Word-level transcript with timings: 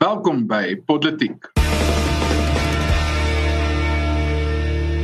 Welkom 0.00 0.46
by 0.48 0.78
Politiek. 0.88 1.50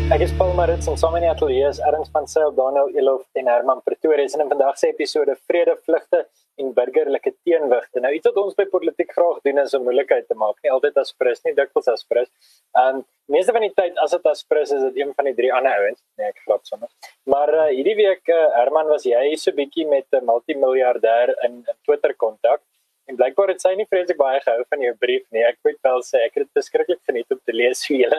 Ek 0.08 0.22
is 0.24 0.30
Paul 0.38 0.54
Marits 0.56 0.86
en 0.88 0.94
saam 0.96 1.18
in 1.18 1.26
die 1.26 1.28
ateljee 1.28 1.66
is 1.68 1.80
Erns 1.84 2.08
van 2.14 2.24
Sail, 2.32 2.54
Daniel 2.56 2.88
Elof 2.96 3.26
en 3.36 3.50
Herman 3.50 3.82
Pretorius 3.84 4.32
en 4.38 4.46
in 4.46 4.48
vandag 4.54 4.78
se 4.80 4.88
episode 4.94 5.34
vrede 5.50 5.74
vlugte 5.84 6.22
en 6.56 6.72
burgerlike 6.78 7.34
teenwigte. 7.44 8.00
Nou 8.00 8.14
iets 8.16 8.30
wat 8.30 8.38
ons 8.40 8.56
by 8.56 8.64
politiek 8.72 9.12
graag 9.12 9.42
doen 9.44 9.60
is 9.60 9.76
om 9.76 9.84
moeilikheid 9.84 10.30
te 10.30 10.36
maak, 10.40 10.56
nie 10.64 10.72
altyd 10.72 10.96
as 11.02 11.12
prins 11.20 11.44
nie, 11.44 11.52
dikwels 11.58 11.92
as 11.92 12.08
prins. 12.08 12.32
Um 12.80 13.02
meeste 13.36 13.52
van 13.52 13.66
die 13.66 13.74
tyd 13.76 14.00
as 14.00 14.16
dit 14.16 14.30
as 14.32 14.40
prins 14.48 14.72
is 14.78 14.86
dit 14.86 15.02
een 15.02 15.12
van 15.12 15.28
die 15.28 15.34
drie 15.42 15.50
ander 15.58 15.76
ouens. 15.76 16.00
Nee, 16.16 16.32
ek 16.32 16.40
grap 16.46 16.64
sommer. 16.64 16.88
Maar 17.28 17.52
uh, 17.52 17.66
hierdie 17.74 17.98
week 18.00 18.32
uh, 18.32 18.46
Herman 18.56 18.88
was 18.94 19.04
jy 19.04 19.36
so 19.36 19.52
bietjie 19.60 19.84
met 19.92 20.08
'n 20.16 20.24
multimiljardêr 20.24 21.36
in 21.44 21.60
in 21.66 21.78
Twitter 21.84 22.16
kontak. 22.16 22.64
En 23.06 23.16
blykbaar 23.18 23.52
het 23.52 23.62
sy 23.62 23.70
nie 23.78 23.86
vreeslik 23.86 24.18
baie 24.18 24.40
gehou 24.42 24.64
van 24.68 24.80
jou 24.82 24.92
brief 24.98 25.22
nie. 25.34 25.44
Ek 25.46 25.58
moet 25.66 25.78
wel 25.86 26.02
sê 26.02 26.24
ek 26.26 26.34
het 26.34 26.46
dit 26.46 26.58
beskiklik 26.58 27.02
geniet 27.06 27.30
om 27.30 27.40
te 27.44 27.54
lees 27.54 27.84
hoe 27.86 27.98
jy 28.00 28.10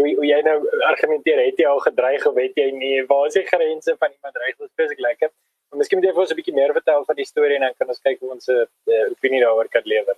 hoe, 0.00 0.08
hoe 0.08 0.26
jy 0.26 0.40
nou 0.46 0.56
argumenteer 0.88 1.42
het 1.44 1.60
jy 1.60 1.68
al 1.68 1.82
gedreig 1.84 2.24
of 2.26 2.34
weet 2.38 2.56
jy 2.56 2.70
nie 2.76 2.94
waar 3.10 3.28
is 3.28 3.36
die 3.36 3.44
grense 3.50 3.96
van 4.00 4.16
iemand 4.16 4.38
dreig 4.38 4.56
wat 4.56 4.72
spesifiek 4.72 5.04
lekker. 5.08 5.32
Maar 5.70 5.82
miskien 5.82 6.00
moet 6.00 6.08
jy 6.08 6.16
vir 6.16 6.24
ons 6.24 6.32
'n 6.32 6.40
bietjie 6.40 6.56
meer 6.56 6.72
vertel 6.72 7.04
van 7.04 7.20
die 7.20 7.28
storie 7.28 7.60
en 7.60 7.68
dan 7.68 7.78
kan 7.78 7.92
ons 7.92 8.04
kyk 8.08 8.20
hoe 8.20 8.32
ons 8.38 8.48
'n 8.48 8.64
uh, 8.64 9.04
opinie 9.12 9.44
daaroor 9.44 9.68
kan 9.68 9.84
lewer. 9.84 10.16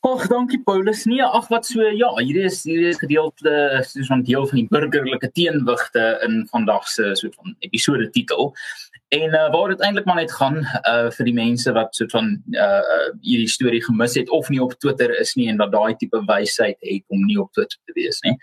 Ag, 0.00 0.26
dankie 0.32 0.62
Paulus. 0.64 1.04
Nee, 1.04 1.22
ag 1.22 1.48
wat 1.52 1.66
so 1.68 1.84
ja, 1.84 2.08
hier 2.24 2.44
is 2.48 2.62
hier 2.64 2.86
is 2.88 2.98
gedeelte 2.98 3.82
soos 3.84 4.08
van 4.08 4.22
deel 4.24 4.46
van 4.48 4.56
die 4.56 4.68
burgerlike 4.70 5.28
teenwigte 5.36 6.04
in 6.24 6.46
vandag 6.48 6.88
se 6.88 7.10
soort 7.20 7.34
van 7.34 7.52
episode 7.58 8.10
titel. 8.10 8.54
En 9.10 9.34
uh, 9.34 9.50
waar 9.50 9.68
dit 9.68 9.80
eintlik 9.80 10.04
maar 10.04 10.20
net 10.20 10.32
gaan 10.32 10.56
uh 10.86 11.10
vir 11.10 11.26
die 11.26 11.34
mense 11.34 11.72
wat 11.74 11.94
soort 11.98 12.12
van 12.14 12.28
uh 12.54 13.08
hierdie 13.26 13.50
storie 13.50 13.82
gemis 13.82 14.14
het 14.14 14.30
of 14.30 14.48
nie 14.48 14.60
op 14.62 14.76
Twitter 14.78 15.10
is 15.18 15.34
nie 15.34 15.48
en 15.50 15.58
dat 15.58 15.72
daai 15.72 15.96
tipe 15.98 16.20
wysheid 16.28 16.76
het 16.78 17.02
om 17.06 17.24
nie 17.26 17.40
op 17.42 17.50
Twitter 17.52 17.78
te 17.84 17.96
wees 17.96 18.20
nie. 18.26 18.36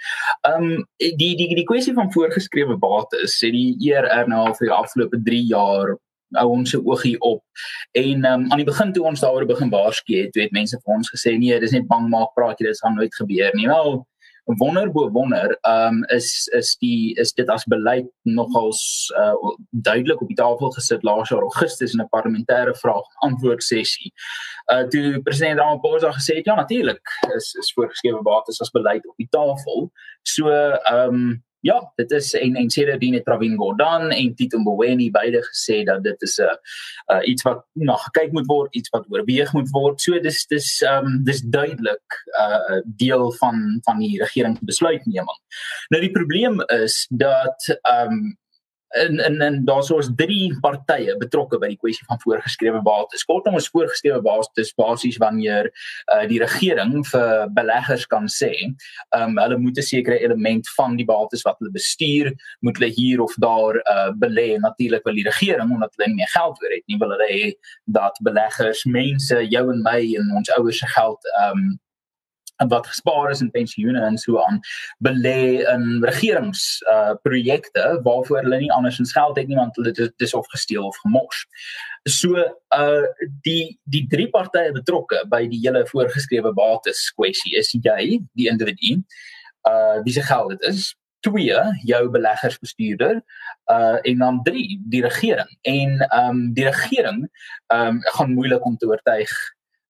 Um 0.50 0.84
die 0.98 1.36
die 1.40 1.48
die 1.56 1.68
kwessie 1.72 1.94
van 1.96 2.12
voorgeskrewe 2.12 2.76
bates 2.84 3.38
sê 3.40 3.52
die 3.56 3.94
nou 4.28 4.42
al 4.44 4.58
vir 4.60 4.68
die 4.68 4.76
afgelope 4.76 5.22
3 5.30 5.42
jaar 5.54 5.96
hou 6.36 6.48
ons 6.52 6.70
se 6.70 6.82
oogie 6.84 7.16
op. 7.20 7.44
En 7.92 8.26
um 8.26 8.52
aan 8.52 8.60
die 8.60 8.68
begin 8.68 8.92
toe 8.94 9.06
ons 9.08 9.24
daaroor 9.24 9.48
begin 9.48 9.72
waarsku 9.72 10.20
het, 10.20 10.36
het 10.36 10.52
mense 10.52 10.80
vir 10.84 11.00
ons 11.00 11.16
gesê 11.16 11.38
nee, 11.40 11.60
dis 11.60 11.72
net 11.72 11.88
bang 11.88 12.10
maak 12.12 12.36
praat 12.36 12.60
jy 12.60 12.68
dit 12.68 12.84
gaan 12.84 13.00
nooit 13.00 13.16
gebeur 13.16 13.56
nie. 13.56 13.72
Wel 13.72 14.04
wonder 14.56 14.92
bo 14.92 15.10
wonder 15.12 15.58
um 15.68 16.04
is 16.08 16.48
is 16.56 16.76
die 16.80 17.14
is 17.20 17.34
dit 17.34 17.50
as 17.50 17.66
beleid 17.66 18.08
nogals 18.24 19.12
uh, 19.20 19.34
duidelik 19.70 20.22
op 20.22 20.28
die 20.28 20.38
tafel 20.40 20.72
gesit 20.72 21.04
laas 21.04 21.30
jaar 21.30 21.42
Augustus 21.42 21.94
in 21.94 22.02
'n 22.02 22.10
parlementêre 22.16 22.76
vraag 22.76 23.08
antwoord 23.28 23.64
sessie. 23.64 24.14
Uh 24.72 24.88
toe 24.88 25.22
president 25.24 25.60
Ramaphosa 25.60 26.12
gesê 26.12 26.36
het 26.36 26.46
ja 26.46 26.56
natuurlik 26.56 27.10
is 27.36 27.54
is 27.60 27.74
voorgeskrewe 27.74 28.22
bates 28.22 28.62
as 28.62 28.72
beleid 28.72 29.08
op 29.08 29.16
die 29.18 29.30
tafel. 29.30 29.92
So 30.24 30.48
um 30.92 31.44
ja, 31.68 31.78
dit 32.00 32.12
is 32.18 32.32
en 32.38 32.56
en 32.56 32.70
sê 32.74 32.86
dat 32.88 33.02
Dine 33.02 33.22
Travin 33.26 33.58
Gordhan 33.60 34.12
en 34.16 34.34
Tito 34.36 34.60
Mboweni 34.60 35.10
beide 35.12 35.42
gesê 35.50 35.84
dat 35.88 36.04
dit 36.04 36.22
is 36.28 36.38
'n 36.40 36.48
uh, 36.48 36.56
uh, 37.14 37.24
iets 37.32 37.44
wat 37.48 37.66
na 37.74 37.96
gekyk 38.06 38.32
moet 38.32 38.48
word, 38.48 38.76
iets 38.76 38.90
wat 38.96 39.06
oorweeg 39.10 39.54
moet 39.54 39.70
word. 39.72 40.02
So 40.02 40.20
dis 40.20 40.46
dis 40.48 40.68
ehm 40.82 41.06
um, 41.06 41.24
dis 41.24 41.42
duidelik 41.42 42.08
'n 42.26 42.74
uh, 42.74 42.82
deel 42.86 43.32
van 43.42 43.80
van 43.86 44.00
die 44.00 44.20
regering 44.24 44.58
se 44.58 44.66
besluitneming. 44.66 45.40
Nou 45.90 46.02
die 46.02 46.16
probleem 46.20 46.62
is 46.84 47.08
dat 47.10 47.78
ehm 47.82 48.12
um, 48.12 48.38
en 48.90 49.20
en 49.20 49.42
en 49.42 49.66
daar's 49.66 49.92
ons 49.92 50.10
drie 50.16 50.52
partye 50.62 51.16
betrokke 51.20 51.60
by 51.60 51.72
die 51.74 51.80
kwessie 51.82 52.06
van 52.08 52.20
voorgeskrewe 52.24 52.82
bates. 52.86 53.26
Kortom 53.28 53.58
ons 53.60 53.70
voorgeskrewe 53.74 54.22
bates 54.26 54.74
basies 54.78 55.18
wanneer 55.22 55.70
uh, 56.14 56.24
die 56.30 56.40
regering 56.44 57.02
vir 57.12 57.48
beleggers 57.58 58.08
kan 58.08 58.30
sê, 58.32 58.52
ehm 59.16 59.38
um, 59.38 59.42
hulle 59.42 59.58
moet 59.58 59.78
'n 59.78 59.88
sekere 59.90 60.20
element 60.20 60.70
van 60.78 60.96
die 60.96 61.06
bates 61.06 61.44
wat 61.48 61.58
hulle 61.60 61.72
bestuur, 61.72 62.34
moet 62.62 62.78
hulle 62.78 62.92
hier 62.94 63.22
of 63.22 63.34
daar 63.38 63.76
uh, 63.76 64.12
belê. 64.16 64.58
Natuurlik 64.60 65.04
wil 65.04 65.20
die 65.20 65.28
regering 65.28 65.72
omdat 65.72 65.94
hulle 65.96 66.14
nie 66.14 66.32
geld 66.36 66.64
oor 66.64 66.72
het 66.76 66.86
nie, 66.88 66.98
wil 66.98 67.12
hulle 67.16 67.30
hê 67.32 67.52
dat 67.86 68.20
beleggers, 68.24 68.86
mense, 68.86 69.44
jou 69.50 69.66
en 69.74 69.84
my 69.84 70.02
en 70.20 70.32
ons 70.36 70.56
ouers 70.58 70.80
se 70.80 70.88
geld 70.96 71.20
ehm 71.40 71.58
um, 71.58 71.76
wat 72.68 72.88
gespaar 72.88 73.32
is 73.32 73.42
in 73.42 73.52
pensioene 73.52 74.02
en 74.02 74.18
so 74.18 74.40
aan 74.42 74.60
belê 75.04 75.64
in 75.74 76.04
regerings 76.04 76.82
uh 76.92 77.14
projekte 77.22 78.00
waarvoor 78.04 78.42
hulle 78.42 78.60
nie 78.60 78.72
andersins 78.74 79.12
geld 79.12 79.38
het 79.38 79.48
nie 79.48 79.60
want 79.60 79.76
hulle 79.76 79.92
dit 79.92 80.28
is 80.28 80.34
of 80.34 80.48
gesteel 80.50 80.86
of 80.86 80.98
gemors. 81.06 81.46
So 82.10 82.36
uh 82.76 83.06
die 83.46 83.80
die 83.84 84.06
drie 84.10 84.30
partye 84.30 84.72
betrokke 84.72 85.24
by 85.30 85.46
die 85.48 85.62
hele 85.66 85.86
voorgeskrewe 85.88 86.54
bates 86.54 87.12
kwessie 87.18 87.58
is 87.58 87.74
jy 87.74 88.22
die 88.34 88.50
individu 88.50 89.02
uh 89.70 90.00
wie 90.04 90.14
se 90.14 90.22
geld 90.22 90.56
dit 90.56 90.72
is 90.74 90.96
twee 91.20 91.60
jou 91.84 92.10
beleggersbestuurder 92.10 93.22
uh 93.72 93.98
en 94.02 94.18
dan 94.18 94.42
drie 94.44 94.82
die 94.90 95.02
regering 95.02 95.50
en 95.62 96.02
um 96.22 96.54
die 96.54 96.66
regering 96.66 97.28
um 97.74 98.02
gaan 98.16 98.34
moeilik 98.34 98.66
om 98.66 98.78
te 98.78 98.88
oortuig 98.88 99.34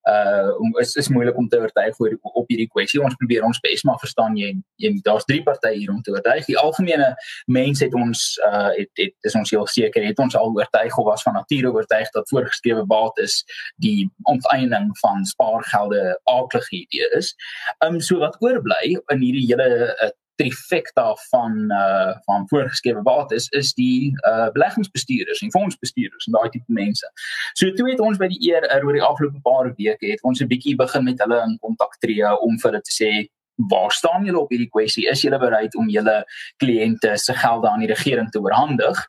uh 0.07 0.51
om 0.63 0.77
is 0.81 0.95
is 0.95 1.09
moeilik 1.09 1.37
om 1.37 1.47
te 1.47 1.59
oortuig 1.59 1.99
oor 1.99 2.15
op 2.21 2.47
hierdie 2.51 2.69
kwessie. 2.71 3.01
Ons 3.03 3.17
probeer 3.19 3.45
ons 3.47 3.59
bes 3.63 3.83
maar 3.87 3.99
verstaan 4.01 4.37
jy 4.39 4.53
jy 4.83 4.93
daar's 5.05 5.27
drie 5.29 5.41
partye 5.43 5.75
hier 5.77 5.91
om 5.93 6.01
te 6.01 6.13
oortuig. 6.15 6.45
Die 6.47 6.57
algemene 6.59 7.13
mense 7.45 7.85
het 7.85 7.95
ons 7.97 8.25
uh 8.47 8.71
het 8.77 8.91
het 9.01 9.29
is 9.29 9.35
ons 9.39 9.51
heel 9.55 9.67
seker 9.67 10.05
het 10.05 10.19
ons 10.23 10.35
al 10.35 10.53
oortuig 10.55 10.97
of 10.97 11.09
was 11.09 11.25
van 11.27 11.37
nature 11.39 11.73
oortuig 11.73 12.11
dat 12.15 12.29
voorgeskrewe 12.29 12.85
bates 12.85 13.41
die 13.83 14.09
onteiening 14.23 14.91
van 15.01 15.25
spaargelde 15.25 16.19
aardige 16.23 16.75
idee 16.83 17.09
is. 17.17 17.33
Um 17.85 18.01
so 18.01 18.19
wat 18.23 18.39
oorbly 18.41 18.95
in 18.95 19.21
hierdie 19.21 19.47
hele 19.49 19.93
uh, 20.03 20.13
trifecta 20.37 21.07
van 21.31 21.71
uh 21.73 22.13
van 22.25 22.45
voorgeskrewe 22.51 23.01
bates 23.05 23.47
is 23.59 23.73
die 23.77 24.13
uh 24.29 24.49
beleggingsbestuurders 24.55 25.41
en 25.41 25.53
fondsbestuurders 25.55 26.27
en 26.27 26.37
daai 26.37 26.49
tipe 26.49 26.77
mense. 26.81 27.07
So 27.53 27.73
toe 27.77 27.89
het 27.91 28.03
ons 28.03 28.21
by 28.21 28.29
die 28.33 28.41
eer 28.51 28.67
oor 28.83 28.93
die 28.93 29.07
afgelope 29.09 29.41
paar 29.45 29.73
weke 29.77 30.13
het 30.13 30.23
ons 30.23 30.41
'n 30.41 30.51
bietjie 30.53 30.75
begin 30.75 31.03
met 31.03 31.19
hulle 31.23 31.41
in 31.47 31.57
kontak 31.61 31.97
tree 31.99 32.23
om 32.41 32.59
vir 32.59 32.71
hulle 32.71 32.85
te 32.85 32.95
sê 33.01 33.11
waar 33.57 33.91
staan 33.91 34.25
julle 34.25 34.39
op 34.39 34.49
hierdie 34.53 34.69
kwessie? 34.69 35.07
Is 35.09 35.23
julle 35.25 35.39
bereid 35.41 35.75
om 35.75 35.89
julle 35.89 36.21
kliënte 36.61 37.15
se 37.17 37.33
gelde 37.33 37.69
aan 37.69 37.81
die 37.81 37.89
regering 37.89 38.29
te 38.31 38.39
oorhandig 38.39 39.01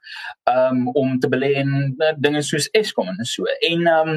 um 0.49 0.88
om 0.88 1.19
te 1.21 1.28
belê 1.28 1.53
in 1.61 1.72
uh, 1.99 2.15
dinge 2.17 2.43
soos 2.43 2.69
Eskom 2.72 3.09
en 3.09 3.25
so. 3.25 3.44
En 3.69 3.87
um 3.87 4.12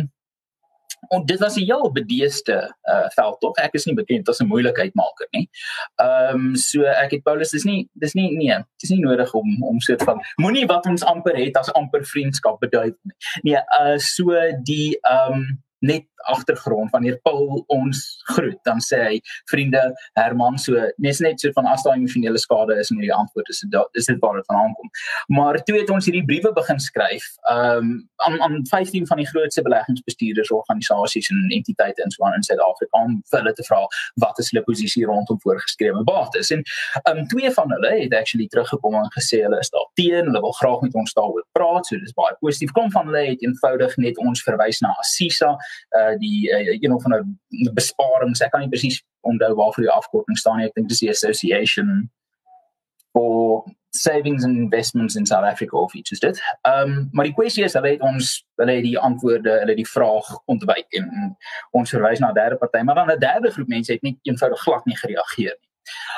En 1.07 1.25
dit 1.25 1.39
was 1.39 1.55
'n 1.55 1.63
heel 1.63 1.91
bedeeste 1.91 2.75
uh, 2.83 3.09
veld 3.09 3.39
tog. 3.39 3.55
Ek 3.55 3.73
is 3.73 3.85
nie 3.85 3.95
bekend 3.95 4.29
as 4.29 4.39
'n 4.39 4.47
moeilikheidmaker 4.47 5.27
nie. 5.31 5.49
Ehm 5.95 6.35
um, 6.35 6.55
so 6.55 6.83
ek 6.83 7.11
het 7.11 7.23
Paulus 7.23 7.49
dis 7.49 7.63
nie 7.63 7.89
dis 7.93 8.13
nie 8.13 8.37
nee, 8.37 8.57
dis 8.77 8.89
nie 8.89 8.99
nodig 8.99 9.33
om 9.33 9.63
om 9.63 9.79
so 9.79 9.95
te 9.95 10.05
van 10.05 10.21
moenie 10.35 10.65
wat 10.65 10.85
ons 10.85 11.03
amper 11.03 11.35
het 11.37 11.57
as 11.57 11.73
amper 11.73 12.05
vriendskap 12.05 12.59
beduid 12.59 12.95
nie. 13.03 13.15
Nee, 13.41 13.61
uh 13.79 13.97
so 13.97 14.31
die 14.63 14.97
ehm 15.01 15.33
um, 15.33 15.63
net 15.79 16.05
agtergrond 16.29 16.91
wanneer 16.91 17.19
Paul 17.23 17.63
ons 17.67 18.01
groet 18.33 18.59
dan 18.67 18.81
sê 18.83 19.01
hy 19.03 19.19
vriende 19.51 19.81
Herman 20.19 20.57
so 20.61 20.79
nes 20.97 21.19
net 21.23 21.41
so 21.41 21.51
van 21.55 21.69
as 21.71 21.83
daai 21.85 21.97
emosionele 21.97 22.39
skade 22.41 22.77
is 22.79 22.91
en 22.91 23.01
die 23.01 23.13
antwoord 23.13 23.49
is 23.49 23.63
dit 23.65 23.99
is 23.99 24.09
dit 24.09 24.19
waar 24.21 24.37
dit 24.39 24.45
vandaan 24.49 24.73
kom. 24.77 24.89
Maar 25.37 25.61
toe 25.63 25.77
het 25.79 25.89
ons 25.89 26.05
hierdie 26.07 26.25
briewe 26.25 26.53
begin 26.55 26.79
skryf 26.79 27.27
um, 27.51 27.93
aan 28.27 28.41
aan 28.41 28.59
15 28.69 29.07
van 29.07 29.21
die 29.21 29.27
grootste 29.27 29.61
beleggingsbestuurders 29.65 30.51
organisasies 30.51 31.29
en 31.33 31.41
entiteite 31.49 32.03
in 32.05 32.11
Swaan 32.11 32.37
in 32.37 32.45
Suid-Afrika 32.47 33.03
om 33.05 33.19
vir 33.31 33.39
hulle 33.41 33.53
te 33.57 33.65
vra 33.67 33.81
wat 34.23 34.39
is 34.43 34.51
hulle 34.51 34.63
posisie 34.67 35.05
rondom 35.05 35.39
voorgeskrewe 35.43 36.03
bates. 36.07 36.51
En 36.51 36.63
um, 37.09 37.23
twee 37.33 37.51
van 37.51 37.71
hulle 37.75 37.93
het 38.03 38.15
actually 38.17 38.47
teruggekom 38.47 38.97
en 38.99 39.09
gesê 39.17 39.41
hulle 39.45 39.59
is 39.59 39.71
daar 39.73 39.87
teen 39.99 40.29
hulle 40.29 40.43
wil 40.45 40.55
graag 40.59 40.81
met 40.85 40.95
ons 40.95 41.13
daaroor 41.17 41.45
praat 41.57 41.87
so 41.87 41.99
dis 41.99 42.15
baie 42.17 42.35
positief. 42.39 42.73
Kom 42.77 42.91
van 42.91 43.09
hulle 43.09 43.25
het 43.31 43.43
eenvoudig 43.45 43.97
net 43.97 44.19
ons 44.21 44.43
verwys 44.47 44.81
na 44.85 44.93
Assisa 45.03 45.55
uh 45.97 46.10
die 46.19 46.49
uh, 46.51 46.77
een 46.81 46.93
of 46.93 47.05
ander 47.05 47.23
besparings 47.73 48.41
ek 48.41 48.51
kan 48.51 48.61
nie 48.61 48.71
presies 48.71 49.01
onthou 49.21 49.53
waarvoor 49.55 49.85
die 49.85 49.93
afkorting 49.93 50.37
staan 50.37 50.57
nie 50.57 50.69
ek 50.69 50.75
dink 50.75 50.89
dis 50.89 51.03
die 51.03 51.13
association 51.13 52.09
for 53.13 53.63
savings 53.93 54.43
and 54.43 54.57
investments 54.57 55.15
in 55.15 55.25
South 55.25 55.43
Africa 55.43 55.77
of 55.77 55.93
iets 55.95 56.11
is 56.11 56.19
dit. 56.19 56.39
Ehm 56.61 56.91
um, 56.91 57.09
maar 57.11 57.25
die 57.27 57.33
kwessie 57.33 57.63
is 57.63 57.73
hulle 57.73 57.89
het 57.95 58.01
ons 58.01 58.45
hulle 58.55 58.77
het 58.77 58.83
die 58.83 58.99
antwoorde, 58.99 59.57
hulle 59.59 59.73
het 59.73 59.81
die 59.81 59.89
vraag 59.89 60.29
ontwyk 60.45 60.87
en 60.99 61.09
ons 61.71 61.89
verwys 61.89 62.19
na 62.19 62.29
'n 62.31 62.39
derde 62.39 62.55
party, 62.55 62.83
maar 62.83 62.95
dan 62.95 63.11
'n 63.11 63.19
derde 63.19 63.51
groep 63.51 63.67
mense 63.67 63.91
het 63.91 64.01
net 64.01 64.15
eenvoudig 64.21 64.59
glad 64.59 64.85
nie 64.85 64.97
gereageer 64.97 65.55
nie. 65.59 65.70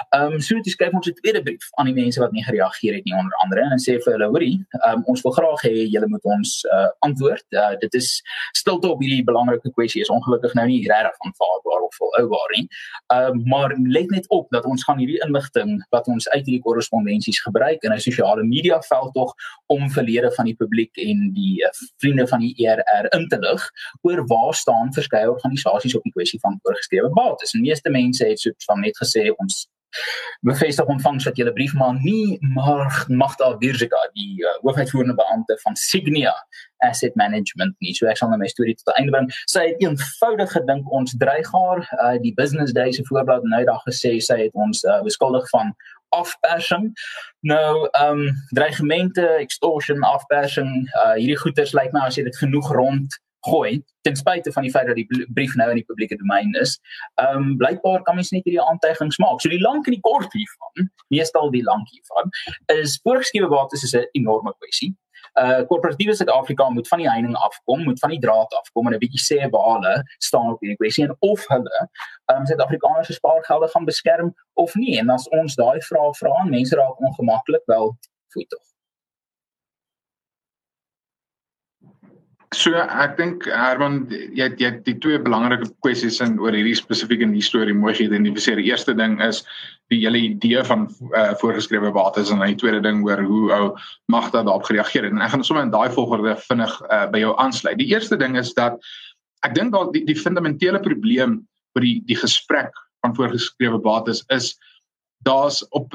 Ehm 0.10 0.34
um, 0.34 0.42
so 0.42 0.56
dit 0.56 0.74
skryf 0.74 0.94
ons 0.94 1.08
'n 1.08 1.14
tweede 1.14 1.42
brief 1.44 1.68
aan 1.72 1.86
die 1.86 1.94
mense 1.94 2.20
wat 2.20 2.32
nie 2.32 2.44
gereageer 2.44 2.94
het 2.94 3.06
nie 3.06 3.16
onder 3.16 3.36
andere 3.44 3.62
en 3.62 3.80
sê 3.80 3.98
vir 4.04 4.14
hulle 4.14 4.30
hoorie, 4.34 4.58
ehm 4.70 4.98
um, 4.98 5.04
ons 5.06 5.22
wil 5.22 5.32
graag 5.32 5.62
hê 5.68 5.74
julle 5.94 6.08
moet 6.08 6.24
ons 6.24 6.52
uh, 6.76 6.90
antwoord. 7.00 7.46
Uh, 7.50 7.76
dit 7.80 7.94
is 7.94 8.22
stilte 8.52 8.88
op 8.88 9.02
hierdie 9.02 9.24
belangrike 9.24 9.72
kwessie 9.72 10.02
is 10.02 10.10
ongelukkig 10.10 10.54
nou 10.54 10.68
nie 10.68 10.82
regtig 10.88 11.18
aanvaarbaar 11.26 11.82
of 11.88 11.96
volhoubaar 11.96 12.50
nie. 12.58 12.68
Ehm 13.14 13.32
um, 13.32 13.44
maar 13.54 13.76
let 13.88 14.10
net 14.10 14.30
op 14.30 14.48
dat 14.50 14.66
ons 14.66 14.84
gaan 14.84 14.98
hierdie 14.98 15.22
inligting 15.26 15.86
wat 15.90 16.08
ons 16.08 16.30
uit 16.30 16.46
hierdie 16.46 16.62
korrespondensies 16.68 17.42
gebruik 17.42 17.84
in 17.84 17.94
'n 17.94 18.00
sosiale 18.00 18.44
media 18.44 18.82
veld 18.82 19.14
tog 19.14 19.34
om 19.68 19.90
verlede 19.90 20.32
van 20.32 20.46
die 20.46 20.56
publiek 20.56 20.98
en 20.98 21.34
die 21.34 21.64
uh, 21.64 21.70
vriende 21.98 22.28
van 22.28 22.40
die 22.40 22.54
ERR 22.58 23.08
in 23.18 23.28
te 23.28 23.40
lig 23.40 23.70
oor 24.02 24.26
waar 24.28 24.54
staan 24.54 24.94
verskeie 24.94 25.32
organisasies 25.32 25.96
op 25.96 26.04
die 26.04 26.12
kwessie 26.12 26.40
van 26.40 26.60
voorgeskrewe 26.62 27.10
bates. 27.10 27.52
Die 27.52 27.62
meeste 27.62 27.90
mense 27.90 28.26
het 28.26 28.40
soos 28.40 28.66
van 28.66 28.80
net 28.80 28.98
gesê 28.98 29.30
ons 29.38 29.63
bevestig 30.48 30.86
ontvangs 30.92 31.24
dat 31.28 31.38
julle 31.40 31.54
brief 31.54 31.74
maar 31.74 31.96
nie 32.00 32.38
maar 32.56 33.06
Magda 33.08 33.54
Virgika 33.60 34.02
die 34.14 34.44
uh, 34.44 34.56
hoofuitvoerende 34.62 35.16
beampte 35.16 35.58
van 35.64 35.76
Signia 35.76 36.34
Asset 36.84 37.16
Management 37.16 37.76
nie. 37.80 37.94
So 37.96 38.10
ek 38.12 38.20
sal 38.20 38.32
nou 38.32 38.40
my 38.42 38.50
storie 38.52 38.76
tot 38.76 38.92
einde 38.98 39.14
bring. 39.16 39.30
Sy 39.52 39.70
het 39.70 39.84
eenvoudig 39.84 40.52
gedink 40.52 40.92
ons 40.92 41.16
dreig 41.22 41.50
haar 41.56 41.84
uh, 42.00 42.16
die 42.24 42.34
Business 42.36 42.76
Day 42.76 42.92
se 42.92 43.06
voorblad 43.08 43.46
nou 43.48 43.64
dag 43.68 43.84
gesê 43.88 44.18
sy 44.24 44.42
het 44.46 44.56
ons 44.66 44.84
uh, 44.84 45.00
beskuldig 45.06 45.48
van 45.54 45.74
afpersing. 46.14 46.92
Nou 47.50 47.88
ehm 47.92 48.26
um, 48.26 48.42
dreigemente, 48.54 49.26
extortion, 49.42 50.04
afpersing, 50.04 50.72
uh, 50.94 51.14
hierdie 51.18 51.40
goeters 51.40 51.74
lyk 51.74 51.94
my 51.96 52.06
as 52.08 52.20
jy 52.20 52.28
dit 52.28 52.38
genoeg 52.38 52.70
rond 52.76 53.18
gooi 53.50 53.84
ten 54.02 54.16
spyte 54.16 54.52
van 54.52 54.64
die 54.64 54.72
feit 54.72 54.88
dat 54.88 54.96
die 54.96 55.28
brief 55.34 55.56
nou 55.56 55.70
in 55.70 55.80
die 55.82 55.86
publieke 55.86 56.18
domein 56.20 56.54
is. 56.62 56.80
Ehm 57.22 57.38
um, 57.38 57.58
blykbaar 57.58 58.02
kan 58.08 58.16
mens 58.16 58.32
net 58.32 58.44
hierdie 58.48 58.64
aantuigings 58.64 59.18
maak. 59.18 59.42
So 59.42 59.50
die 59.50 59.62
lank 59.62 59.88
en 59.88 59.98
die 59.98 60.04
kort 60.04 60.34
hiervan, 60.34 60.92
meestal 61.08 61.52
die 61.52 61.64
lank 61.64 61.90
hiervan, 61.92 62.34
is 62.80 63.00
voorgeskrewe 63.04 63.50
bates 63.56 63.84
is 63.84 63.96
'n 63.96 64.08
enorme 64.20 64.54
kwessie. 64.60 64.94
Uh 65.42 65.62
korporatiewe 65.68 66.16
Suid-Afrika 66.16 66.70
moet 66.70 66.88
van 66.88 67.00
die 67.00 67.10
heining 67.10 67.36
afkom, 67.36 67.84
moet 67.84 68.00
van 68.00 68.10
die 68.10 68.20
draad 68.20 68.54
afkom 68.62 68.88
en 68.88 68.94
'n 68.94 69.04
bietjie 69.06 69.24
sê 69.30 69.50
waar 69.50 69.70
hulle 69.76 70.04
staan 70.18 70.52
op 70.52 70.60
hierdie 70.60 70.78
kwessie 70.78 71.04
en 71.04 71.16
of 71.20 71.48
hulle 71.48 71.80
ehm 71.80 72.40
um, 72.40 72.46
Suid-Afrikaners 72.46 73.08
se 73.08 73.14
spaargelde 73.14 73.68
gaan 73.68 73.86
beskerm 73.86 74.36
of 74.54 74.76
nie. 74.76 75.00
En 75.00 75.10
as 75.10 75.30
ons 75.30 75.56
daai 75.56 75.82
vrae 75.82 76.14
vra, 76.20 76.44
mense 76.44 76.76
raak 76.76 77.00
ongemaklik, 77.00 77.66
wel, 77.66 77.98
fooi 78.34 78.46
tog. 78.46 78.73
So 82.54 82.78
ek 82.78 83.16
dink 83.18 83.46
Herman 83.50 84.04
jy 84.12 84.48
jy 84.62 84.70
die 84.86 84.96
twee 85.02 85.20
belangrike 85.22 85.72
kwessies 85.86 86.20
in 86.22 86.36
oor 86.42 86.54
hierdie 86.54 86.76
spesifieke 86.78 87.26
nuus 87.26 87.50
storie 87.50 87.74
mooi 87.74 87.96
geïdentifiseer. 87.98 88.62
Die 88.62 88.70
eerste 88.70 88.94
ding 88.98 89.18
is 89.26 89.42
die 89.92 90.00
hele 90.04 90.22
idee 90.30 90.62
van 90.68 90.86
uh, 91.12 91.34
voorgeskrewe 91.42 91.92
bates 91.96 92.32
en 92.34 92.44
die 92.46 92.58
tweede 92.60 92.82
ding 92.86 93.02
oor 93.08 93.24
hoe 93.26 93.44
ou 93.58 93.64
Magda 94.14 94.44
daarop 94.46 94.68
gereageer 94.70 95.08
het. 95.08 95.16
En 95.16 95.24
ek 95.26 95.34
gaan 95.34 95.46
sommer 95.48 95.66
in 95.66 95.74
daai 95.74 95.90
volgorde 95.96 96.36
vinnig 96.46 96.76
uh, 96.90 97.06
by 97.14 97.24
jou 97.24 97.34
aansluit. 97.42 97.80
Die 97.82 97.90
eerste 97.94 98.20
ding 98.22 98.38
is 98.40 98.54
dat 98.58 98.78
ek 99.48 99.58
dink 99.58 99.74
dat 99.74 99.94
die 99.98 100.06
die 100.08 100.18
fundamentele 100.20 100.82
probleem 100.84 101.42
oor 101.74 101.86
die 101.86 102.00
die 102.10 102.20
gesprek 102.20 102.74
van 103.04 103.18
voorgeskrewe 103.18 103.82
bates 103.82 104.22
is 104.36 104.54
daar's 105.26 105.64
op 105.72 105.90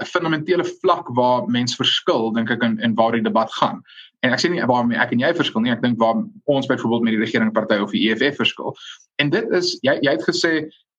'n 0.00 0.06
fundamentele 0.06 0.64
vlak 0.80 1.08
waar 1.16 1.48
mens 1.48 1.76
verskil 1.76 2.32
dink 2.32 2.50
ek 2.50 2.62
in 2.62 2.78
en 2.80 2.94
waar 2.94 3.12
die 3.12 3.22
debat 3.22 3.52
gaan. 3.52 3.82
En 4.20 4.32
ek 4.32 4.40
sê 4.42 4.50
nie 4.50 4.64
waarmee 4.66 4.98
ek 4.98 5.12
en 5.12 5.22
jy 5.22 5.32
verskil 5.34 5.62
nie 5.62 5.72
ek 5.72 5.82
dink 5.82 5.98
waar 5.98 6.22
ons 6.44 6.66
byvoorbeeld 6.66 7.02
met 7.02 7.16
die 7.16 7.22
regeringsparty 7.22 7.78
of 7.82 7.94
die 7.94 8.10
EFF 8.10 8.36
verskil. 8.36 8.76
En 9.18 9.30
dit 9.30 9.50
is 9.50 9.78
jy 9.82 9.98
jy 10.02 10.10
het 10.16 10.24
gesê 10.26 10.52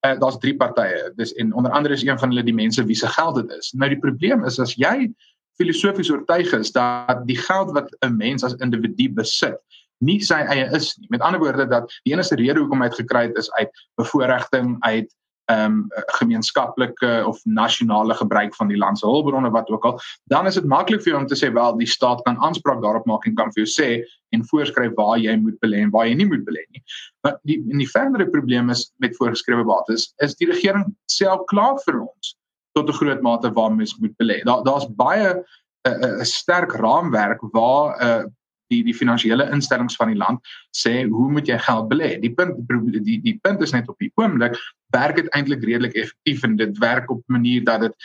uh, 0.06 0.16
daar's 0.20 0.40
drie 0.40 0.56
partye. 0.56 1.12
Dis 1.18 1.34
en 1.34 1.54
onder 1.54 1.72
andere 1.72 1.94
is 1.94 2.06
een 2.06 2.20
van 2.20 2.30
hulle 2.30 2.44
die 2.44 2.56
mense 2.56 2.86
wie 2.86 2.96
se 2.96 3.08
geld 3.08 3.36
dit 3.36 3.58
is. 3.60 3.74
Nou 3.74 3.90
die 3.90 4.00
probleem 4.00 4.46
is 4.46 4.60
as 4.60 4.76
jy 4.76 5.12
filosofies 5.60 6.12
oortuig 6.12 6.54
is 6.56 6.72
dat 6.72 7.26
die 7.28 7.38
geld 7.38 7.72
wat 7.76 7.92
'n 8.06 8.16
mens 8.18 8.44
as 8.44 8.56
individu 8.64 9.10
besit 9.12 9.60
nie 10.00 10.20
sy 10.24 10.40
eie 10.48 10.68
is 10.76 10.94
nie. 11.00 11.08
Met 11.12 11.24
ander 11.26 11.42
woorde 11.42 11.68
dat 11.68 11.92
die 12.08 12.14
enigste 12.14 12.38
rede 12.40 12.62
hoekom 12.62 12.84
hy 12.84 12.90
dit 12.92 13.02
gekry 13.02 13.26
het 13.28 13.40
is 13.40 13.52
uit 13.60 13.82
bevoordiging 14.00 14.78
uit 14.88 15.10
ehm 15.50 15.66
um, 15.66 15.78
gemeenskaplike 16.20 17.10
of 17.26 17.40
nasionale 17.44 18.14
gebruik 18.14 18.56
van 18.56 18.70
die 18.70 18.78
land 18.78 19.00
se 19.00 19.06
hulpbronne 19.08 19.50
wat 19.52 19.70
ook 19.70 19.86
al, 19.86 20.00
dan 20.34 20.46
is 20.46 20.60
dit 20.60 20.66
maklik 20.70 21.02
vir 21.02 21.14
jou 21.14 21.22
om 21.22 21.28
te 21.28 21.38
sê 21.40 21.50
wel 21.54 21.78
die 21.78 21.90
staat 21.90 22.22
kan 22.28 22.38
aanspraak 22.38 22.82
daarop 22.84 23.06
maak 23.10 23.26
en 23.26 23.36
kan 23.36 23.54
vir 23.56 23.64
jou 23.64 23.72
sê 23.74 23.90
en 24.36 24.46
voorskryf 24.52 24.94
waar 24.98 25.18
jy 25.18 25.36
moet 25.42 25.58
belê 25.66 25.82
en 25.82 25.94
waar 25.96 26.06
jy 26.06 26.16
nie 26.20 26.30
moet 26.30 26.46
belê 26.46 26.66
nie. 26.70 26.84
Maar 27.26 27.40
die 27.50 27.58
en 27.72 27.82
die 27.82 27.90
verdere 27.90 28.30
probleem 28.30 28.70
is 28.70 28.92
met 28.98 29.18
voorgeskrewe 29.18 29.66
bates 29.66 30.12
is 30.26 30.38
die 30.38 30.50
regering 30.52 30.86
self 31.12 31.48
klaar 31.50 31.82
vir 31.86 32.02
ons 32.04 32.36
tot 32.78 32.90
'n 32.90 33.00
groot 33.02 33.22
mate 33.22 33.54
waar 33.54 33.74
mens 33.74 33.98
moet 33.98 34.16
belê. 34.22 34.44
Daar 34.46 34.64
daar's 34.64 34.88
baie 34.88 35.34
'n 35.34 35.44
uh, 35.88 35.98
uh, 35.98 36.18
uh, 36.20 36.24
sterk 36.24 36.72
raamwerk 36.74 37.42
waar 37.54 37.98
'n 37.98 38.06
uh, 38.06 38.26
die 38.70 38.82
die 38.86 38.96
finansiële 38.96 39.50
instellings 39.56 39.98
van 40.00 40.12
die 40.14 40.20
land 40.20 40.52
sê 40.78 41.04
hoe 41.10 41.30
moet 41.34 41.50
jy 41.50 41.58
geld 41.66 41.90
belê? 41.92 42.12
Die 42.22 42.34
punt 42.34 42.60
die 42.70 43.20
die, 43.22 43.38
punt 43.44 43.64
is 43.66 43.74
net 43.76 43.90
op 43.90 43.98
die 44.04 44.12
oomblik 44.22 44.58
werk 44.96 45.18
dit 45.22 45.30
eintlik 45.38 45.66
redelik 45.66 45.98
effektief 45.98 46.46
en 46.48 46.58
dit 46.60 46.78
werk 46.84 47.10
op 47.12 47.24
'n 47.28 47.38
manier 47.40 47.64
dat 47.64 47.82
dit 47.82 47.96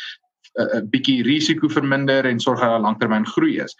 'n 0.54 0.76
uh, 0.76 0.82
bietjie 0.90 1.22
risiko 1.22 1.68
verminder 1.68 2.24
en 2.24 2.40
sorg 2.40 2.60
dat 2.60 2.70
daar 2.70 2.80
langtermyn 2.80 3.26
groei 3.26 3.60
is. 3.60 3.76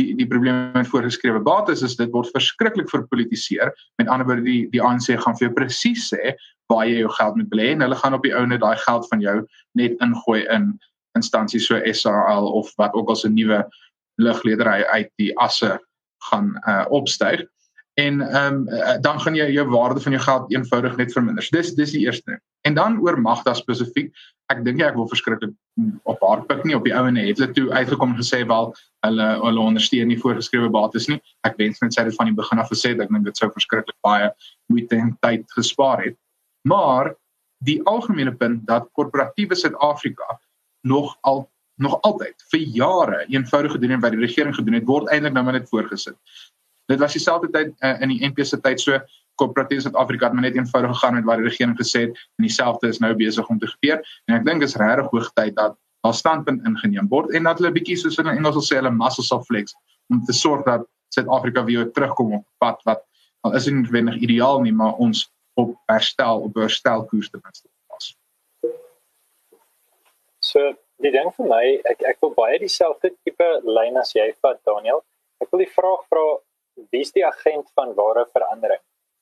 Die 0.00 0.16
die 0.16 0.26
probleem 0.26 0.72
met 0.72 0.88
voorgeskrewe 0.88 1.40
bates 1.40 1.82
is 1.82 1.96
dit 1.96 2.10
word 2.10 2.30
verskriklik 2.32 2.88
verpolitiseer. 2.88 3.72
Met 3.96 4.08
ander 4.08 4.26
woorde 4.26 4.42
die 4.42 4.68
die 4.70 4.82
ANC 4.82 5.20
gaan 5.20 5.36
vir 5.36 5.48
jou 5.48 5.52
presies 5.52 6.08
sê 6.14 6.36
waar 6.72 6.86
jy 6.86 7.02
jou 7.02 7.12
geld 7.12 7.36
moet 7.36 7.50
belê 7.52 7.72
en 7.72 7.80
hulle 7.80 7.96
gaan 7.96 8.14
op 8.14 8.22
die 8.22 8.34
ou 8.34 8.46
net 8.46 8.60
daai 8.60 8.76
geld 8.76 9.08
van 9.08 9.20
jou 9.20 9.46
net 9.74 9.92
ingooi 10.00 10.46
in 10.48 10.78
instansies 11.16 11.66
so 11.66 11.80
SARL 11.92 12.52
of 12.52 12.72
wat 12.76 12.94
ook 12.94 13.08
al 13.08 13.16
se 13.16 13.28
nuwe 13.28 13.64
ligledery 14.16 14.82
uit 14.82 15.10
die 15.20 15.32
asse 15.36 15.78
gaan 16.30 16.54
uh, 16.66 16.84
opstyg 16.88 17.46
en 17.94 18.20
ehm 18.20 18.54
um, 18.54 19.00
dan 19.00 19.20
gaan 19.20 19.34
jy 19.34 19.50
jou 19.52 19.68
waarde 19.68 20.00
van 20.00 20.12
jou 20.12 20.22
geld 20.24 20.52
eenvoudig 20.52 20.96
net 20.96 21.12
verminder. 21.12 21.42
So 21.42 21.56
dis 21.56 21.74
dis 21.74 21.90
die 21.92 22.06
eerste 22.06 22.30
ding. 22.30 22.40
En 22.60 22.74
dan 22.74 23.00
oor 23.00 23.20
Magda 23.20 23.54
spesifiek, 23.54 24.12
ek 24.46 24.64
dink 24.64 24.80
ek 24.80 24.96
wil 24.96 25.08
verskriklik 25.08 25.52
op 26.08 26.20
haar 26.24 26.44
pik 26.48 26.64
nie 26.64 26.76
op 26.76 26.84
die 26.88 26.94
ouene 26.96 27.20
het 27.26 27.38
hulle 27.40 27.52
toe 27.52 27.68
uitgekom 27.72 28.14
en 28.14 28.20
gesê 28.20 28.42
wel 28.48 28.72
hulle 29.06 29.28
hulle 29.44 29.60
ondersteun 29.60 30.08
nie 30.08 30.18
voorgeskrewe 30.20 30.70
bates 30.72 31.08
nie. 31.08 31.20
Ek 31.44 31.58
wens 31.60 31.82
net 31.84 31.92
sy 31.92 32.06
het 32.08 32.16
van 32.16 32.30
die 32.30 32.38
begin 32.38 32.62
af 32.64 32.72
gesê 32.72 32.94
dat 32.96 33.08
ek 33.08 33.12
dink 33.12 33.28
dit 33.28 33.36
sou 33.36 33.50
verskriklik 33.52 33.98
baie 34.06 34.30
moeite 34.72 34.96
en 34.96 35.12
tyd 35.20 35.44
gespaar 35.58 36.04
het. 36.06 36.16
Maar 36.64 37.12
die 37.66 37.80
algemene 37.84 38.32
punt 38.32 38.64
dat 38.66 38.88
korporatiewe 38.96 39.54
Suid-Afrika 39.54 40.40
nog 40.88 41.16
al 41.20 41.44
nog 41.80 42.00
altyd 42.00 42.44
vir 42.52 42.60
jare 42.60 43.24
eenvoudige 43.28 43.78
doen 43.78 44.00
wat 44.00 44.14
die 44.14 44.20
regering 44.20 44.54
gedoen 44.54 44.74
het 44.78 44.86
word 44.86 45.10
eintlik 45.10 45.32
nou 45.32 45.44
maar 45.44 45.58
net 45.58 45.68
voorgesit. 45.68 46.16
Dit 46.90 46.98
was 46.98 47.12
dieselfde 47.12 47.50
tyd 47.50 47.72
uh, 47.80 48.00
in 48.00 48.12
die 48.12 48.20
NP 48.26 48.44
se 48.44 48.60
tyd 48.60 48.80
so 48.80 48.98
koöperatiewe 49.40 49.86
Suid-Afrika 49.86 50.28
het 50.28 50.34
maar 50.36 50.44
net 50.48 50.56
eenvoudig 50.56 50.92
gegaan 50.92 51.14
met 51.14 51.24
wat 51.24 51.40
die 51.40 51.48
regering 51.48 51.76
gesê 51.78 52.06
het 52.06 52.18
en 52.38 52.46
dieselfde 52.46 52.88
is 52.88 53.00
nou 53.00 53.14
besig 53.16 53.48
om 53.48 53.58
te 53.58 53.70
gebeur 53.76 54.02
en 54.28 54.36
ek 54.36 54.44
dink 54.46 54.66
is 54.66 54.76
regtig 54.76 55.08
hoog 55.14 55.30
tyd 55.38 55.56
dat 55.56 55.78
haar 56.02 56.14
standpunt 56.14 56.66
ingeneem 56.68 57.08
word 57.08 57.32
en 57.32 57.48
dat 57.48 57.62
hulle 57.62 57.72
bietjie 57.72 57.96
soos 57.96 58.18
in 58.20 58.28
Engels 58.28 58.58
sal 58.58 58.66
sê 58.68 58.80
hulle 58.80 58.92
muscles 58.94 59.32
of 59.32 59.46
flex 59.48 59.76
om 60.12 60.20
te 60.26 60.36
sorg 60.36 60.66
dat 60.68 60.86
Suid-Afrika 61.14 61.64
weer 61.64 61.90
terugkom 61.92 62.34
op 62.40 62.46
pad 62.58 62.80
wat 62.88 63.04
al 63.46 63.56
is 63.58 63.66
nie 63.66 63.80
noodwendig 63.80 64.20
ideaal 64.20 64.60
nie 64.64 64.74
maar 64.76 65.00
ons 65.02 65.26
op 65.60 65.74
herstel 65.90 66.44
op 66.46 66.56
herstelkoers 66.56 67.30
te 67.30 67.40
pas. 67.40 68.16
So 70.40 70.72
die 71.02 71.12
ding 71.14 71.30
vir 71.36 71.48
my, 71.48 71.64
ek 71.92 72.02
ek 72.12 72.18
wil 72.24 72.34
baie 72.36 72.58
dieselfde 72.62 73.12
tipe 73.24 73.48
lyn 73.64 73.98
as 74.00 74.14
jy 74.14 74.28
vat 74.44 74.60
Daniel. 74.68 75.02
Ek 75.42 75.50
wil 75.52 75.64
die 75.64 75.74
vraag 75.74 76.06
vra 76.10 76.26
wie 76.92 77.02
is 77.04 77.12
die 77.12 77.24
agent 77.26 77.68
van 77.76 77.94
ware 77.94 78.24
verandering? 78.32 78.80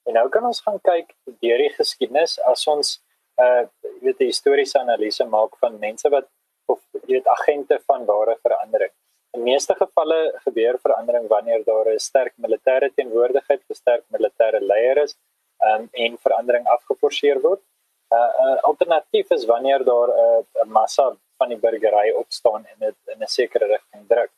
En 0.09 0.17
nou 0.19 0.29
kan 0.35 0.45
ons 0.47 0.61
gaan 0.65 0.79
kyk 0.87 1.13
deur 1.45 1.63
die 1.65 1.73
geskiedenis 1.77 2.39
as 2.53 2.67
ons 2.71 2.99
uh 3.41 3.65
jy 3.85 4.01
weet 4.07 4.21
'n 4.21 4.31
historiese 4.33 4.79
analise 4.81 5.25
maak 5.25 5.57
van 5.63 5.79
mense 5.79 6.09
wat 6.15 6.29
of 6.73 6.81
jy 7.07 7.19
weet 7.19 7.33
agente 7.37 7.79
van 7.89 8.05
ware 8.07 8.37
verandering. 8.47 8.93
In 9.37 9.43
meeste 9.47 9.75
gevalle 9.79 10.21
gebeur 10.45 10.79
verandering 10.85 11.29
wanneer 11.29 11.65
daar 11.65 11.89
'n 11.95 11.99
sterk 11.99 12.35
militêre 12.47 12.91
teenwoordigheid, 12.97 13.61
'n 13.69 13.75
sterk 13.83 14.05
militêre 14.17 14.61
leier 14.61 14.99
is 15.07 15.17
um, 15.69 15.89
en 15.93 16.19
verandering 16.19 16.67
afgeforceer 16.77 17.41
word. 17.41 17.63
'n 18.11 18.17
uh, 18.17 18.31
uh, 18.45 18.59
Alternatief 18.71 19.31
is 19.31 19.45
wanneer 19.53 19.85
daar 19.85 20.09
'n 20.09 20.47
uh, 20.63 20.67
massa 20.79 21.17
van 21.41 21.53
die 21.53 21.61
burgery 21.65 22.13
opstaan 22.23 22.67
en 22.73 22.87
dit 22.87 23.15
in 23.15 23.25
'n 23.27 23.35
sekere 23.39 23.67
rigting 23.75 24.07
druk. 24.13 24.33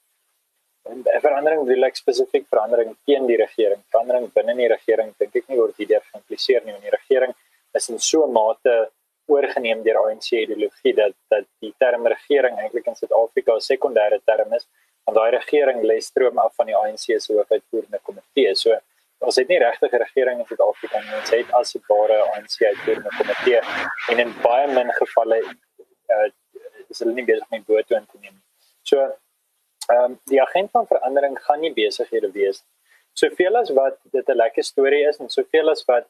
En 0.91 1.05
verandering 1.27 1.63
wil 1.67 1.85
ek 1.89 1.97
spesifiek 1.97 2.47
verandering 2.55 2.97
teen 3.07 3.27
die 3.27 3.39
regering, 3.39 3.83
verandering 3.95 4.27
binne 4.39 4.55
die 4.59 4.71
regering 4.77 5.13
dink 5.19 5.37
ek 5.41 5.49
nie 5.49 5.59
word 5.61 5.77
hierdeur 5.79 6.03
geïmpliseer 6.11 6.65
nie, 6.65 6.75
want 6.75 6.89
die 6.89 6.97
regering 6.97 7.35
is 7.79 7.89
in 7.89 7.99
so 7.99 8.27
'n 8.27 8.33
mate 8.33 8.75
oorgeneem 9.31 9.83
deur 9.87 9.99
ANC 10.03 10.31
ideologie 10.33 10.95
dat 10.95 11.15
dat 11.31 11.47
die 11.61 11.75
term 11.79 12.07
regering 12.15 12.59
eintlik 12.59 12.87
in 12.87 12.99
Suid-Afrika 13.01 13.55
'n 13.55 13.69
sekondêre 13.73 14.19
term 14.31 14.55
is, 14.59 14.67
want 15.05 15.17
daai 15.19 15.31
regering 15.39 15.83
lê 15.91 16.01
stroom 16.01 16.39
af 16.39 16.55
van 16.57 16.67
die 16.67 16.77
ANC 16.77 17.07
se 17.21 17.33
hoofuitvoerende 17.33 18.01
komitee. 18.03 18.55
So 18.55 18.79
ons 19.21 19.37
het 19.37 19.49
nie 19.49 19.59
regtig 19.59 19.93
'n 19.93 20.03
regering 20.07 20.39
in 20.41 20.47
Suid-Afrika 20.47 21.01
nie, 21.01 21.17
ons 21.21 21.31
het 21.31 21.53
as 21.61 21.75
'n 21.77 21.85
ware 21.89 22.19
ANC 22.35 22.57
uitvoerende 22.71 23.13
komitee 23.19 23.61
en 24.11 24.19
in 24.19 24.35
baie 24.43 24.67
min 24.75 24.91
gevalle 24.93 25.39
uh, 25.43 26.29
is 26.93 27.03
hulle 27.03 27.15
nie 27.17 27.27
besig 27.29 27.49
met 27.55 27.67
boot 27.67 27.89
toe 27.89 28.01
te 28.01 28.23
neem. 28.23 28.39
So 28.89 29.03
ehm 29.03 30.05
um, 30.05 30.19
die 30.31 30.41
agent 30.43 30.71
van 30.77 30.87
verandering 30.87 31.39
gaan 31.47 31.61
nie 31.65 31.73
besighede 31.75 32.31
wees. 32.37 32.63
Soveel 33.19 33.57
as 33.61 33.71
wat 33.79 33.99
dit 34.17 34.29
'n 34.29 34.37
lekker 34.43 34.65
storie 34.65 35.05
is 35.09 35.21
en 35.21 35.29
soveel 35.29 35.71
as 35.71 35.85
wat 35.89 36.07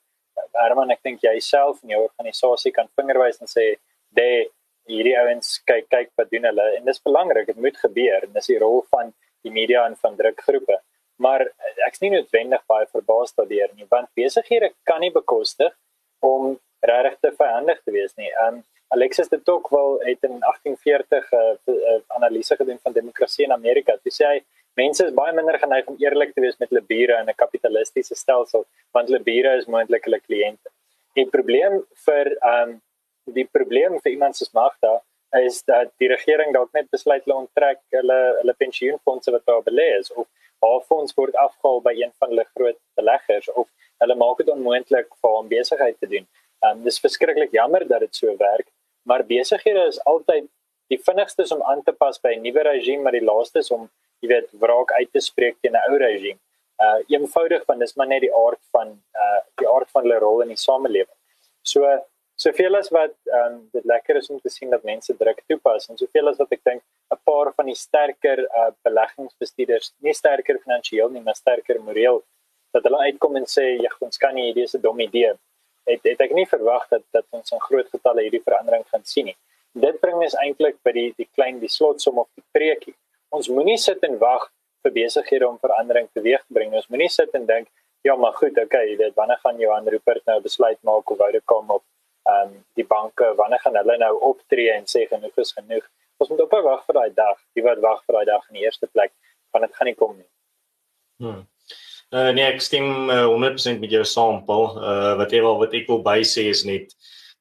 Herman 0.57 0.91
ek 0.91 1.03
dink 1.05 1.25
jy 1.25 1.39
self 1.41 1.83
en 1.83 1.93
jou 1.95 2.03
organisasie 2.05 2.73
kan 2.73 2.89
vingerwys 2.97 3.41
en 3.41 3.49
sê, 3.49 3.77
"Dê 4.19 4.49
hierdie 4.89 5.17
ouens 5.19 5.59
kyk 5.67 5.89
kyk 5.91 6.11
wat 6.17 6.31
doen 6.31 6.45
hulle." 6.51 6.67
En 6.77 6.85
dis 6.85 7.03
belangrik, 7.09 7.47
dit 7.47 7.57
moet 7.57 7.77
gebeur 7.77 8.25
en 8.25 8.33
dis 8.33 8.47
die 8.47 8.59
rol 8.59 8.83
van 8.95 9.13
die 9.45 9.51
media 9.51 9.87
en 9.87 9.97
van 9.97 10.17
drukgroepe. 10.17 10.79
Maar 11.19 11.47
ek's 11.87 12.01
nie 12.01 12.11
noodwendig 12.11 12.63
baie 12.67 12.87
verbaas 12.87 13.35
daardeur 13.35 13.71
nie, 13.77 13.87
want 13.91 14.09
besighede 14.15 14.73
kan 14.85 15.01
nie 15.01 15.11
bekostig 15.11 15.73
om 16.21 16.59
regtig 16.81 17.19
te 17.21 17.33
vyandig 17.39 17.83
te 17.85 17.93
wees 17.93 18.15
nie. 18.17 18.31
Um 18.47 18.65
Alexis 18.95 19.29
de 19.29 19.43
Tocqueville 19.43 20.05
het 20.05 20.19
in 20.21 20.37
1840 20.39 21.33
'n 21.33 21.59
uh, 21.65 22.01
analise 22.07 22.57
gedoen 22.57 22.79
van 22.83 22.93
demokrasie 22.93 23.45
in 23.45 23.53
Amerika. 23.53 23.97
Hy 24.05 24.13
sê 24.13 24.31
mense 24.75 25.05
is 25.05 25.15
baie 25.21 25.33
minder 25.33 25.59
geneig 25.59 25.87
om 25.87 25.97
eerlik 25.99 26.35
te 26.35 26.41
wees 26.45 26.59
met 26.59 26.69
hulle 26.69 26.85
bure 26.93 27.17
in 27.21 27.29
'n 27.29 27.41
kapitalistiese 27.45 28.15
stelsel, 28.15 28.67
want 28.91 29.09
hulle 29.09 29.23
bure 29.23 29.57
is 29.61 29.67
moontlik 29.75 30.05
hulle 30.05 30.21
kliënte. 30.21 30.69
Die 31.15 31.27
probleem 31.27 31.79
vir 32.07 32.37
um 32.57 32.83
die 33.39 33.49
probleem 33.57 33.97
vir 34.01 34.13
iemand 34.13 34.37
soos 34.37 34.53
Magda 34.53 35.01
is 35.41 35.63
dat 35.63 35.89
die 35.97 36.09
regering 36.09 36.53
dalk 36.53 36.73
net 36.73 36.91
besluit 36.91 37.25
hulle 37.25 37.39
onttrek 37.45 37.81
hulle 37.97 38.21
hulle 38.41 38.55
pensioenfonde 38.65 39.33
wat 39.37 39.47
daar 39.47 39.65
belê 39.71 39.89
is 40.01 40.13
of 40.13 40.27
haar 40.61 40.85
fonds 40.91 41.17
word 41.17 41.35
afgehaal 41.47 41.81
by 41.81 41.95
een 42.03 42.13
van 42.19 42.29
hulle 42.29 42.47
groot 42.55 42.79
beleggers 43.01 43.49
of 43.53 43.69
hulle 44.05 44.21
maak 44.25 44.37
dit 44.45 44.53
onmoontlik 44.57 45.09
vir 45.23 45.31
hom 45.39 45.49
besigheid 45.49 45.99
te 45.99 46.13
doen. 46.15 46.27
Um 46.69 46.85
dis 46.85 47.01
verskriklik 47.01 47.53
jammer 47.61 47.89
dat 47.89 48.01
dit 48.01 48.15
so 48.15 48.37
werk, 48.37 48.69
maar 49.09 49.25
besighede 49.27 49.87
is 49.89 50.01
altyd 50.05 50.49
die 50.93 51.01
vinnigstes 51.01 51.53
om 51.55 51.63
aan 51.63 51.83
te 51.83 51.93
pas 51.93 52.21
by 52.21 52.35
'n 52.37 52.43
nuwe 52.47 52.63
regime, 52.69 53.03
maar 53.03 53.17
die 53.17 53.25
laastes 53.25 53.71
om, 53.71 53.91
jy 54.21 54.29
weet, 54.29 54.49
wraak 54.63 54.93
uit 54.93 55.13
te 55.13 55.21
spreek 55.21 55.57
teen 55.61 55.77
'n 55.77 55.85
ou 55.89 55.99
regime. 55.99 56.39
Uh 56.85 56.99
eenvoudig 57.15 57.67
want 57.67 57.81
dis 57.81 57.95
maar 57.97 58.07
net 58.07 58.21
die 58.21 58.35
aard 58.35 58.63
van 58.71 58.89
uh 59.25 59.41
die 59.61 59.69
aard 59.69 59.91
van 59.91 60.03
hulle 60.03 60.19
rol 60.19 60.43
in 60.43 60.49
die 60.49 60.63
samelewing. 60.69 61.19
So 61.63 61.87
soveel 62.37 62.77
as 62.77 62.91
wat 62.91 63.15
ehm 63.27 63.53
um, 63.53 63.69
dit 63.73 63.85
lekker 63.85 64.17
is 64.17 64.31
om 64.31 64.41
te 64.41 64.49
sien 64.49 64.71
dat 64.71 64.83
mense 64.83 65.17
druk 65.17 65.43
toepas 65.47 65.89
en 65.89 65.97
soveel 65.97 66.29
as 66.29 66.39
wat 66.39 66.53
ek 66.53 66.65
dink 66.65 66.83
'n 67.15 67.21
paar 67.25 67.53
van 67.57 67.67
die 67.67 67.79
sterker 67.87 68.39
uh 68.61 68.71
beleggingsbestuurders, 68.89 69.93
nie 69.99 70.15
sterker 70.15 70.59
finansiëel 70.59 71.09
nie, 71.11 71.23
maar 71.23 71.35
sterker 71.35 71.81
moreel 71.81 72.23
dat 72.73 72.85
hulle 72.85 73.05
uitkom 73.09 73.37
en 73.37 73.47
sê 73.47 73.67
ja, 73.85 73.91
ons 74.01 74.19
kan 74.19 74.35
nie 74.35 74.47
hierdie 74.49 74.65
is 74.65 74.75
'n 74.75 74.81
dom 74.81 75.01
idee 75.01 75.33
het 75.91 76.05
het 76.07 76.21
ek 76.27 76.35
nie 76.37 76.47
verwag 76.47 76.89
dat 76.91 77.05
dat 77.17 77.27
ons 77.31 77.53
in 77.53 77.61
groot 77.61 77.89
getalle 77.91 78.25
hierdie 78.27 78.43
verandering 78.45 78.85
gaan 78.91 79.05
sien 79.05 79.31
nie. 79.31 79.37
Dit 79.73 80.01
bring 80.01 80.19
ons 80.21 80.37
eintlik 80.45 80.79
by 80.85 80.93
die 80.97 81.09
die 81.19 81.29
klein 81.35 81.61
die 81.61 81.71
slotsom 81.73 82.19
of 82.23 82.29
die 82.37 82.45
preekie. 82.57 82.95
Ons 83.33 83.49
moenie 83.49 83.79
sit 83.79 84.03
en 84.09 84.19
wag 84.21 84.51
vir 84.85 84.93
besighede 84.93 85.49
om 85.49 85.59
verandering 85.63 86.09
teweeg 86.13 86.43
te 86.45 86.55
bring. 86.55 86.75
Ons 86.75 86.91
moenie 86.93 87.11
sit 87.11 87.33
en 87.39 87.47
dink 87.47 87.71
ja, 88.03 88.17
maar 88.17 88.35
goed, 88.35 88.59
okay, 88.59 88.97
weet 88.97 89.15
wanneer 89.15 89.39
gaan 89.39 89.59
Johan 89.59 89.89
Rupert 89.89 90.25
nou 90.27 90.41
besluit 90.43 90.79
maak 90.83 91.11
of 91.11 91.19
wou 91.19 91.31
dit 91.33 91.45
kom 91.45 91.71
op 91.71 91.85
ehm 92.23 92.49
um, 92.49 92.59
die 92.79 92.87
banke, 92.87 93.33
wanneer 93.39 93.61
gaan 93.63 93.77
hulle 93.79 93.97
nou 93.99 94.13
optree 94.31 94.71
en 94.75 94.85
sê 94.91 95.07
genoeg 95.11 95.39
is 95.43 95.53
genoeg? 95.53 95.87
Ons 96.23 96.31
moet 96.31 96.43
op 96.45 96.53
wag 96.67 96.85
vir 96.87 96.99
daai 96.99 97.15
dag. 97.15 97.39
Wie 97.55 97.65
wat 97.67 97.81
wag 97.83 98.05
vir 98.07 98.19
daai 98.19 98.29
dag 98.29 98.45
in 98.51 98.59
die 98.59 98.67
eerste 98.67 98.87
plek, 98.87 99.11
want 99.51 99.67
dit 99.67 99.75
gaan 99.79 99.91
nie 99.91 99.99
kom 99.99 100.13
nie. 100.17 100.29
Hmm. 101.23 101.41
Uh, 102.13 102.29
nee, 102.37 102.45
ek 102.45 102.61
stem 102.61 103.09
uh, 103.09 103.25
100% 103.25 103.81
met 103.81 103.93
jou 103.95 104.03
saam, 104.05 104.43
Paul. 104.45 104.75
Uh 104.77 105.15
wat 105.17 105.31
ewe 105.33 105.49
wat 105.63 105.73
ek 105.73 105.87
wil 105.89 106.03
bysê 106.05 106.51
is 106.51 106.61
net 106.69 106.91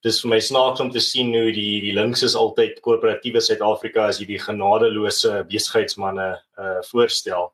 dis 0.06 0.22
vir 0.24 0.32
my 0.32 0.38
snaaks 0.40 0.80
om 0.80 0.88
te 0.94 1.02
sien 1.04 1.34
hoe 1.36 1.52
die 1.52 1.82
die 1.84 1.92
links 1.92 2.24
is 2.24 2.38
altyd 2.40 2.80
korporatiewe 2.86 3.42
Suid-Afrika 3.44 4.06
as 4.08 4.22
hierdie 4.22 4.40
genadeloose 4.40 5.42
besigheidsmande 5.52 6.30
uh 6.56 6.78
voorstel 6.88 7.50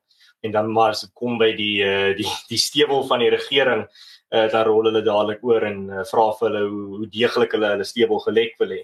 en 0.46 0.54
dan 0.54 0.70
maar 0.70 0.94
as 0.94 1.02
dit 1.08 1.12
kom 1.18 1.40
by 1.42 1.50
die 1.58 1.82
uh 1.82 2.14
die 2.20 2.30
die 2.52 2.60
stewel 2.62 3.02
van 3.10 3.26
die 3.26 3.32
regering 3.34 3.82
uh 4.30 4.46
dan 4.54 4.68
rol 4.70 4.86
hulle 4.86 5.02
dadelik 5.02 5.42
oor 5.42 5.66
en 5.66 5.84
uh, 5.90 6.06
vra 6.12 6.30
vir 6.38 6.48
hulle 6.52 6.64
hoe, 6.70 6.86
hoe 7.00 7.10
deeglik 7.18 7.58
hulle 7.58 7.74
hulle 7.74 7.88
stewel 7.88 8.22
gelek 8.28 8.54
wil 8.62 8.76
hê. 8.78 8.82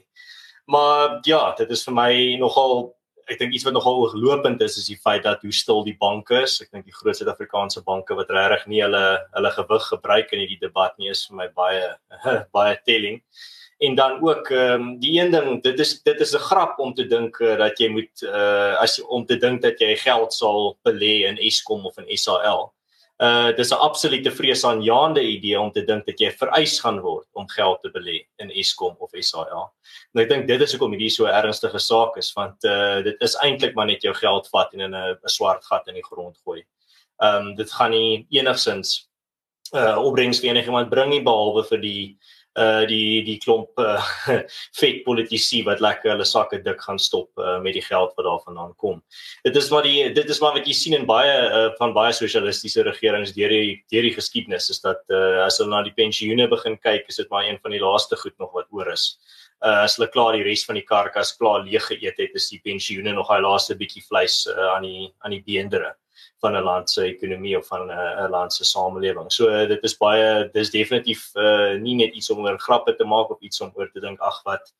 Maar 0.66 1.20
ja, 1.28 1.44
dit 1.62 1.70
is 1.70 1.86
vir 1.86 2.00
my 2.02 2.12
nogal 2.42 2.88
ek 3.31 3.38
dink 3.38 3.54
iets 3.54 3.64
wat 3.66 3.75
nogal 3.76 4.02
ooglopend 4.02 4.62
is 4.64 4.78
is 4.78 4.90
die 4.90 4.99
feit 5.00 5.25
dat 5.25 5.43
hoe 5.43 5.52
stil 5.52 5.83
die 5.87 5.97
banke 6.00 6.43
is. 6.43 6.61
Ek 6.62 6.71
dink 6.71 6.85
die 6.85 6.95
groot 6.95 7.16
Suid-Afrikaanse 7.16 7.85
banke 7.87 8.16
wat 8.19 8.31
regtig 8.31 8.66
nie 8.73 8.83
hulle 8.85 9.04
hulle 9.35 9.52
gewig 9.59 9.88
gebruik 9.93 10.33
in 10.33 10.45
hierdie 10.45 10.61
debat 10.61 10.97
nie 10.99 11.11
is 11.14 11.26
vir 11.28 11.40
my 11.43 11.49
baie 11.57 11.85
baie 12.57 12.76
telling. 12.85 13.21
En 13.85 13.95
dan 13.95 14.21
ook 14.23 14.50
ehm 14.50 14.83
um, 14.83 14.93
die 15.00 15.16
een 15.21 15.31
ding, 15.31 15.62
dit 15.62 15.81
is 15.81 16.02
dit 16.02 16.21
is 16.21 16.35
'n 16.35 16.47
grap 16.50 16.78
om 16.78 16.95
te 16.95 17.07
dink 17.07 17.40
uh, 17.40 17.57
dat 17.59 17.78
jy 17.78 17.88
moet 17.88 18.23
uh 18.23 18.76
as 18.83 19.00
om 19.02 19.26
te 19.26 19.37
dink 19.37 19.62
dat 19.62 19.81
jy 19.81 19.97
geld 19.97 20.33
sal 20.33 20.78
belê 20.83 21.26
in 21.31 21.38
Eskom 21.38 21.87
of 21.87 21.99
in 21.99 22.16
SAL 22.16 22.74
uh 23.23 23.52
dis 23.56 23.71
'n 23.71 23.78
absolute 23.78 24.30
vreesaanjaende 24.30 25.23
idee 25.23 25.61
om 25.61 25.71
te 25.73 25.85
dink 25.85 26.06
dat 26.06 26.18
jy 26.18 26.30
vereis 26.33 26.80
gaan 26.80 27.00
word 27.00 27.26
om 27.33 27.49
geld 27.49 27.80
te 27.83 27.90
belê 27.90 28.26
in 28.38 28.50
Eskom 28.50 28.97
of 28.99 29.11
SAL. 29.14 29.73
En 30.14 30.23
ek 30.23 30.28
dink 30.28 30.47
dit 30.49 30.61
is 30.61 30.73
hoekom 30.73 30.90
hierdie 30.90 31.11
so 31.11 31.26
ernstige 31.26 31.78
saak 31.78 32.16
is 32.16 32.33
want 32.35 32.64
uh 32.64 33.02
dit 33.02 33.16
is 33.21 33.37
eintlik 33.37 33.75
maar 33.75 33.87
net 33.87 34.02
jou 34.02 34.14
geld 34.14 34.49
vat 34.50 34.75
en 34.75 34.80
in 34.80 34.94
'n 34.94 35.16
swart 35.26 35.64
gat 35.64 35.88
in 35.88 35.94
die 35.94 36.02
grond 36.02 36.37
gooi. 36.44 36.64
Um 37.23 37.54
dit 37.54 37.71
gaan 37.71 37.90
nie 37.90 38.26
enigsins 38.30 39.09
uh 39.73 39.97
opbrengs 39.99 40.40
vir 40.40 40.50
enigiemand 40.50 40.90
bring 40.90 41.11
nie 41.11 41.23
behalwe 41.23 41.64
vir 41.71 41.78
die 41.78 42.18
uh 42.61 42.84
die 42.87 43.23
die 43.26 43.37
klomp 43.42 43.80
uh, 43.82 44.02
vet 44.78 45.00
politici 45.06 45.62
wat 45.66 45.82
lekker 45.82 46.12
hulle 46.12 46.26
sakke 46.28 46.61
dik 46.62 46.82
gaan 46.87 47.00
stop 47.02 47.30
uh, 47.42 47.58
met 47.62 47.75
die 47.75 47.82
geld 47.82 48.12
wat 48.16 48.26
daarvandaan 48.26 48.75
kom. 48.78 49.00
Dit 49.46 49.56
is 49.58 49.70
maar 49.73 49.87
die 49.87 50.12
dit 50.14 50.30
is 50.30 50.40
maar 50.42 50.54
wat 50.58 50.68
jy 50.70 50.76
sien 50.78 50.94
in 50.99 51.06
baie 51.08 51.34
uh, 51.49 51.70
van 51.80 51.94
baie 51.96 52.12
sosialistiese 52.14 52.87
regerings 52.87 53.34
deur 53.34 53.50
die 53.50 53.80
deur 53.92 54.06
die 54.06 54.14
geskiedenis 54.14 54.70
is 54.70 54.82
dat 54.84 55.02
uh, 55.11 55.44
as 55.46 55.58
hulle 55.58 55.73
na 55.75 55.82
die 55.87 55.96
pensioene 55.96 56.49
begin 56.50 56.78
kyk, 56.78 57.08
is 57.08 57.18
dit 57.23 57.30
maar 57.30 57.49
een 57.49 57.58
van 57.62 57.75
die 57.75 57.82
laaste 57.82 58.18
goed 58.20 58.38
nog 58.38 58.54
wat 58.54 58.70
oor 58.70 58.92
is. 58.92 59.16
Uh, 59.64 59.82
as 59.87 59.99
hulle 59.99 60.11
klaar 60.12 60.37
die 60.37 60.46
res 60.46 60.64
van 60.68 60.78
die 60.78 60.87
karkas 60.87 61.34
klaar 61.40 61.64
leeg 61.66 61.90
geëet 61.90 62.18
het, 62.20 62.38
is 62.38 62.50
die 62.52 62.62
pensioene 62.62 63.14
nog 63.16 63.30
daai 63.32 63.42
laaste 63.42 63.76
bietjie 63.78 64.04
vleis 64.06 64.44
uh, 64.50 64.75
aan 64.76 64.87
die 64.87 65.11
aan 65.25 65.34
die 65.34 65.42
beendere 65.42 65.94
van 66.44 66.56
'n 66.56 66.64
land 66.64 66.90
se 66.90 67.06
ekonomie 67.08 67.56
of 67.58 67.66
van 67.66 67.90
'n 67.90 68.30
land 68.30 68.52
se 68.52 68.64
samelewing. 68.64 69.30
So 69.32 69.66
dit 69.66 69.84
is 69.88 69.96
baie 69.96 70.50
dis 70.52 70.70
definitief 70.70 71.30
uh, 71.34 71.74
nie 71.80 71.96
net 72.00 72.14
iets 72.14 72.30
om 72.30 72.44
oor 72.44 72.58
grappe 72.58 72.94
te 72.96 73.04
maak 73.04 73.30
of 73.30 73.40
iets 73.40 73.60
om 73.60 73.72
oor 73.74 73.90
te 73.92 74.00
dink 74.00 74.20
ag 74.20 74.42
wat 74.44 74.72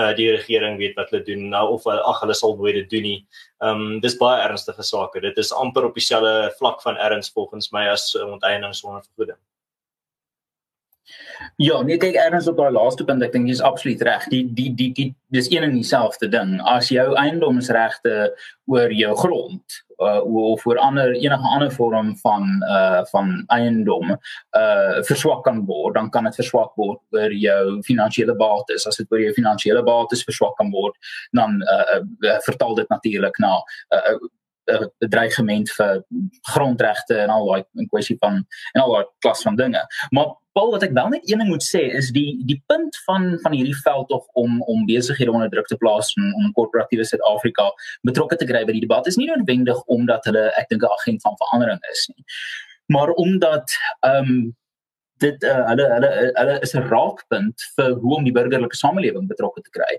uh, 0.00 0.12
die 0.16 0.30
regering 0.30 0.78
weet 0.78 0.96
wat 0.96 1.10
hulle 1.10 1.24
doen 1.24 1.48
nou 1.54 1.68
of 1.76 1.86
ag 1.86 2.20
hulle 2.24 2.34
sal 2.34 2.56
nooit 2.56 2.74
dit 2.82 2.90
doen 2.90 3.08
nie. 3.10 3.20
Ehm 3.62 3.86
um, 3.86 4.00
dis 4.00 4.18
baie 4.18 4.42
ernstige 4.42 4.82
sake. 4.82 5.20
Dit 5.20 5.38
is 5.38 5.52
amper 5.52 5.84
op 5.84 5.94
dieselfde 5.94 6.52
vlak 6.58 6.82
van 6.82 6.96
erns 6.96 7.30
volgens 7.30 7.70
my 7.72 7.88
as 7.88 8.14
onteiening 8.16 8.74
sonder 8.74 9.02
vergoeding. 9.02 9.38
Ja, 11.56 11.80
nee 11.82 11.98
kyk 12.00 12.16
erns 12.16 12.48
op 12.50 12.56
daai 12.56 12.72
laaste 12.72 13.04
punt, 13.04 13.22
ek 13.26 13.34
dink 13.34 13.48
jy 13.50 13.56
is 13.56 13.64
absoluut 13.64 14.02
reg. 14.06 14.26
Die 14.32 14.42
die 14.56 14.70
die 14.78 14.90
die 14.96 15.08
dis 15.34 15.50
een 15.52 15.66
en 15.66 15.74
dieselfde 15.76 16.28
ding. 16.32 16.56
As 16.68 16.90
jou 16.94 17.08
eiendomsregte 17.18 18.32
oor 18.70 18.94
jou 18.94 19.14
grond 19.18 19.82
uh, 20.02 20.20
of 20.22 20.66
oor 20.66 20.78
ander 20.78 21.14
enige 21.14 21.48
ander 21.54 21.70
vorm 21.72 22.12
van 22.22 22.44
uh 22.68 23.00
van 23.12 23.32
eiendom 23.54 24.12
uh 24.12 25.00
verswak 25.08 25.44
kan 25.44 25.64
word, 25.66 25.94
dan 25.94 26.10
kan 26.10 26.28
dit 26.28 26.38
verswak 26.42 26.76
word 26.76 27.00
oor 27.16 27.32
jou 27.32 27.80
finansiële 27.86 28.36
bates. 28.36 28.86
As 28.86 29.00
dit 29.00 29.12
oor 29.12 29.24
jou 29.26 29.32
finansiële 29.38 29.82
bates 29.86 30.24
verswak 30.28 30.56
kan 30.60 30.70
word, 30.74 30.96
dan 31.32 31.60
uh, 31.62 32.00
uh 32.28 32.38
vertaal 32.46 32.74
dit 32.78 32.88
natuurlik 32.88 33.38
na 33.38 33.58
uh 33.96 34.16
'n 34.70 35.08
dreigement 35.08 35.70
vir 35.76 36.04
grondregte 36.54 37.16
en 37.16 37.30
al 37.30 37.46
daai 37.46 37.64
in 37.74 37.88
kwessie 37.88 38.16
van 38.20 38.46
en 38.72 38.80
al 38.82 38.92
daai 38.92 39.04
klas 39.18 39.42
van 39.42 39.56
dinge. 39.56 39.82
Maar 40.10 40.36
Paul 40.52 40.70
wat 40.70 40.82
ek 40.82 40.92
wel 40.92 41.08
net 41.08 41.30
een 41.30 41.38
ding 41.38 41.48
moet 41.48 41.64
sê 41.64 41.80
is 41.96 42.10
die 42.12 42.42
die 42.46 42.62
punt 42.66 42.96
van 43.06 43.38
van 43.42 43.52
hierdie 43.52 43.76
veld 43.82 44.08
tog 44.08 44.26
om 44.32 44.62
om 44.62 44.86
besighede 44.86 45.32
onder 45.32 45.50
druk 45.50 45.66
te 45.66 45.76
plaas 45.76 46.12
en 46.14 46.34
om 46.34 46.52
korporatiewe 46.52 47.04
Suid-Afrika 47.04 47.70
betrokke 48.02 48.36
te 48.36 48.48
kry 48.48 48.64
by 48.64 48.72
die 48.76 48.84
debat 48.84 49.06
is 49.06 49.16
nie 49.16 49.30
noodwendig 49.30 49.80
omdat 49.96 50.24
hulle 50.28 50.50
ek 50.60 50.68
dink 50.68 50.82
'n 50.82 50.96
agent 50.98 51.22
van 51.22 51.38
verandering 51.44 51.80
is 51.92 52.08
nie. 52.14 52.24
Maar 52.86 53.10
omdat 53.10 53.78
ehm 54.00 54.28
um, 54.28 54.56
dit 55.22 55.46
uh, 55.48 55.62
hulle 55.70 55.86
hulle 55.94 56.10
hulle 56.38 56.58
is 56.66 56.74
'n 56.76 56.86
raakpunt 56.90 57.66
vir 57.76 57.94
hoe 58.02 58.16
om 58.18 58.26
die 58.26 58.34
burgerlike 58.34 58.78
samelewing 58.78 59.28
betrokke 59.30 59.62
te 59.62 59.72
kry. 59.78 59.96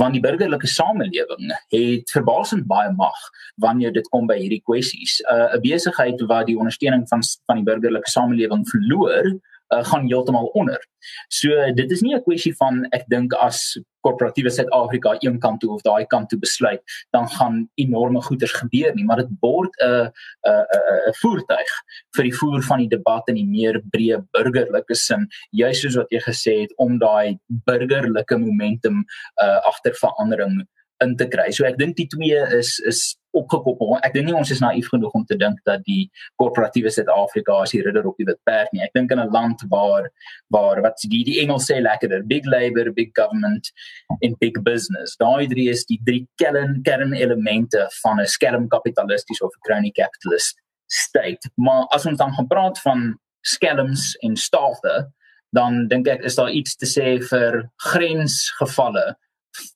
Want 0.00 0.16
die 0.16 0.24
burgerlike 0.24 0.68
samelewing 0.68 1.52
het 1.76 2.16
verbaasend 2.16 2.66
baie 2.66 2.92
mag 2.96 3.20
wanneer 3.64 3.92
dit 3.92 4.08
kom 4.08 4.26
by 4.26 4.38
hierdie 4.40 4.62
kwessies. 4.64 5.20
'n 5.22 5.56
uh, 5.56 5.60
besigheid 5.60 6.20
wat 6.32 6.46
die 6.46 6.58
ondersteuning 6.58 7.08
van 7.08 7.22
van 7.46 7.62
die 7.62 7.68
burgerlike 7.70 8.10
samelewing 8.10 8.66
verloor 8.74 9.32
uh, 9.72 9.84
gaan 9.84 10.06
heeltemal 10.06 10.50
onder. 10.58 10.80
So 11.28 11.48
dit 11.74 11.90
is 11.90 12.00
nie 12.00 12.14
'n 12.14 12.22
kwessie 12.22 12.54
van 12.56 12.86
ek 12.92 13.04
dink 13.08 13.32
as 13.34 13.78
korporatiewe 14.02 14.50
Suid-Afrika 14.50 15.16
een 15.18 15.38
kant 15.38 15.60
toe 15.60 15.70
of 15.74 15.82
daai 15.82 16.06
kant 16.06 16.28
toe 16.28 16.38
besluit, 16.38 16.82
dan 17.10 17.28
gaan 17.28 17.68
enorme 17.74 18.22
goeders 18.22 18.52
gebeur 18.52 18.94
nie, 18.94 19.04
maar 19.04 19.16
dit 19.16 19.30
word 19.40 19.70
'n 19.80 20.10
'n 20.46 20.64
'n 21.08 21.14
voertuig 21.22 21.70
vir 22.16 22.24
die 22.24 22.36
voer 22.40 22.62
van 22.62 22.78
die 22.78 22.88
debat 22.88 23.28
in 23.28 23.34
die 23.34 23.46
meer 23.46 23.82
breë 23.94 24.22
burgerlike 24.32 24.94
sin, 24.94 25.28
juis 25.50 25.80
soos 25.80 25.96
wat 25.96 26.10
jy 26.10 26.20
gesê 26.20 26.60
het 26.60 26.72
om 26.76 26.98
daai 26.98 27.38
burgerlike 27.48 28.38
momentum 28.38 29.04
uh 29.42 29.60
agter 29.70 29.94
verandering 29.94 30.66
in 31.02 31.16
te 31.16 31.26
kry. 31.28 31.50
So 31.50 31.66
ek 31.68 31.78
dink 31.80 31.96
die 31.98 32.08
twee 32.10 32.38
is 32.58 32.78
is 32.88 33.02
opgekoppel. 33.32 33.94
Ek 34.04 34.12
dink 34.12 34.28
nie 34.28 34.36
ons 34.36 34.50
is 34.52 34.60
naïef 34.60 34.90
genoeg 34.92 35.14
om 35.16 35.24
te 35.28 35.38
dink 35.40 35.60
dat 35.68 35.80
die 35.86 36.10
korporatiewe 36.40 36.90
Suid-Afrika 36.92 37.62
as 37.64 37.72
die 37.72 37.80
ridder 37.84 38.06
op 38.08 38.18
die 38.20 38.26
wit 38.28 38.40
perd 38.48 38.72
nie. 38.74 38.82
Ek 38.84 38.92
dink 38.96 39.12
in 39.14 39.20
'n 39.20 39.32
land 39.32 39.64
waar 39.70 40.10
waar 40.52 40.82
wat 40.82 41.00
die 41.08 41.24
die 41.24 41.40
Engels 41.40 41.70
sê 41.70 41.80
lekkerder, 41.80 42.26
big 42.26 42.44
labor, 42.44 42.92
big 42.92 43.10
government 43.14 43.72
en 44.20 44.36
big 44.40 44.60
business. 44.62 45.16
Daai 45.16 45.48
drie 45.48 45.68
is 45.70 45.84
die 45.86 46.00
drie 46.04 46.26
kern 46.36 46.82
kernelemente 46.82 47.88
van 48.02 48.20
'n 48.20 48.26
skelmkapitalisties 48.26 49.40
of 49.40 49.52
'n 49.56 49.64
crony 49.66 49.90
capitalist 49.90 50.60
state. 50.86 51.50
Maar 51.56 51.86
as 51.90 52.06
ons 52.06 52.18
dan 52.18 52.32
gaan 52.32 52.46
praat 52.46 52.78
van 52.80 53.18
skelms 53.40 54.16
en 54.20 54.36
state, 54.36 55.08
dan 55.52 55.88
dink 55.88 56.08
ek 56.08 56.24
is 56.24 56.36
daar 56.36 56.50
iets 56.50 56.76
te 56.76 56.86
sê 56.86 57.18
vir 57.30 57.70
grensgevalle 57.76 59.16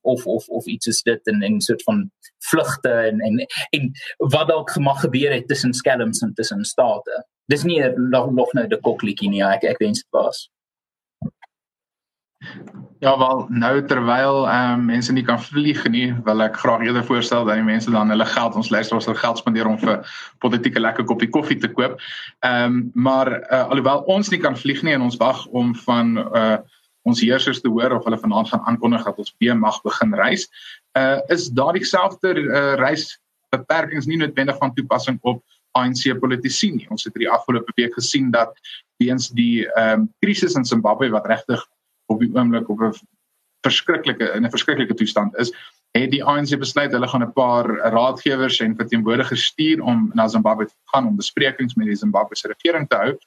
of 0.02 0.26
of 0.26 0.49
of 0.49 0.66
iets 0.66 0.87
is 0.87 1.02
dit 1.02 1.26
in 1.26 1.45
'n 1.45 1.61
soort 1.61 1.83
van 1.83 2.11
vlugte 2.38 2.88
en 2.88 3.21
en 3.21 3.47
en 3.71 3.92
wat 4.16 4.49
dalk 4.49 4.76
mag 4.78 5.00
gebeur 5.00 5.33
het 5.33 5.49
tussen 5.49 5.75
skelms 5.75 6.21
en 6.21 6.35
tussen 6.35 6.64
state. 6.64 7.26
Dis 7.47 7.62
nie 7.62 7.83
nog 7.97 8.30
nog 8.30 8.52
nou 8.52 8.66
die 8.66 8.80
koklietjie 8.80 9.28
nie, 9.28 9.42
ek 9.42 9.64
ek 9.64 9.78
wens 9.78 10.02
dit 10.02 10.11
was. 10.11 10.50
Ja 12.99 13.18
wel 13.18 13.47
nou 13.49 13.85
terwyl 13.85 14.47
ehm 14.49 14.73
um, 14.73 14.85
mense 14.85 15.12
nie 15.12 15.25
kan 15.25 15.40
vlieg 15.40 15.83
nie, 15.88 16.14
wil 16.25 16.42
ek 16.45 16.56
graag 16.56 16.85
eerder 16.85 17.04
voorstel 17.04 17.45
dat 17.45 17.59
die 17.59 17.64
mense 17.64 17.90
dan 17.90 18.12
hulle 18.12 18.26
geld 18.28 18.56
ons 18.56 18.71
luister 18.71 18.97
ons 18.97 19.09
hulle 19.09 19.21
geld 19.21 19.40
spandeer 19.40 19.68
om 19.68 19.78
vir 19.80 20.00
politieke 20.45 20.80
lekker 20.80 21.04
koppie 21.04 21.28
koffie 21.28 21.59
te 21.61 21.68
koop. 21.73 22.00
Ehm 22.40 22.64
um, 22.64 22.90
maar 22.95 23.33
uh, 23.40 23.66
alhoewel 23.68 24.04
ons 24.12 24.30
nie 24.33 24.40
kan 24.40 24.56
vlieg 24.56 24.83
nie 24.83 24.97
en 24.97 25.04
ons 25.09 25.21
wag 25.21 25.47
om 25.47 25.75
van 25.85 26.18
uh 26.18 26.56
ons 27.06 27.22
heersers 27.22 27.60
te 27.62 27.70
hoor 27.70 27.96
of 27.96 28.04
hulle 28.04 28.18
vanaand 28.18 28.50
gaan 28.50 28.64
aankondig 28.70 29.04
dat 29.06 29.20
ons 29.22 29.34
weer 29.38 29.56
mag 29.58 29.78
begin 29.86 30.14
reis. 30.18 30.48
Uh 30.98 31.20
is 31.34 31.48
daardie 31.54 31.84
selfde 31.86 32.34
uh, 32.34 32.75
reis 32.80 33.14
beperkings 33.54 34.08
nie 34.10 34.18
noodwendig 34.20 34.58
van 34.58 34.75
toepassing 34.75 35.18
op 35.22 35.42
ANC 35.76 36.08
politici 36.20 36.72
nie. 36.72 36.86
Ons 36.90 37.04
het 37.06 37.14
hierdie 37.14 37.32
afgelope 37.32 37.72
week 37.76 37.94
gesien 37.94 38.30
dat 38.34 38.56
weens 39.02 39.30
die 39.36 39.66
ehm 39.68 40.06
um, 40.06 40.08
krisis 40.25 40.56
in 40.56 40.64
Zimbabwe 40.64 41.10
wat 41.14 41.28
regtig 41.30 41.62
op 42.12 42.20
die 42.22 42.32
oomblik 42.34 42.68
op 42.72 42.82
'n 42.82 42.94
verskriklike 43.66 44.32
in 44.34 44.44
'n 44.46 44.50
verskriklike 44.50 44.94
toestand 44.94 45.36
is, 45.36 45.52
het 45.96 46.10
die 46.10 46.25
ANC 46.25 46.58
besluit 46.58 46.92
hulle 46.92 47.08
gaan 47.08 47.25
'n 47.25 47.32
paar 47.32 47.66
raadgewers 47.92 48.60
en 48.60 48.76
verteenwoordigers 48.76 49.44
stuur 49.44 49.82
om 49.82 50.10
na 50.14 50.28
Zimbabwe 50.28 50.66
te 50.66 50.75
gaan 50.92 51.06
om 51.06 51.16
besprekings 51.16 51.75
met 51.75 51.86
die 51.86 51.96
Zimbabwese 51.96 52.48
regering 52.48 52.88
te 52.88 52.96
hou 52.96 53.18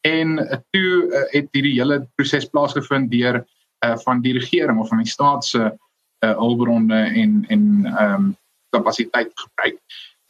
en 0.00 0.38
uh, 0.38 0.58
toe 0.70 0.90
uh, 1.08 1.24
het 1.32 1.48
hierdie 1.52 1.74
hele 1.80 2.00
proses 2.14 2.48
plaasgevind 2.52 3.10
deur 3.10 3.40
uh, 3.84 3.96
van 4.04 4.20
die 4.20 4.34
regering 4.38 4.78
of 4.78 4.88
van 4.88 5.02
die 5.02 5.10
staat 5.10 5.44
se 5.44 5.62
uh, 6.24 6.34
hulpbronne 6.36 7.02
en 7.22 7.44
en 7.48 7.64
ehm 7.84 8.14
um, 8.14 8.36
kapasiteit 8.70 9.30
gebruik. 9.34 9.78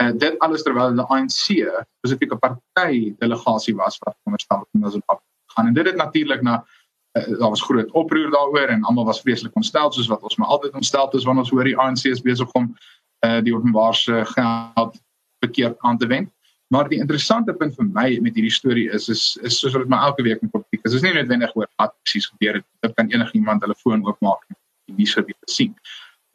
Uh, 0.03 0.13
dit 0.15 0.39
alles 0.39 0.63
terwyl 0.63 0.95
die 0.95 1.05
ANC 1.11 1.47
spesifieke 1.99 2.37
party 2.39 3.15
delegasie 3.19 3.75
was 3.77 3.99
wat 3.99 4.15
onderstel 4.25 4.59
het 4.59 4.69
om 4.73 4.81
na 4.81 4.91
Zimbabwe 4.91 5.25
gaan 5.55 5.67
en 5.67 5.75
dit 5.75 5.87
het 5.87 5.97
natuurlik 5.97 6.43
na 6.43 6.65
uh, 7.13 7.39
daar 7.39 7.51
was 7.51 7.63
groot 7.63 7.91
oproer 7.91 8.31
daaroor 8.31 8.69
en 8.69 8.83
almal 8.83 9.05
was 9.05 9.21
vreeslik 9.21 9.57
ontstel 9.57 9.93
soos 9.93 10.07
wat 10.07 10.23
ons 10.23 10.37
maar 10.37 10.49
altyd 10.49 10.75
ontstel 10.75 11.11
is 11.11 11.25
wanneer 11.25 11.43
ons 11.43 11.51
hoor 11.51 11.65
die 11.65 11.79
ANC 11.79 12.05
is 12.05 12.23
besig 12.23 12.53
om 12.53 12.77
uh, 13.27 13.41
die 13.43 13.55
openbare 13.55 14.25
geld 14.25 15.01
verkeerd 15.39 15.77
aan 15.79 15.99
te 15.99 16.07
wend. 16.07 16.31
Maar 16.69 16.89
die 16.89 16.99
interessante 17.01 17.55
punt 17.57 17.77
vir 17.79 17.87
my 17.95 18.09
met 18.25 18.37
hierdie 18.37 18.53
storie 18.53 18.89
is 18.93 19.09
is 19.09 19.23
is 19.49 19.57
soos 19.61 19.77
wat 19.77 19.89
my 19.89 20.01
elke 20.09 20.25
week 20.27 20.43
in 20.45 20.51
politiek 20.53 20.85
is. 20.85 20.99
Is 20.99 21.05
nie 21.07 21.15
noodwendig 21.17 21.55
oor 21.57 21.69
wat 21.81 21.95
presies 22.03 22.29
gebeur 22.29 22.61
het. 22.61 22.67
Dit 22.85 22.95
kan 22.99 23.09
enigiemand 23.13 23.65
hulle 23.65 23.77
foon 23.81 24.05
oopmaak 24.05 24.45
en 24.51 24.59
die 24.91 24.99
nuus 25.01 25.17
weer 25.17 25.49
sien. 25.49 25.73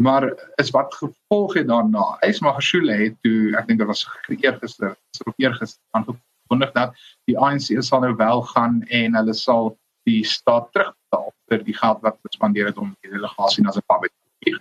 Maar 0.01 0.25
is 0.61 0.73
wat 0.73 0.95
gevolg 0.97 1.53
het 1.59 1.67
daarna. 1.69 2.17
Eis 2.25 2.41
Magashule 2.41 2.97
het 2.97 3.19
toe 3.21 3.53
ek 3.59 3.69
dink 3.69 3.83
dit 3.83 3.87
was 3.87 4.01
eergister, 4.33 4.97
so 5.13 5.33
eergister 5.37 5.81
aangekondig 5.93 6.73
dat 6.73 6.97
die 7.29 7.37
ANC 7.37 7.69
sal 7.85 8.01
nou 8.01 8.15
wel 8.17 8.41
gaan 8.55 8.81
en 8.89 9.21
hulle 9.21 9.37
sal 9.37 9.75
die 10.09 10.23
staat 10.25 10.71
terugbetaal 10.73 11.29
vir 11.51 11.65
die 11.67 11.77
geld 11.77 12.01
wat 12.01 12.17
gespandeer 12.25 12.71
het 12.71 12.81
om 12.81 12.95
die 13.05 13.13
delegasie 13.13 13.63
na 13.63 13.71
Zimbabwe 13.71 14.09
te 14.09 14.31
vlieg. 14.41 14.57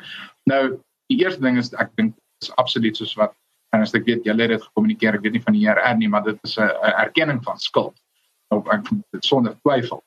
Nou 0.53 0.65
die 1.09 1.25
eerste 1.25 1.41
ding 1.41 1.57
is 1.57 1.73
ek 1.81 1.97
dink 1.97 2.13
is 2.45 2.53
absoluut 2.61 2.97
soos 3.01 3.17
wat 3.17 3.33
en 3.73 3.81
as 3.85 3.95
ek 3.97 4.05
weet 4.09 4.27
julle 4.29 4.45
het 4.45 4.53
dit 4.53 4.65
gekommunikeer, 4.69 5.17
ek 5.17 5.25
weet 5.25 5.37
nie 5.39 5.45
van 5.47 5.57
die 5.57 5.67
ERR 5.67 5.97
nie, 5.97 6.09
maar 6.13 6.25
dit 6.27 6.39
is 6.45 6.59
'n 6.59 6.69
erkenning 6.93 7.41
van 7.45 7.59
skuld. 7.59 7.97
Op 8.53 8.69
ek 8.69 8.85
dit 8.91 9.25
sonder 9.25 9.57
twyfel. 9.65 10.03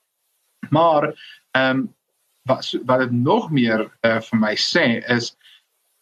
Maar 0.70 1.14
ehm 1.52 1.70
um, 1.70 1.94
wat 2.46 2.78
wat 2.86 3.00
dit 3.00 3.12
nog 3.12 3.50
meer 3.52 3.90
uh, 4.06 4.22
vir 4.22 4.40
my 4.40 4.54
sê 4.56 5.02
is 5.10 5.34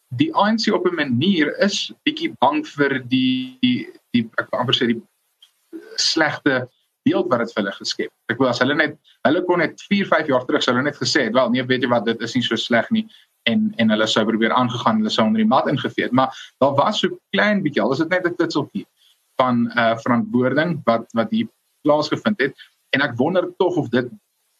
die 0.08 0.30
ANC 0.34 0.68
op 0.72 0.86
'n 0.86 0.94
manier 0.94 1.56
is 1.58 1.92
bietjie 2.04 2.34
bang 2.40 2.66
vir 2.66 3.00
die 3.08 3.58
die, 3.60 3.88
die 4.12 4.30
ek 4.38 4.52
amper 4.52 4.74
sê 4.74 4.86
die 4.92 5.02
slegte 5.96 6.68
beeld 7.04 7.28
wat 7.28 7.38
dit 7.38 7.52
vir 7.52 7.62
hulle 7.62 7.76
geskep. 7.76 8.12
Ek 8.28 8.38
wou 8.38 8.48
as 8.48 8.60
hulle 8.60 8.74
net 8.74 8.98
hulle 9.24 9.42
kon 9.44 9.58
net 9.58 9.80
4, 9.88 10.06
5 10.06 10.28
jaar 10.28 10.44
terug 10.44 10.62
sou 10.62 10.74
hulle 10.74 10.84
net 10.84 11.00
gesê 11.00 11.24
het, 11.24 11.34
wel 11.34 11.50
nee, 11.50 11.62
weet 11.62 11.82
jy 11.82 11.88
wat, 11.88 12.04
dit 12.04 12.20
is 12.20 12.34
nie 12.34 12.42
so 12.42 12.56
sleg 12.56 12.90
nie 12.90 13.08
en 13.50 13.72
en 13.76 13.90
hulle 13.90 14.06
sou 14.06 14.24
probeer 14.24 14.52
aangegaan 14.52 15.02
hulle 15.02 15.10
sou 15.10 15.26
onder 15.26 15.42
die 15.42 15.52
mat 15.54 15.68
ingevee 15.68 16.08
het 16.08 16.12
maar 16.12 16.32
daar 16.62 16.74
was 16.80 17.00
so 17.00 17.18
klein 17.36 17.62
bietjie 17.62 17.82
al 17.82 17.92
is 17.92 18.02
dit 18.04 18.10
net 18.10 18.26
'n 18.26 18.36
titseltjie 18.36 18.86
van 19.40 19.66
uh 19.76 19.94
verantwoording 20.04 20.80
wat 20.84 21.06
wat 21.12 21.30
hier 21.30 21.48
plaasgevind 21.84 22.40
het. 22.40 22.54
En 22.96 23.02
ek 23.04 23.16
wonder 23.20 23.48
tog 23.60 23.76
of 23.76 23.88
dit 23.92 24.10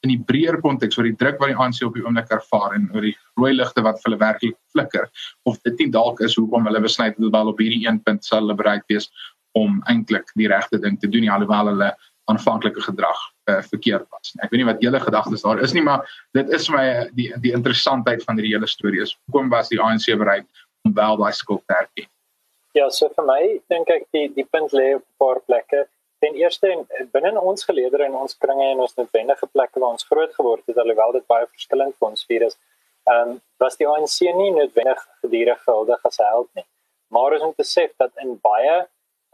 in 0.05 0.12
die 0.12 0.20
breër 0.29 0.61
konteks 0.61 0.99
oor 0.99 1.07
die 1.09 1.16
druk 1.20 1.38
wat 1.40 1.53
die 1.53 1.57
ANC 1.57 1.81
op 1.87 1.94
die 1.97 2.05
oomblik 2.05 2.33
ervaar 2.35 2.75
en 2.77 2.90
oor 2.92 3.07
die 3.07 3.14
rooi 3.40 3.55
ligte 3.55 3.85
wat 3.87 4.03
hulle 4.05 4.20
werklik 4.20 4.57
flikker 4.75 5.07
of 5.49 5.57
dit 5.64 5.79
nie 5.81 5.92
dalk 5.94 6.20
is 6.27 6.37
hoekom 6.37 6.68
hulle 6.68 6.83
besluit 6.85 7.16
het 7.16 7.37
wel 7.37 7.53
op 7.53 7.62
hierdie 7.62 7.87
een 7.87 8.03
punt 8.05 8.27
sal 8.27 8.42
hulle 8.42 8.59
bereid 8.59 8.85
wees 8.92 9.09
om 9.57 9.79
eintlik 9.88 10.29
die 10.37 10.51
regte 10.51 10.81
ding 10.83 10.99
te 11.01 11.09
doen 11.09 11.31
alhoewel 11.33 11.73
hulle 11.73 11.88
aanvanklike 12.29 12.85
gedrag 12.85 13.23
uh, 13.50 13.61
verkeerd 13.62 14.07
was. 14.11 14.33
Ek 14.40 14.50
weet 14.50 14.62
nie 14.62 14.68
wat 14.68 14.83
julle 14.85 15.00
gedagtes 15.00 15.44
daar 15.44 15.62
is 15.64 15.74
nie, 15.76 15.83
maar 15.85 16.04
dit 16.37 16.50
is 16.57 16.68
vir 16.68 16.76
my 16.76 16.87
die 17.18 17.28
die 17.44 17.54
interessantheid 17.57 18.24
van 18.24 18.38
hierdie 18.38 18.54
hele 18.57 18.70
storie 18.70 19.02
is 19.04 19.14
hoekom 19.24 19.50
was 19.52 19.72
die 19.72 19.80
ANC 19.80 20.11
bereid 20.20 20.46
om 20.85 20.94
wel 20.96 21.18
daai 21.20 21.33
skuld 21.33 21.64
te 21.66 21.76
erken? 21.78 22.09
Ja, 22.74 22.88
so 22.90 23.09
vir 23.16 23.26
my 23.28 23.40
dink 23.70 23.90
ek 23.90 24.09
die 24.16 24.28
die 24.35 24.46
punt 24.57 24.72
lê 24.72 24.94
op 24.96 25.04
'n 25.04 25.18
paar 25.22 25.40
plekke. 25.46 25.87
Ten 26.24 26.35
eerste 26.40 26.70
binne 27.12 27.40
ons 27.40 27.64
geleedere 27.64 28.04
en 28.04 28.14
ons 28.24 28.37
kringe 28.40 28.64
en 28.72 28.80
ons 28.80 28.96
noodwendige 28.96 29.46
plekke 29.52 29.80
waar 29.80 29.96
ons 29.96 30.09
groot 30.11 30.33
geword 30.35 30.62
het, 30.66 30.78
alhoewel 30.78 31.12
dit 31.12 31.26
baie 31.26 31.46
verskillend 31.46 31.94
vir 31.98 32.09
ons 32.09 32.24
vier 32.28 32.46
is, 32.48 32.57
ehm 33.11 33.30
um, 33.30 33.40
was 33.61 33.76
die 33.76 33.88
ANC 33.88 34.20
nie 34.20 34.50
noodwendig 34.50 35.00
gedurig 35.22 35.61
gehuldig 35.66 36.00
as 36.04 36.18
held 36.18 36.48
nie. 36.54 36.66
Maar 37.11 37.40
om 37.40 37.52
te 37.54 37.62
sê 37.62 37.88
dat 37.98 38.11
in 38.22 38.38
baie 38.42 38.87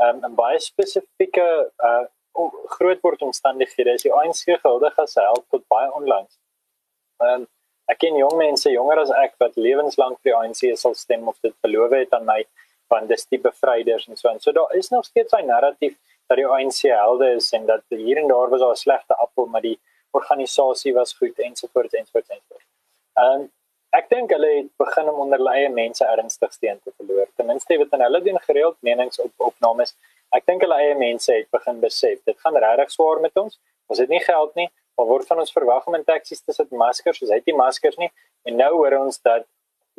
um, 0.05 0.25
in 0.25 0.35
baie 0.35 0.59
spesifieke 0.59 1.47
uh 1.79 2.05
groot 2.77 3.01
word 3.03 3.23
omstandighede 3.23 3.95
is 3.95 4.03
die 4.03 4.13
ANC 4.13 4.45
gehuldig 4.47 4.99
as 4.99 5.15
help 5.15 5.47
tot 5.51 5.67
baie 5.69 5.91
onlangs. 5.93 6.39
Ehm 7.23 7.43
um, 7.43 7.49
ek 7.91 7.99
ken 8.05 8.15
jong 8.15 8.37
mense 8.39 8.71
jonger 8.71 9.01
as 9.03 9.11
ek 9.19 9.33
wat 9.43 9.57
lewenslank 9.59 10.21
vir 10.23 10.31
die 10.31 10.37
ANC 10.39 10.79
sal 10.79 10.95
stem 10.95 11.27
of 11.29 11.39
dit 11.43 11.55
beloof 11.67 11.91
het 11.97 12.13
aan 12.15 12.27
my 12.29 12.45
van 12.93 13.09
dis 13.11 13.27
die 13.35 13.41
bevryders 13.43 14.07
en 14.07 14.19
so 14.21 14.31
en 14.31 14.39
so 14.45 14.55
daar 14.55 14.75
is 14.79 14.91
nog 14.95 15.05
steeds 15.09 15.35
'n 15.35 15.47
narratief 15.47 15.97
dat 16.29 16.39
die 16.39 16.47
ANC 16.47 16.81
helde 16.83 17.33
is 17.35 17.53
en 17.53 17.67
dat 17.67 17.83
hier 17.89 18.19
en 18.23 18.29
daar 18.29 18.51
was 18.51 18.61
daar 18.61 18.77
'n 18.77 18.85
slegte 18.85 19.15
appel 19.25 19.47
maar 19.47 19.63
die 19.63 19.79
organisasie 20.11 20.95
was 20.95 21.15
goed 21.15 21.39
ensovoorts 21.39 21.95
ensovoorts 21.95 22.29
ensovoorts. 22.29 22.69
Ehm 23.23 23.41
um, 23.41 23.51
ek 23.91 24.09
dink 24.09 24.31
hulle 24.31 24.51
het 24.57 24.71
begin 24.79 25.09
om 25.11 25.21
onder 25.25 25.39
hulle 25.39 25.55
eie 25.59 25.69
mense 25.69 26.05
ernstig 26.05 26.53
steen 26.53 26.79
te 26.85 26.93
verloor. 26.97 27.27
Ten 27.37 27.47
minste 27.47 27.79
het 27.79 27.91
hulle 27.91 28.23
doen 28.23 28.41
gereeld 28.41 28.77
meningsopnames 28.81 29.95
ek 30.37 30.47
dink 30.47 30.63
hulle 30.63 30.79
eie 30.83 30.95
mense 30.95 31.33
het 31.33 31.51
begin 31.51 31.81
besef 31.81 32.21
dit 32.25 32.39
gaan 32.45 32.57
regtig 32.57 32.91
swaar 32.91 33.21
met 33.21 33.37
ons. 33.37 33.59
Ons 33.91 33.99
het 33.99 34.09
nie 34.09 34.23
geld 34.23 34.55
nie 34.55 34.71
maar 35.01 35.09
word 35.09 35.27
van 35.27 35.41
ons 35.41 35.53
verwag 35.53 35.87
om 35.89 35.97
in 35.97 36.05
taksies 36.05 36.43
te 36.45 36.53
sit 36.53 36.73
maskers 36.77 37.23
ons 37.25 37.33
het 37.33 37.47
nie 37.49 37.57
maskers 37.57 37.97
nie. 38.01 38.11
En 38.45 38.59
nou 38.61 38.71
hoor 38.75 38.99
ons 38.99 39.17
dat 39.25 39.47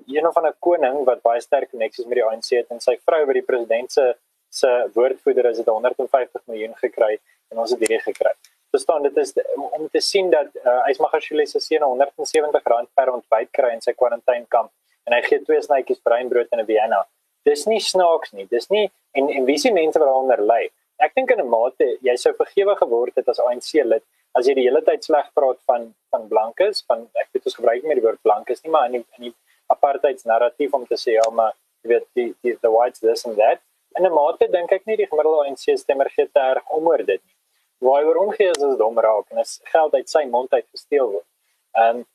een 0.05 0.27
of 0.27 0.37
ander 0.37 0.53
koning 0.65 1.01
wat 1.07 1.23
baie 1.25 1.41
sterk 1.41 1.71
koneksies 1.73 2.05
met 2.09 2.19
die 2.19 2.25
ANC 2.25 2.51
het 2.53 2.69
en 2.73 2.81
sy 2.83 2.97
vrou 3.05 3.23
by 3.29 3.39
die 3.39 3.47
president 3.47 3.97
se 3.97 4.11
se 4.51 4.69
woordvoerder 4.93 5.47
is 5.47 5.61
dit 5.61 5.67
150 5.71 6.41
miljoen 6.51 6.73
gekry 6.75 7.13
en 7.51 7.61
ons 7.63 7.71
het 7.71 7.79
hierdie 7.79 8.01
gekry. 8.03 8.33
Verstaan 8.75 9.05
dit 9.07 9.17
is 9.21 9.31
om 9.77 9.85
te 9.93 10.01
sien 10.03 10.27
dat 10.29 10.49
uh, 10.59 10.81
Ysmagashule 10.91 11.45
se 11.47 11.61
seun 11.63 11.85
170 11.87 12.67
rand 12.73 12.89
per 12.99 13.13
ontbyt 13.13 13.51
kry 13.55 13.69
in 13.77 13.83
sy 13.85 13.93
kwarantainekamp 13.95 14.69
en 15.07 15.15
hy 15.15 15.21
gee 15.29 15.39
twee 15.45 15.61
snytjies 15.63 16.03
breinbrood 16.03 16.51
in 16.51 16.59
'n 16.59 16.67
Vienna 16.67 16.99
dis 17.45 17.65
nie 17.67 17.79
snaaks 17.79 18.33
nie. 18.33 18.47
Dis 18.51 18.69
nie 18.69 18.89
en 19.17 19.29
en 19.29 19.45
wie 19.45 19.57
se 19.57 19.71
mense 19.71 19.99
wat 19.99 20.07
daaronder 20.07 20.41
lê. 20.53 20.69
Ek 20.99 21.15
dink 21.15 21.31
in 21.31 21.41
'n 21.41 21.49
mate 21.49 21.97
jy 22.01 22.15
sou 22.17 22.33
vergewe 22.33 22.75
geword 22.75 23.15
het 23.15 23.27
as 23.27 23.39
ANC 23.39 23.73
lid 23.83 24.03
as 24.37 24.47
jy 24.47 24.55
die 24.57 24.67
hele 24.67 24.81
tyd 24.87 25.03
sleg 25.03 25.27
praat 25.37 25.59
van 25.69 25.93
van 26.11 26.27
blankes, 26.27 26.83
van 26.87 27.05
ek 27.19 27.29
weet 27.33 27.47
ons 27.49 27.57
gebruik 27.59 27.83
nie 27.83 27.95
die 27.95 28.05
woord 28.05 28.21
blankes 28.27 28.63
nie, 28.63 28.71
maar 28.71 28.87
in 28.89 28.97
die, 28.97 29.03
in 29.17 29.29
die 29.29 29.33
apartheids 29.71 30.27
narratief 30.27 30.73
om 30.75 30.85
te 30.87 30.97
sê 30.99 31.15
ja, 31.15 31.27
maar 31.31 31.53
jy 31.83 31.93
weet 31.93 32.07
die 32.19 32.29
die 32.45 32.55
the 32.63 32.71
whites 32.71 32.99
this 32.99 33.25
and 33.25 33.37
that. 33.39 33.61
En 33.97 34.05
'n 34.05 34.13
mate 34.13 34.47
dink 34.51 34.71
ek 34.71 34.87
nie 34.87 34.97
die 34.97 35.07
gemiddelde 35.07 35.47
ANC 35.47 35.77
stemmer 35.79 36.09
gee 36.15 36.27
te 36.27 36.39
erg 36.39 36.63
om 36.77 36.87
oor 36.87 37.03
dit 37.03 37.19
nie. 37.19 37.37
Waar 37.81 38.01
hy 38.01 38.07
oor 38.07 38.19
omgee 38.27 38.51
is 38.51 38.63
as 38.63 38.77
dom 38.77 38.99
raak 38.99 39.31
en 39.31 39.39
as 39.39 39.59
geld 39.73 39.93
uit 39.93 40.09
sy 40.09 40.25
mond 40.25 40.53
uit 40.53 40.67
gesteel 40.71 41.11
word. 41.11 41.27
Ehm 41.75 41.97
um, 41.97 42.05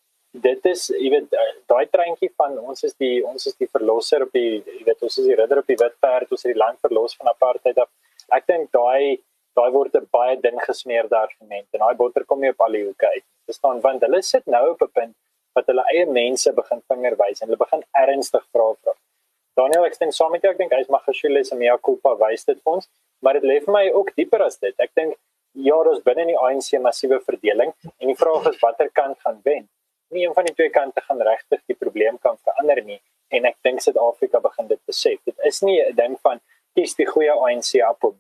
dit 0.42 0.66
is 0.70 0.88
jy 0.90 1.11
weet 1.12 1.33
eh, 1.33 1.53
daai 1.70 1.87
treintjie 1.92 2.31
van 2.37 2.59
ons 2.59 2.85
is 2.88 2.94
die 3.01 3.22
ons 3.25 3.46
is 3.49 3.57
die 3.61 3.68
verlosser 3.72 4.25
op 4.27 4.33
die 4.37 4.61
jy 4.61 4.83
weet 4.88 5.05
ons 5.07 5.18
is 5.20 5.29
die 5.29 5.37
ridder 5.38 5.62
op 5.62 5.70
die 5.70 5.79
wit 5.81 5.96
perd 6.05 6.33
ons 6.33 6.44
het 6.44 6.53
die 6.53 6.61
land 6.61 6.81
verlos 6.85 7.16
van 7.16 7.33
apartheid 7.33 7.79
af. 7.83 7.90
Ek 8.37 8.46
dink 8.51 8.70
daai 8.77 9.18
daai 9.57 9.70
word 9.72 9.94
'n 9.96 10.09
baie 10.12 10.37
dun 10.37 10.59
gesmeerde 10.61 11.16
argument 11.16 11.66
en 11.72 11.81
daai 11.81 11.96
botter 11.96 12.25
kom 12.25 12.40
nie 12.40 12.51
op 12.51 12.61
al 12.61 12.77
die 12.79 12.85
hoeke 12.85 13.09
uit. 13.14 13.25
Dit 13.46 13.57
staan 13.57 13.81
want 13.81 14.03
hulle 14.03 14.22
sit 14.22 14.46
nou 14.46 14.70
op 14.70 14.83
'n 14.83 14.92
punt 15.01 15.16
wat 15.55 15.66
hulle 15.66 15.85
eie 15.92 16.07
mense 16.07 16.53
begin 16.53 16.83
vingerwys 16.92 17.40
en 17.40 17.49
hulle 17.49 17.64
begin 17.64 17.83
ernstig 18.05 18.44
vra 18.53 18.72
vra. 18.83 18.92
Daniel, 19.57 19.87
ek 19.87 19.99
dink 19.99 20.12
saam 20.12 20.33
met 20.33 20.42
jou, 20.42 20.51
ek 20.53 20.59
dink 20.59 20.72
hy's 20.72 20.90
Magashule 20.92 21.42
se 21.44 21.57
mea 21.57 21.79
culpa 21.79 22.14
wys 22.20 22.44
dit 22.44 22.59
vir 22.62 22.72
ons, 22.75 22.88
maar 23.22 23.38
dit 23.38 23.46
lê 23.51 23.57
vir 23.64 23.72
my 23.72 23.87
ook 23.90 24.12
dieper 24.14 24.42
as 24.42 24.59
dit. 24.59 24.75
Ek 24.79 24.90
dink 24.94 25.16
ja, 25.55 25.79
daar's 25.85 26.03
binne 26.05 26.27
in 26.27 26.35
die 26.35 26.37
ANC 26.37 26.77
massiewe 26.85 27.20
verdeling 27.25 27.72
en 27.99 28.12
die 28.12 28.18
vraag 28.22 28.51
is 28.53 28.61
watter 28.61 28.90
kant 28.92 29.18
gaan 29.25 29.40
wen. 29.44 29.64
Nie 30.16 30.26
een 30.26 30.35
van 30.35 30.46
die 30.48 30.55
twee 30.57 30.72
kante 30.72 31.02
gaan 31.05 31.20
regtig 31.20 31.61
die 31.68 31.76
probleem 31.76 32.18
kan 32.18 32.38
verander 32.44 32.81
nie 32.85 33.00
en 33.37 33.44
ek 33.44 33.57
dink 33.66 33.83
Suid-Afrika 33.83 34.40
begin 34.40 34.68
dit 34.70 34.81
besef. 34.88 35.18
Dit 35.29 35.48
is 35.50 35.61
nie 35.62 35.81
'n 35.83 35.96
ding 35.96 36.14
van 36.22 36.40
kies 36.74 36.94
die 36.94 37.07
goeie 37.07 37.33
ANC 37.33 37.83
appel 37.85 38.14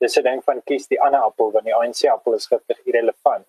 dis 0.00 0.16
'n 0.18 0.22
ding 0.22 0.42
van 0.44 0.60
kies 0.62 0.86
die 0.86 1.00
ander 1.00 1.20
appel 1.20 1.50
want 1.52 1.64
die 1.64 1.74
ANC 1.74 2.04
appel 2.10 2.34
is 2.34 2.46
giftig 2.46 2.78
irrelevant. 2.86 3.46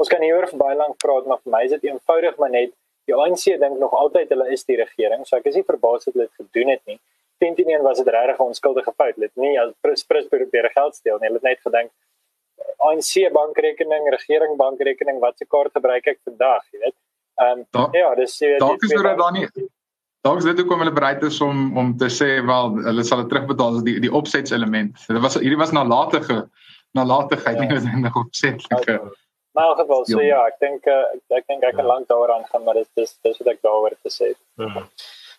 Ons 0.00 0.08
kan 0.08 0.22
hieroor 0.24 0.48
vir 0.48 0.58
baie 0.58 0.76
lank 0.76 0.96
praat 1.04 1.26
maar 1.26 1.40
vir 1.44 1.52
my 1.52 1.64
is 1.64 1.74
dit 1.76 1.84
eenvoudig 1.90 2.38
maar 2.38 2.50
net 2.50 2.72
die 3.06 3.14
ANC 3.14 3.44
dink 3.64 3.78
nog 3.78 3.92
altyd 3.92 4.28
hulle 4.28 4.48
is 4.52 4.64
die 4.64 4.76
regering. 4.76 5.26
So 5.26 5.36
ek 5.36 5.46
is 5.46 5.58
nie 5.58 5.68
verbaas 5.72 6.04
dat 6.04 6.14
hulle 6.14 6.28
dit 6.28 6.46
gedoen 6.46 6.68
het 6.68 6.86
nie. 6.86 6.98
101 7.42 7.82
was 7.82 7.98
dit 7.98 8.08
regtig 8.08 8.38
'n 8.38 8.48
onskuldige 8.52 8.92
fout. 8.92 9.14
Hulle 9.14 9.26
het 9.26 9.36
nie 9.36 9.60
as 9.60 9.72
pris 9.80 10.04
pris 10.04 10.26
probeer 10.28 10.70
geld 10.70 10.94
steel 10.94 11.18
nie. 11.18 11.28
Hulle 11.28 11.40
het 11.42 11.50
net 11.50 11.60
gedink 11.60 11.90
ANC 12.78 13.32
bankrekening, 13.32 14.08
regering 14.10 14.56
bankrekening, 14.56 15.18
wat 15.20 15.38
se 15.38 15.44
kaart 15.44 15.72
gebruik 15.72 16.06
ek 16.06 16.18
vandag, 16.24 16.64
jy 16.72 16.78
weet. 16.78 16.94
Ehm 17.40 17.64
um, 17.72 17.88
ja, 17.96 18.14
dis 18.18 18.38
jy 18.38 18.54
weet. 18.54 18.60
Dalk 18.60 18.82
is 18.82 18.92
dit 18.92 19.16
dan 19.22 19.32
nie 19.38 19.48
Dalk 20.22 20.38
is 20.38 20.46
dit 20.46 20.58
hoekom 20.62 20.84
hulle 20.84 20.94
bereid 20.94 21.22
is 21.26 21.40
om 21.42 21.76
om 21.78 21.96
te 21.98 22.06
sê 22.12 22.28
wel 22.46 22.76
hulle 22.84 23.04
sal 23.06 23.24
dit 23.24 23.32
terugbetaal 23.32 23.80
as 23.80 23.86
die 23.86 23.96
die 24.04 24.12
opsets 24.12 24.54
element. 24.54 25.00
Dit 25.08 25.22
was 25.24 25.38
hierdie 25.40 25.58
was 25.58 25.74
nalatige 25.74 26.44
nalatigheid 26.98 27.58
ja. 27.58 27.64
nie 27.64 27.72
noodwendig 27.72 28.18
opsetlike. 28.20 29.00
Maar 29.52 29.72
in 29.72 29.80
geval 29.82 30.06
so 30.08 30.22
ja, 30.24 30.44
ek 30.48 30.60
dink 30.62 30.86
uh, 30.88 31.00
ek 31.38 31.48
dink 31.50 31.66
ek 31.66 31.74
kan 31.76 31.84
ja. 31.84 31.90
lank 31.90 32.06
daaraan 32.12 32.46
gaan 32.52 32.64
maar 32.64 32.78
dit 32.78 33.02
is 33.02 33.16
dis 33.24 33.42
wat 33.42 33.50
ek 33.56 33.64
daaroor 33.66 33.96
te 33.98 34.12
sê. 34.14 34.30
Hmm. 34.60 34.86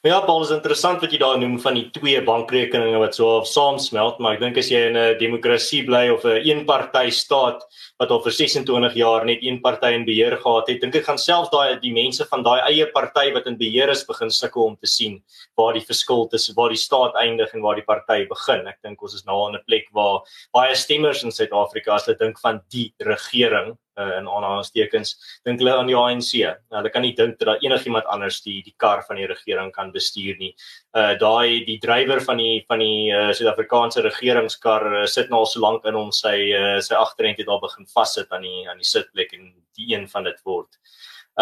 Ja, 0.04 0.18
Paul 0.20 0.42
is 0.44 0.50
interessant 0.52 1.00
wat 1.00 1.14
jy 1.16 1.18
daar 1.22 1.38
noem 1.40 1.54
van 1.64 1.78
die 1.78 1.86
twee 1.96 2.20
bankrekeninge 2.28 2.98
wat 3.00 3.16
so 3.16 3.38
saamsmelt, 3.48 4.18
maar 4.20 4.34
ek 4.36 4.42
dink 4.42 4.58
as 4.60 4.68
jy 4.68 4.82
in 4.90 4.98
'n 5.00 5.16
demokrasie 5.16 5.80
bly 5.88 6.10
of 6.12 6.26
'n 6.28 6.44
eenparty 6.44 7.08
staat 7.08 7.64
wat 8.02 8.12
al 8.12 8.20
vir 8.26 8.36
26 8.36 8.98
jaar 9.00 9.24
net 9.24 9.40
een 9.40 9.62
party 9.62 9.94
in 9.96 10.04
beheer 10.04 10.36
gehad 10.36 10.68
het, 10.68 10.82
dink 10.82 10.96
ek 10.96 11.06
gaan 11.08 11.18
selfs 11.18 11.50
daai 11.52 11.80
die 11.80 11.94
mense 11.94 12.28
van 12.28 12.44
daai 12.44 12.60
eie 12.68 12.86
party 12.92 13.32
wat 13.32 13.48
in 13.48 13.56
beheer 13.56 13.90
is 13.90 14.04
begin 14.04 14.30
sukkel 14.30 14.66
om 14.66 14.76
te 14.76 14.88
sien 14.88 15.24
waar 15.56 15.72
die 15.72 15.88
verskil 15.88 16.28
tussen 16.28 16.56
waar 16.56 16.76
die 16.76 16.84
staat 16.84 17.16
eindig 17.16 17.54
en 17.54 17.62
waar 17.62 17.76
die 17.76 17.88
party 17.88 18.28
begin. 18.28 18.68
Ek 18.68 18.84
dink 18.84 19.02
ons 19.02 19.16
is 19.16 19.24
nou 19.24 19.46
aan 19.48 19.56
'n 19.56 19.64
plek 19.66 19.88
waar 19.94 20.20
baie 20.52 20.76
stemmers 20.76 21.24
in 21.24 21.32
Suid-Afrika 21.32 21.94
as 21.94 22.08
hulle 22.08 22.20
dink 22.20 22.38
van 22.42 22.60
die 22.70 22.94
regering 23.00 23.78
uh, 24.00 24.18
in 24.20 24.28
aanhalingstekens 24.28 25.14
dink 25.46 25.62
hulle 25.62 25.76
aan 25.76 25.90
die 25.90 25.98
ANC. 25.98 26.32
Nou, 26.44 26.80
hulle 26.80 26.92
kan 26.94 27.06
nie 27.06 27.14
dink 27.18 27.40
dat 27.40 27.64
enigiemand 27.64 28.10
anders 28.12 28.42
die 28.46 28.62
die 28.66 28.76
kar 28.78 29.04
van 29.08 29.20
die 29.22 29.28
regering 29.30 29.72
kan 29.76 29.92
bestuur 29.96 30.40
nie. 30.40 30.54
Uh 30.98 31.14
daai 31.20 31.66
die 31.68 31.80
drywer 31.84 32.22
van 32.26 32.42
die 32.42 32.64
van 32.68 32.84
die 32.84 33.12
uh, 33.14 33.32
Suid-Afrikaanse 33.32 34.06
regeringskar 34.08 34.88
uh, 34.92 35.06
sit 35.06 35.30
nou 35.30 35.44
al 35.44 35.50
so 35.50 35.64
lank 35.64 35.86
in 35.90 35.98
hom 36.00 36.12
sy 36.12 36.38
uh, 36.58 36.78
sy 36.82 36.98
agterend 37.00 37.42
het 37.42 37.50
al 37.50 37.64
begin 37.64 37.90
vassit 37.94 38.32
aan 38.32 38.46
die 38.48 38.68
aan 38.70 38.82
die 38.82 38.90
sitplek 38.90 39.34
en 39.38 39.52
die 39.78 39.94
een 39.96 40.08
van 40.10 40.30
dit 40.30 40.40
word. 40.46 40.72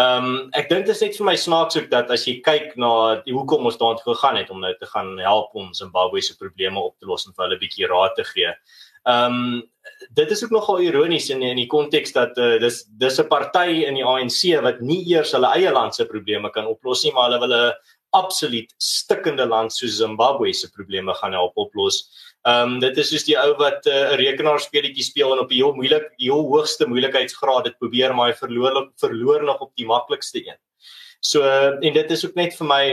Ehm 0.00 0.24
um, 0.24 0.36
ek 0.56 0.70
dink 0.70 0.86
dit 0.86 0.94
is 0.94 1.02
net 1.04 1.16
vir 1.20 1.26
my 1.28 1.34
snaaks 1.36 1.76
ook 1.76 1.90
dat 1.92 2.08
as 2.14 2.22
jy 2.24 2.38
kyk 2.40 2.78
na 2.80 3.20
die 3.26 3.34
hoekom 3.36 3.66
ons 3.68 3.76
daartoe 3.76 4.14
gegaan 4.14 4.38
het 4.40 4.48
om 4.54 4.62
nou 4.64 4.70
te 4.80 4.88
gaan 4.88 5.18
help 5.20 5.52
om 5.52 5.74
Zimbabwe 5.76 6.22
se 6.24 6.36
probleme 6.38 6.80
op 6.80 6.94
te 6.96 7.08
los 7.10 7.26
en 7.26 7.34
vir 7.36 7.44
hulle 7.44 7.58
'n 7.58 7.60
bietjie 7.60 7.90
raad 7.90 8.16
te 8.16 8.24
gee. 8.24 8.54
Ehm 9.02 9.32
um, 9.34 9.62
dit 10.14 10.30
is 10.30 10.44
ook 10.44 10.50
nogal 10.50 10.80
ironies 10.80 11.30
in 11.30 11.42
in 11.42 11.56
die 11.56 11.66
konteks 11.66 12.12
dat 12.12 12.36
uh, 12.38 12.58
dis 12.60 12.84
dis 12.98 13.18
'n 13.18 13.28
party 13.28 13.82
in 13.86 13.94
die 13.94 14.04
ANC 14.04 14.62
wat 14.62 14.80
nie 14.80 15.02
eers 15.10 15.32
hulle 15.32 15.50
eie 15.56 15.72
land 15.72 15.94
se 15.94 16.06
probleme 16.06 16.50
kan 16.50 16.66
oplos 16.66 17.02
nie, 17.04 17.12
maar 17.12 17.30
hulle 17.30 17.40
wil 17.40 17.54
'n 17.56 17.74
absoluut 18.12 18.74
stikkende 18.78 19.46
land 19.46 19.72
soos 19.72 19.96
Zimbabwe 19.96 20.52
se 20.52 20.70
probleme 20.70 21.14
gaan 21.14 21.32
help 21.32 21.56
oplos. 21.56 22.08
Ehm 22.42 22.74
um, 22.74 22.80
dit 22.80 22.98
is 22.98 23.08
soos 23.10 23.24
die 23.24 23.38
ou 23.38 23.54
wat 23.58 23.86
eh, 23.86 23.92
'n 23.92 24.12
uh, 24.12 24.16
rekenaarspeletjie 24.18 25.04
speel 25.04 25.32
en 25.32 25.38
op 25.38 25.48
die 25.48 25.62
heel 25.62 25.74
moeilik 25.74 26.10
die 26.18 26.30
heel 26.30 26.46
hoogste 26.46 26.86
moeilikheidsgraad 26.86 27.64
dit 27.64 27.78
probeer 27.78 28.14
maar 28.14 28.30
hy 28.30 28.34
verloor 28.34 28.90
verloor 28.96 29.42
nog 29.44 29.60
op 29.60 29.72
die 29.74 29.86
maklikste 29.86 30.38
een. 30.46 30.58
So 31.20 31.42
uh, 31.42 31.78
en 31.86 31.92
dit 31.92 32.10
is 32.10 32.26
ook 32.26 32.34
net 32.34 32.54
vir 32.54 32.66
my 32.66 32.84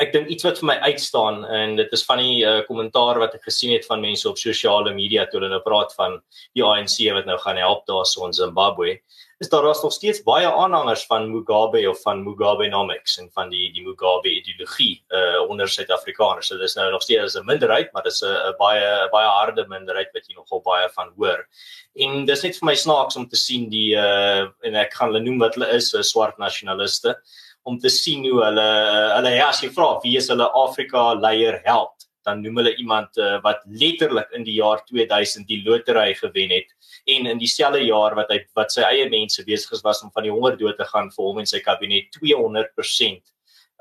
ek 0.00 0.12
dink 0.12 0.28
iets 0.32 0.44
wat 0.44 0.58
vir 0.58 0.66
my 0.66 0.76
uitstaan 0.88 1.44
en 1.44 1.76
dit 1.76 1.92
is 1.92 2.04
van 2.08 2.18
die 2.18 2.44
uh, 2.44 2.60
kommentaar 2.68 3.18
wat 3.18 3.34
ek 3.34 3.44
gesien 3.44 3.74
het 3.74 3.86
van 3.86 4.00
mense 4.00 4.28
op 4.28 4.38
sosiale 4.40 4.94
media 4.94 5.26
toe 5.26 5.40
hulle 5.40 5.52
nou 5.52 5.60
praat 5.64 5.92
van 5.98 6.20
die 6.56 6.64
ANC 6.64 6.96
wat 7.12 7.28
nou 7.28 7.38
gaan 7.38 7.60
help 7.60 7.84
daarso 7.86 8.26
in 8.26 8.32
Zimbabwe 8.32 9.00
is 9.42 9.48
daar 9.50 9.70
is 9.70 9.82
nog 9.82 9.92
steeds 9.92 10.22
baie 10.22 10.46
aanhangers 10.46 11.02
van 11.10 11.30
Mugabe 11.30 11.88
of 11.90 12.00
van 12.06 12.22
Mugabenomics 12.22 13.18
en 13.18 13.28
van 13.34 13.50
die 13.50 13.72
die 13.74 13.82
Mugabe 13.82 14.30
ideologie 14.30 15.02
uh, 15.08 15.40
onder 15.50 15.68
Suid-Afrikaners. 15.68 16.46
So 16.46 16.58
dis 16.60 16.76
nou 16.78 16.90
nog 16.90 17.02
steeds 17.02 17.34
'n 17.34 17.44
minderheid, 17.44 17.92
maar 17.92 18.06
dis 18.06 18.22
'n 18.22 18.54
baie 18.58 19.08
baie 19.10 19.30
harde 19.38 19.66
minderheid 19.68 20.12
wat 20.14 20.26
jy 20.28 20.34
nogal 20.34 20.62
baie 20.62 20.88
van 20.94 21.10
hoor. 21.16 21.46
En 21.94 22.24
dis 22.24 22.42
net 22.42 22.58
vir 22.58 22.66
my 22.66 22.74
snaaks 22.74 23.16
om 23.16 23.28
te 23.28 23.36
sien 23.36 23.68
die 23.70 23.96
uh, 23.96 24.46
en 24.62 24.74
ek 24.84 24.94
gaan 24.94 25.10
hulle 25.10 25.24
noem 25.24 25.38
wat 25.38 25.54
hulle 25.54 25.72
is, 25.74 25.90
swart 25.90 26.38
nasionaliste 26.38 27.18
om 27.62 27.78
te 27.78 27.90
sien 27.92 28.24
hoe 28.26 28.40
hulle 28.44 28.68
hulle 29.16 29.34
ja, 29.36 29.48
as 29.50 29.62
jy 29.62 29.70
vra 29.74 29.94
wie 30.04 30.16
is 30.18 30.30
hulle 30.32 30.48
Afrika 30.58 31.12
leier 31.14 31.60
held, 31.66 32.08
dan 32.26 32.42
noem 32.42 32.62
hulle 32.62 32.74
iemand 32.78 33.18
uh, 33.18 33.38
wat 33.44 33.62
letterlik 33.66 34.30
in 34.36 34.46
die 34.46 34.58
jaar 34.60 34.82
2000 34.88 35.46
die 35.48 35.62
lotery 35.66 36.12
gewen 36.18 36.54
het 36.54 36.70
en 37.10 37.26
in 37.26 37.38
dieselfde 37.38 37.82
jaar 37.82 38.14
wat 38.18 38.30
hy 38.30 38.40
wat 38.58 38.74
sy 38.74 38.84
eie 38.86 39.08
mense 39.10 39.42
besig 39.46 39.82
was 39.82 40.02
om 40.06 40.10
van 40.14 40.26
die 40.26 40.34
honger 40.34 40.58
dood 40.58 40.78
te 40.78 40.86
gaan 40.90 41.10
vir 41.14 41.28
hom 41.28 41.42
en 41.42 41.50
sy 41.50 41.62
kabinet 41.64 42.10
200% 42.18 43.32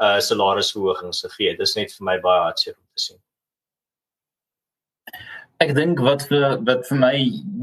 uh 0.02 0.18
salarisverhogings 0.26 1.22
gegee. 1.28 1.58
Dis 1.58 1.76
net 1.78 1.94
vir 1.94 2.08
my 2.08 2.16
baie 2.24 2.48
hartseer 2.48 2.74
om 2.74 2.88
te 2.90 3.04
sien. 3.04 3.20
Ek 5.62 5.76
dink 5.78 6.00
wat 6.02 6.24
vir 6.30 6.58
wat 6.66 6.88
vir 6.90 6.98
my 6.98 7.16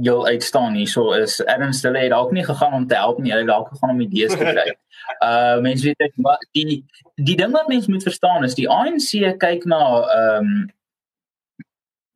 heel 0.05 0.27
uitstaan 0.27 0.77
hierso 0.79 1.11
is 1.17 1.41
Adams 1.51 1.83
hulle 1.83 2.05
het 2.05 2.13
dalk 2.15 2.31
nie 2.37 2.45
gegaan 2.47 2.77
om 2.77 2.87
te 2.87 2.95
help 2.95 3.19
nie, 3.19 3.33
hulle 3.33 3.43
het 3.43 3.51
dalk 3.51 3.73
gegaan 3.73 3.97
om 3.97 4.05
idees 4.05 4.37
te 4.39 4.45
kry. 4.45 4.69
uh 5.27 5.59
mense 5.65 5.87
weet 5.89 6.05
ek 6.07 6.15
maar 6.23 6.43
die 6.55 6.83
die 7.29 7.37
ding 7.41 7.55
wat 7.57 7.71
mense 7.73 7.91
moet 7.91 8.07
verstaan 8.07 8.47
is 8.47 8.55
die 8.59 8.69
ANC 8.71 9.15
kyk 9.43 9.67
na 9.67 9.81
ehm 10.19 10.51
um, 10.51 10.59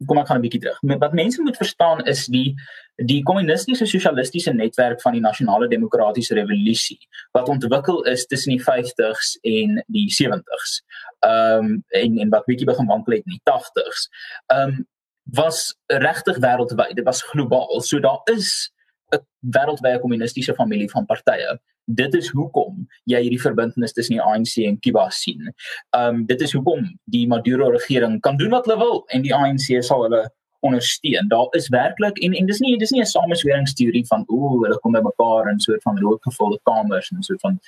kom 0.06 0.18
ek 0.18 0.26
gaan 0.26 0.38
'n 0.38 0.42
bietjie 0.42 0.60
terug. 0.62 0.78
Wat 1.02 1.12
mense 1.14 1.42
moet 1.42 1.56
verstaan 1.56 2.04
is 2.06 2.26
die 2.26 2.54
die 2.96 3.22
kommunistiese 3.22 3.86
sosialistiese 3.86 4.52
netwerk 4.52 5.00
van 5.00 5.12
die 5.16 5.22
nasionale 5.22 5.68
demokratiese 5.68 6.34
revolusie 6.34 6.98
wat 7.32 7.48
ontwikkel 7.48 8.02
is 8.02 8.26
tussen 8.26 8.52
die 8.52 8.62
50s 8.62 9.38
en 9.42 9.82
die 9.86 10.08
70s. 10.10 10.82
Ehm 11.26 11.64
um, 11.64 11.84
en 11.88 12.18
en 12.18 12.34
wat 12.34 12.46
bietjie 12.46 12.66
begin 12.66 12.86
wankel 12.86 13.18
het 13.18 13.26
in 13.26 13.38
die 13.38 13.44
80s. 13.50 14.08
Ehm 14.46 14.68
um, 14.68 14.86
was 15.24 15.76
regtig 15.86 16.38
wêreldwyd. 16.38 16.94
Dit 16.94 17.04
was 17.04 17.22
globaal. 17.22 17.80
So 17.80 18.00
daar 18.00 18.20
is 18.24 18.70
'n 19.12 19.20
wêreldwye 19.40 20.00
kommunistiese 20.00 20.54
familie 20.54 20.90
van 20.90 21.06
partye 21.06 21.60
dit 21.84 22.14
is 22.14 22.28
hoekom 22.30 22.84
jy 23.10 23.22
hierdie 23.24 23.40
verbintenis 23.42 23.94
tussen 23.96 24.18
die 24.18 24.22
ANC 24.22 24.54
en 24.66 24.78
Cuba 24.84 25.08
sien. 25.10 25.50
Ehm 25.96 26.20
um, 26.20 26.22
dit 26.26 26.40
is 26.40 26.54
hoekom 26.56 26.86
die 27.10 27.26
Maduro 27.28 27.70
regering 27.70 28.20
kan 28.20 28.36
doen 28.36 28.54
wat 28.54 28.66
hulle 28.66 28.78
wil 28.78 29.02
en 29.08 29.22
die 29.26 29.34
ANC 29.34 29.82
sal 29.82 30.06
hulle 30.06 30.22
ondersteun. 30.62 31.28
Daar 31.28 31.48
is 31.58 31.68
werklik 31.74 32.18
en 32.22 32.34
en 32.38 32.46
dis 32.46 32.60
nie 32.62 32.76
dis 32.78 32.90
nie 32.90 33.02
'n 33.02 33.14
samesweringsteorie 33.14 34.06
van 34.06 34.24
ooh 34.28 34.62
hulle 34.62 34.78
kom 34.78 34.92
by 34.92 35.02
mekaar 35.02 35.48
in 35.50 35.56
'n 35.56 35.66
soort 35.66 35.82
van 35.82 35.98
rookgevulde 35.98 36.60
kamers 36.62 37.10
en 37.10 37.18
'n 37.18 37.22
soort 37.22 37.40
van 37.40 37.58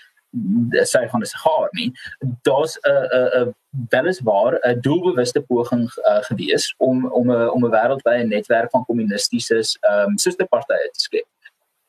sê 0.92 1.08
van 1.10 1.20
'n 1.20 1.30
sigaar 1.34 1.68
nie. 1.72 1.92
Daar's 2.42 2.78
'n 2.84 3.06
'n 3.18 3.28
'n 3.40 3.54
weliswaar 3.90 4.52
'n 4.62 4.80
doelbewuste 4.80 5.40
poging 5.40 5.86
uh, 6.10 6.22
gewees 6.28 6.74
om 6.78 7.06
om 7.06 7.30
'n 7.30 7.50
om 7.54 7.64
'n 7.64 7.74
wêreldwye 7.76 8.26
netwerk 8.26 8.70
van 8.70 8.84
kommunistiese 8.84 9.58
ehm 9.80 10.10
um, 10.10 10.18
susterpartye 10.18 10.90
te 10.92 11.00
skep 11.00 11.26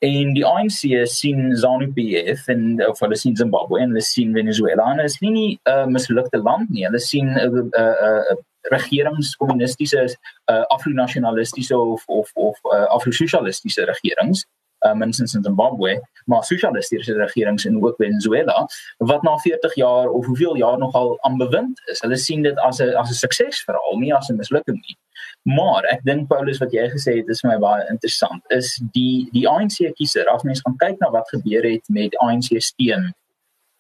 en 0.06 0.34
die 0.36 0.46
ANC 0.46 1.08
sien 1.10 1.56
ZANU-PF 1.56 2.48
en 2.48 2.88
of 2.88 3.00
hulle 3.00 3.16
sien 3.16 3.36
Zimbabwe 3.36 3.80
en 3.80 3.94
hulle 3.94 4.04
sien 4.04 4.34
Venezuela 4.34 4.92
en 4.92 5.00
is 5.04 5.20
nie 5.20 5.60
'n 5.64 5.72
uh, 5.72 5.86
mislukte 5.86 6.38
land 6.38 6.70
nie. 6.70 6.86
Hulle 6.86 7.00
sien 7.00 7.28
'n 7.28 7.40
uh, 7.40 7.64
uh, 7.80 7.96
uh, 8.08 8.36
regerings 8.72 9.36
kommunistiese 9.36 10.18
uh, 10.52 10.64
afro-nasionalistiese 10.76 11.78
of 11.78 12.04
of 12.08 12.32
of 12.34 12.58
uh, 12.74 12.86
afro-sosialistiese 12.96 13.86
regerings 13.86 14.46
uh, 14.86 14.94
minstens 14.94 15.34
in 15.34 15.44
Zimbabwe, 15.44 16.00
maar 16.26 16.44
sosialistiese 16.44 17.14
regerings 17.14 17.66
in 17.66 17.84
ook 17.84 17.96
Venezuela 17.98 18.68
wat 18.98 19.24
na 19.24 19.38
40 19.38 19.76
jaar 19.76 20.10
of 20.10 20.26
hoeveel 20.26 20.56
jaar 20.58 20.78
nogal 20.78 21.18
aan 21.22 21.38
bewind 21.38 21.82
is. 21.86 22.02
Hulle 22.02 22.18
sien 22.18 22.42
dit 22.42 22.58
as 22.58 22.80
'n 22.80 22.96
as 22.96 23.10
'n 23.10 23.14
suksesverhaal, 23.14 23.98
nie 24.00 24.14
as 24.14 24.30
'n 24.30 24.38
mislukking 24.38 24.80
nie. 24.82 24.98
Maar 25.42 25.84
ek 25.84 26.02
dink 26.04 26.28
Paulus 26.28 26.58
wat 26.58 26.72
jy 26.72 26.88
gesê 26.90 27.18
het 27.18 27.30
is 27.30 27.42
vir 27.42 27.52
my 27.52 27.58
baie 27.58 27.84
interessant. 27.90 28.42
Is 28.50 28.82
die 28.94 29.30
die 29.34 29.48
ANC 29.50 29.94
kiezer 30.00 30.30
as 30.34 30.44
mens 30.44 30.62
gaan 30.66 30.78
kyk 30.78 30.98
na 31.00 31.12
wat 31.12 31.30
gebeur 31.30 31.64
het 31.64 31.86
met 31.90 32.18
ANC 32.18 32.50
steun 32.58 33.14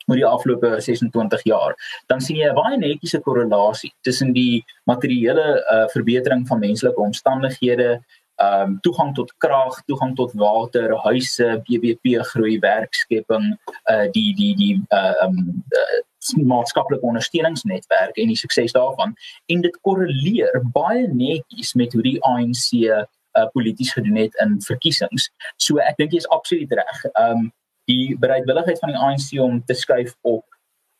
oor 0.07 0.19
die 0.19 0.25
afgelope 0.25 0.69
26 0.81 1.43
jaar, 1.49 1.73
dan 2.07 2.21
sien 2.21 2.37
jy 2.37 2.49
'n 2.49 2.55
baie 2.55 2.77
netjiese 2.77 3.19
korrelasie 3.25 3.91
tussen 4.01 4.33
die 4.33 4.63
materiële 4.85 5.47
uh, 5.73 5.87
verbetering 5.93 6.47
van 6.47 6.59
menslike 6.59 7.01
omstandighede, 7.01 8.03
ehm 8.35 8.61
um, 8.61 8.79
toegang 8.81 9.13
tot 9.15 9.33
krag, 9.37 9.77
toegang 9.87 10.15
tot 10.15 10.33
water, 10.33 10.91
huise, 11.05 11.61
BBP 11.67 12.19
groei, 12.31 12.59
werkskepping, 12.59 13.53
uh 13.91 14.05
die 14.11 14.33
die 14.35 14.53
die 14.59 14.75
uh 14.91 15.25
um 15.25 15.63
uh, 15.71 16.01
maatskaplike 16.43 17.05
ondersteuningsnetwerk 17.05 18.17
en 18.17 18.31
die 18.33 18.39
sukses 18.39 18.73
daarvan 18.73 19.13
en 19.45 19.61
dit 19.61 19.77
korreleer 19.81 20.63
baie 20.73 21.07
netjies 21.07 21.73
met 21.73 21.93
hoe 21.93 22.01
die 22.01 22.17
ANC 22.23 22.73
uh 22.81 23.05
polities 23.53 23.93
gedoen 23.93 24.15
het 24.15 24.35
in 24.43 24.59
verkiesings. 24.63 25.29
So 25.57 25.79
ek 25.83 25.97
dink 25.97 26.11
jy 26.11 26.23
is 26.23 26.33
absoluut 26.35 26.71
reg. 26.71 27.05
Ehm 27.13 27.45
um, 27.45 27.53
die 27.85 28.17
bereidwilligheid 28.17 28.79
van 28.81 28.89
die 28.89 28.97
ANC 28.97 29.27
om 29.41 29.59
te 29.65 29.73
skuif 29.77 30.15
op 30.21 30.43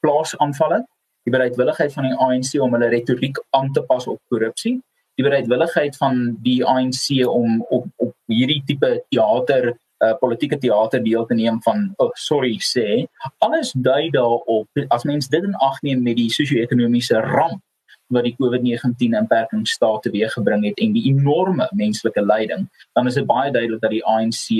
plaasaanvalle, 0.06 0.84
die 1.26 1.34
bereidwilligheid 1.34 1.93
van 1.93 2.06
die 2.10 2.17
ANC 2.21 2.52
om 2.62 2.76
hulle 2.78 2.91
retoriek 2.93 3.39
aan 3.58 3.71
te 3.74 3.82
pas 3.89 4.06
op 4.08 4.21
korrupsie, 4.30 4.78
die 5.15 5.25
bereidwilligheid 5.25 5.97
van 5.97 6.21
die 6.43 6.60
ANC 6.65 7.25
om 7.28 7.62
op 7.69 7.88
op 7.95 8.13
hierdie 8.32 8.62
tipe 8.67 8.91
teater 9.13 9.71
uh, 10.04 10.13
politieke 10.19 10.58
teater 10.58 11.04
deel 11.04 11.25
te 11.25 11.38
neem 11.38 11.62
van 11.65 11.88
oh, 12.01 12.12
sorry 12.19 12.58
sê 12.60 13.06
alles 13.45 13.71
dui 13.88 14.10
daarop 14.15 14.86
as 14.89 15.06
mens 15.08 15.30
dit 15.32 15.43
in 15.43 15.56
ag 15.63 15.80
neem 15.88 16.04
met 16.04 16.19
die 16.19 16.30
sosio-ekonomiese 16.34 17.21
ramp 17.30 17.62
wat 18.13 18.28
die 18.28 18.36
COVID-19 18.38 19.15
inperkingsstaat 19.17 20.04
teweeggebring 20.06 20.65
het 20.67 20.82
en 20.84 20.93
die 20.93 21.08
enorme 21.10 21.67
menslike 21.73 22.21
lyding 22.21 22.67
dan 22.93 23.08
is 23.10 23.17
dit 23.17 23.28
baie 23.30 23.51
duidelik 23.51 23.82
dat 23.82 23.93
die 23.95 24.06
ANC 24.06 24.51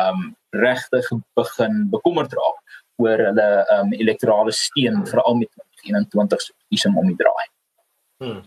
um 0.00 0.30
regtig 0.56 1.10
begin 1.36 1.86
bekommerd 1.92 2.32
raak 2.32 2.80
oor 3.02 3.20
hulle 3.28 3.48
um 3.76 3.92
elektorale 3.92 4.54
steun 4.56 5.02
veral 5.08 5.42
met 5.42 5.50
21 5.86 6.46
verkiesing 6.46 6.96
om 6.96 7.10
die 7.10 7.18
draai. 7.20 7.46
Hmm. 8.22 8.40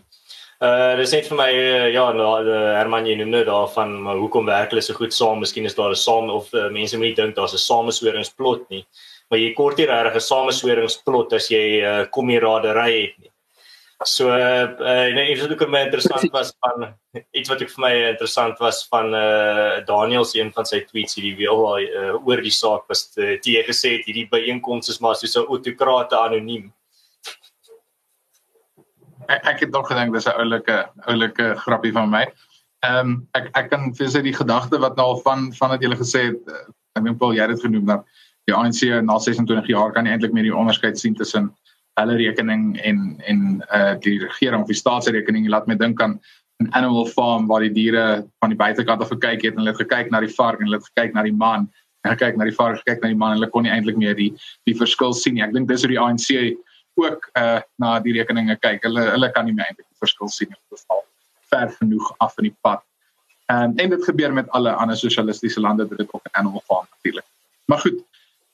Uh 0.60 0.92
dis 0.98 1.14
net 1.14 1.24
vir 1.24 1.38
my 1.38 1.48
uh, 1.56 1.86
ja, 1.88 2.02
nou 2.12 2.26
Herman 2.44 3.06
jy 3.08 3.14
noem 3.16 3.30
nou 3.32 3.40
daarvan 3.48 3.94
maar 4.04 4.18
hoekom 4.20 4.44
werk 4.44 4.74
hulle 4.74 4.82
so 4.84 4.92
goed 4.98 5.14
saam? 5.16 5.38
Miskien 5.40 5.64
is 5.64 5.74
daar 5.74 5.94
'n 5.94 5.96
saam 5.96 6.28
of 6.28 6.52
uh, 6.52 6.68
mense 6.68 6.98
moet 7.00 7.16
dink 7.16 7.34
daar's 7.34 7.54
'n 7.54 7.64
samesweringsplot 7.64 8.68
nie. 8.68 8.84
Maar 9.30 9.38
jy 9.40 9.54
kort 9.56 9.78
hier 9.78 9.88
regtig 9.88 10.20
'n 10.20 10.28
samesweringsplot 10.28 11.32
as 11.32 11.48
jy 11.48 11.80
uh, 11.80 12.04
kommiradery 12.12 12.92
het 13.00 13.14
nie. 13.22 13.30
So 14.04 14.28
uh, 14.28 14.68
uh 14.80 15.08
net 15.16 15.30
iets 15.30 15.40
wat 15.40 15.50
ook 15.52 15.64
vir 15.64 15.70
my 15.70 15.80
interessant 15.86 16.32
was 16.32 16.52
van 16.60 16.94
iets 17.32 17.48
wat 17.48 17.62
ook 17.62 17.72
vir 17.76 17.84
my 17.86 17.94
interessant 18.10 18.58
was 18.60 18.86
van 18.92 19.14
uh 19.14 19.80
Daniel 19.86 20.24
se 20.24 20.40
een 20.40 20.52
van 20.52 20.64
sy 20.64 20.84
tweets 20.84 21.16
hierdie 21.16 21.36
wel 21.40 21.80
uh, 21.80 22.26
oor 22.26 22.40
die 22.40 22.52
saak 22.52 22.84
was 22.88 23.08
uh, 23.16 23.40
die 23.40 23.56
gesê 23.64 23.96
het 23.96 24.04
hierdie 24.04 24.28
byeenkoms 24.28 24.88
is 24.88 25.00
maar 25.00 25.16
soos 25.16 25.36
'n 25.36 25.48
autokrate 25.48 26.20
anoniem 26.20 26.68
ek, 29.30 29.46
ek 29.54 29.60
het 29.66 29.74
nog 29.74 29.88
gedink 29.88 30.14
dis 30.14 30.26
'n 30.26 30.38
oulike 30.42 30.78
oulike 31.06 31.54
grappie 31.64 31.92
van 31.92 32.10
my. 32.10 32.24
Ehm 32.86 32.98
um, 32.98 33.28
ek 33.38 33.50
ek 33.54 33.70
kan 33.70 33.94
vir 33.94 34.10
sy 34.10 34.22
die 34.22 34.36
gedagte 34.36 34.80
wat 34.80 34.96
nou 34.96 35.06
al 35.14 35.20
van 35.24 35.52
van 35.52 35.70
wat 35.70 35.82
jy 35.82 35.94
gesê 35.94 36.22
het, 36.30 36.40
uh, 36.48 36.66
ek 36.96 37.04
dink 37.04 37.18
Paul 37.18 37.34
jy 37.34 37.42
het 37.44 37.54
dit 37.54 37.64
genoem 37.66 37.86
dat 37.86 38.04
die 38.48 38.54
ANC 38.56 38.82
na 39.04 39.18
26 39.18 39.68
jaar 39.68 39.92
kan 39.92 40.04
nie 40.04 40.12
eintlik 40.12 40.32
meer 40.32 40.48
die 40.48 40.56
onderskeid 40.56 40.98
sien 40.98 41.14
tussen 41.14 41.50
hulle 42.00 42.16
rekening 42.16 42.78
en 42.80 43.20
en 43.28 43.40
uh 43.74 43.94
die 44.04 44.18
regering 44.22 44.62
of 44.62 44.70
die 44.72 44.78
staatsrekening 44.82 45.48
laat 45.48 45.66
my 45.66 45.74
dink 45.74 46.00
aan 46.00 46.20
'n 46.60 46.72
animal 46.72 47.06
farm 47.06 47.46
waar 47.46 47.60
die 47.60 47.72
diere 47.72 48.24
van 48.40 48.50
die 48.50 48.58
buitekant 48.58 49.02
af 49.02 49.12
gekyk 49.12 49.42
het 49.42 49.54
en 49.54 49.62
hulle 49.62 49.74
het 49.74 49.82
gekyk 49.82 50.10
na 50.10 50.20
die 50.20 50.34
vark 50.34 50.60
en 50.60 50.66
hulle 50.66 50.80
het 50.80 50.90
gekyk 50.92 51.14
na 51.14 51.22
die 51.22 51.36
man 51.36 51.68
en 52.04 52.16
gekyk 52.16 52.36
na 52.36 52.44
die 52.44 52.56
vark 52.56 52.80
gekyk 52.80 53.02
na 53.02 53.08
die 53.08 53.20
man 53.22 53.32
en 53.32 53.40
hulle 53.40 53.50
kon 53.50 53.62
nie 53.62 53.72
eintlik 53.72 53.96
meer 53.96 54.14
die 54.14 54.32
die 54.68 54.76
verskil 54.76 55.12
sien 55.12 55.34
nie. 55.34 55.44
Ek 55.44 55.52
dink 55.52 55.68
dis 55.68 55.84
hoe 55.84 55.92
die 55.92 56.00
ANC 56.00 56.28
ook 56.94 57.30
uh 57.38 57.60
na 57.76 57.98
die 58.00 58.12
rekeninge 58.12 58.56
kyk. 58.56 58.82
Hulle 58.82 59.10
hulle 59.14 59.30
kan 59.32 59.44
nie 59.44 59.54
meer 59.54 59.70
eintlik 59.70 59.86
die 59.86 60.02
verskil 60.02 60.28
sien 60.28 60.52
of 60.54 60.62
dit 60.70 60.84
val 60.86 61.04
ver 61.50 61.70
genoeg 61.78 62.14
af 62.18 62.38
in 62.38 62.50
die 62.50 62.56
pad. 62.60 62.82
Um, 63.50 63.74
en 63.76 63.90
dit 63.90 64.04
gebeur 64.04 64.32
met 64.32 64.50
alle 64.50 64.72
ander 64.72 64.96
sosialistiese 64.96 65.60
lande 65.60 65.88
dit 65.88 66.14
ook 66.14 66.24
in 66.24 66.34
Animal 66.38 66.62
Farm 66.66 66.86
natuurlik. 66.90 67.26
Maar 67.64 67.78
goed. 67.78 67.98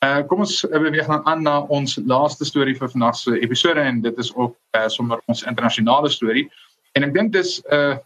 Uh 0.05 0.20
kom 0.29 0.44
ons 0.44 0.61
beweeg 0.70 1.07
dan 1.07 1.27
aan 1.27 1.42
na 1.42 1.61
ons 1.61 1.99
laaste 2.05 2.44
storie 2.44 2.77
vir 2.77 2.90
vandag 2.90 3.16
se 3.16 3.40
episode 3.40 3.81
en 3.81 4.01
dit 4.01 4.18
is 4.18 4.35
ook 4.35 4.57
uh 4.77 4.88
sommer 4.88 5.20
ons 5.27 5.42
internasionale 5.42 6.11
storie. 6.11 6.51
En 6.92 7.03
ek 7.03 7.14
dink 7.14 7.33
dis 7.33 7.59
uh 7.72 7.96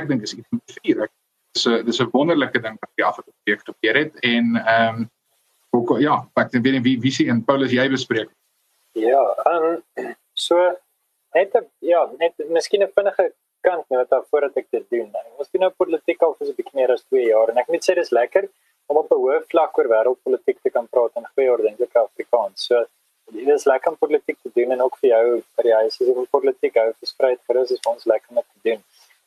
ek 0.00 0.08
dink 0.08 0.22
is 0.22 0.34
iets 0.36 0.48
met 0.50 0.78
vier. 0.82 1.08
Dis 1.52 1.66
'n 1.66 1.84
dis 1.84 2.00
'n 2.00 2.08
wonderlike 2.12 2.60
ding 2.60 2.76
wat 2.80 2.90
die 2.94 3.04
afgelope 3.04 3.32
week 3.44 3.64
gebeur 3.64 3.96
het 3.96 4.20
en 4.20 4.56
ehm 4.56 4.96
um, 4.96 5.10
ook 5.72 5.98
ja, 6.00 6.28
ek 6.36 6.52
weet 6.52 6.72
nie 6.72 6.82
wie 6.84 7.00
wie 7.00 7.12
sien 7.12 7.28
en 7.28 7.44
Paulus 7.44 7.72
jy 7.72 7.88
bespreek. 7.88 8.28
Ja, 8.92 9.22
en 9.44 9.62
um, 9.96 10.14
so 10.34 10.56
net 11.32 11.54
ja, 11.78 12.10
net 12.18 12.34
miskien 12.48 12.82
'n 12.82 12.92
vinnige 12.94 13.32
kant 13.60 13.88
net 13.88 14.10
daar 14.10 14.24
voordat 14.30 14.56
ek 14.56 14.66
dit 14.70 14.84
doen. 14.90 15.10
Ons 15.38 15.50
doen 15.50 15.64
nou 15.64 15.70
politiek 15.70 16.22
al 16.22 16.34
vir 16.34 16.46
so 16.46 16.52
'n 16.52 16.56
bietjie 16.56 16.78
meer 16.80 16.92
as 16.92 17.04
2 17.04 17.22
jaar 17.28 17.48
en 17.48 17.58
ek 17.58 17.68
moet 17.68 17.84
sê 17.86 17.94
dis 17.94 18.10
lekker 18.10 18.48
om 18.88 18.96
op 18.96 19.12
'n 19.12 19.20
hoë 19.22 19.38
vlak 19.52 19.78
oor 19.78 19.88
wêreldpolitiek 19.94 20.58
te 20.62 20.70
kan 20.70 20.86
praat 20.88 21.16
in 21.16 21.30
goeie 21.34 21.52
ordentlike 21.52 21.98
Afrikaans. 21.98 22.66
So 22.66 22.84
dit 23.32 23.48
is 23.48 23.64
lekker 23.64 23.90
om 23.92 23.96
politiek 23.96 24.38
te 24.42 24.50
doen 24.54 24.72
en 24.72 24.82
ook 24.82 24.96
vir 25.00 25.10
jou 25.10 25.24
vir 25.56 25.64
die 25.68 25.74
huis 25.80 26.00
is 26.00 26.08
om 26.08 26.26
politiek 26.26 26.74
hou 26.74 26.92
versprei 26.92 27.36
vir 27.46 27.58
ons 27.60 27.70
is 27.70 27.80
vir 27.84 27.92
ons 27.92 28.04
lekker 28.12 28.36
om 28.36 28.42
te 28.42 28.60
doen. 28.68 28.80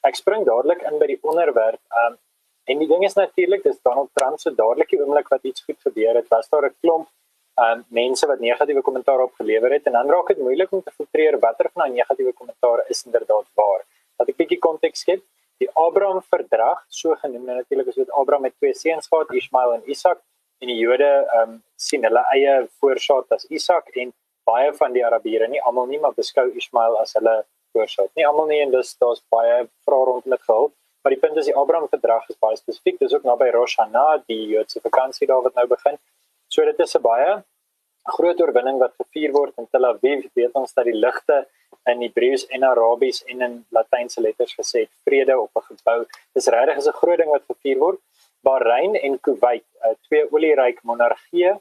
Ek 0.04 0.16
spring 0.16 0.46
dadelik 0.46 0.82
in 0.84 1.00
by 1.00 1.08
die 1.08 1.22
onderwerp. 1.22 1.82
Um 2.06 2.18
en 2.68 2.80
die 2.80 2.88
ding 2.88 3.04
is 3.06 3.16
natuurlik 3.16 3.64
dis 3.64 3.82
Donald 3.82 4.10
Trump 4.14 4.40
se 4.40 4.52
dadelike 4.52 5.02
oomblik 5.02 5.28
wat 5.30 5.44
iets 5.44 5.62
goed 5.62 5.80
gebeur 5.88 6.16
het. 6.16 6.28
Was 6.30 6.50
daar 6.50 6.66
'n 6.70 6.76
klomp 6.82 7.08
um 7.64 7.84
mense 7.88 8.28
wat 8.28 8.40
negatiewe 8.40 8.82
kommentaar 8.82 9.22
opgelewer 9.24 9.72
het 9.72 9.86
en 9.88 9.96
dan 9.96 10.10
raak 10.10 10.28
dit 10.28 10.42
moeilik 10.44 10.72
om 10.72 10.82
te 10.84 10.92
filtreer 10.92 11.40
watter 11.40 11.70
van 11.74 11.86
daai 11.86 11.98
negatiewe 12.00 12.34
kommentaar 12.34 12.84
is 12.90 13.06
inderdaad 13.06 13.48
waar. 13.56 13.86
Laat 14.20 14.30
ek 14.30 14.38
bietjie 14.42 14.60
konteks 14.60 15.04
gee. 15.08 15.22
Die 15.64 15.70
Abraham 15.80 16.20
verdrag, 16.28 16.82
so 16.92 17.16
genoem 17.22 17.46
natuurlik 17.48 17.88
is 17.88 17.96
dit 18.02 18.12
Abraham 18.12 18.44
met 18.50 18.56
twee 18.58 18.74
seuns 18.76 19.08
gehad, 19.08 19.32
Ismael 19.32 19.78
en 19.78 19.84
Isak 19.88 20.20
en 20.60 20.72
die 20.72 20.78
Jode 20.82 21.12
um 21.40 21.62
sien 21.80 22.04
hulle 22.04 22.24
eie 22.36 22.56
voorsaat 22.82 23.32
as 23.38 23.48
Isak 23.48 23.92
en 24.04 24.12
baie 24.46 24.74
van 24.76 24.94
die 24.94 25.06
Arabiere 25.06 25.48
nie 25.48 25.62
almal 25.64 25.88
nie 25.88 26.00
maar 26.00 26.16
beskou 26.18 26.50
Ismael 26.60 27.00
as 27.00 27.16
hulle 27.16 27.38
voorsaat. 27.76 28.12
Nie 28.16 28.28
almal 28.28 28.52
nie 28.52 28.60
en 28.66 28.76
dis 28.76 28.92
daar's 29.00 29.24
baie 29.32 29.64
vrae 29.88 30.10
rondom 30.10 30.36
dit 30.36 30.44
gehul. 30.44 30.70
Maar 31.04 31.14
die 31.14 31.22
punt 31.22 31.38
is 31.38 31.48
die 31.48 31.56
Abraham 31.56 31.88
verdrag 31.88 32.28
is 32.30 32.38
baie 32.42 32.58
spesifiek. 32.58 33.00
Dis 33.00 33.14
ook 33.14 33.24
naby 33.24 33.52
Rosh 33.54 33.76
Hashanah, 33.78 34.24
die 34.28 34.42
Joodse 34.56 34.82
vakansie 34.82 35.28
daar 35.30 35.44
wat 35.46 35.56
nou 35.56 35.68
begin. 35.70 36.00
So 36.56 36.64
dit 36.64 36.80
is 36.80 36.96
'n 36.96 37.02
baie 37.04 37.32
groot 38.16 38.40
oorwinning 38.42 38.78
wat 38.80 38.94
gevier 39.02 39.32
word 39.32 39.54
in 39.60 39.68
Tel 39.72 39.86
Aviv. 39.86 40.22
Weet 40.40 40.54
ons 40.62 40.74
dat 40.74 40.86
die 40.86 41.00
ligte 41.06 41.38
in 41.92 42.02
Hebreëus 42.02 42.46
en 42.56 42.64
Arabies 42.64 43.20
en 43.32 43.42
in 43.48 43.56
Latynse 43.78 44.22
letters 44.22 44.54
gesê 44.60 44.86
het 44.86 44.94
vrede 45.04 45.36
op 45.40 45.52
'n 45.56 45.66
gebou. 45.72 46.06
Dis 46.34 46.48
regtig 46.56 46.78
is 46.78 46.88
'n 46.88 47.00
groot 47.02 47.18
ding 47.18 47.32
wat 47.36 47.44
gevier 47.52 47.78
word. 47.78 48.00
Bahrein 48.48 48.96
en 48.96 49.20
Kuwait, 49.20 49.66
twee 50.08 50.24
olieryk 50.32 50.80
monargieë 50.84 51.54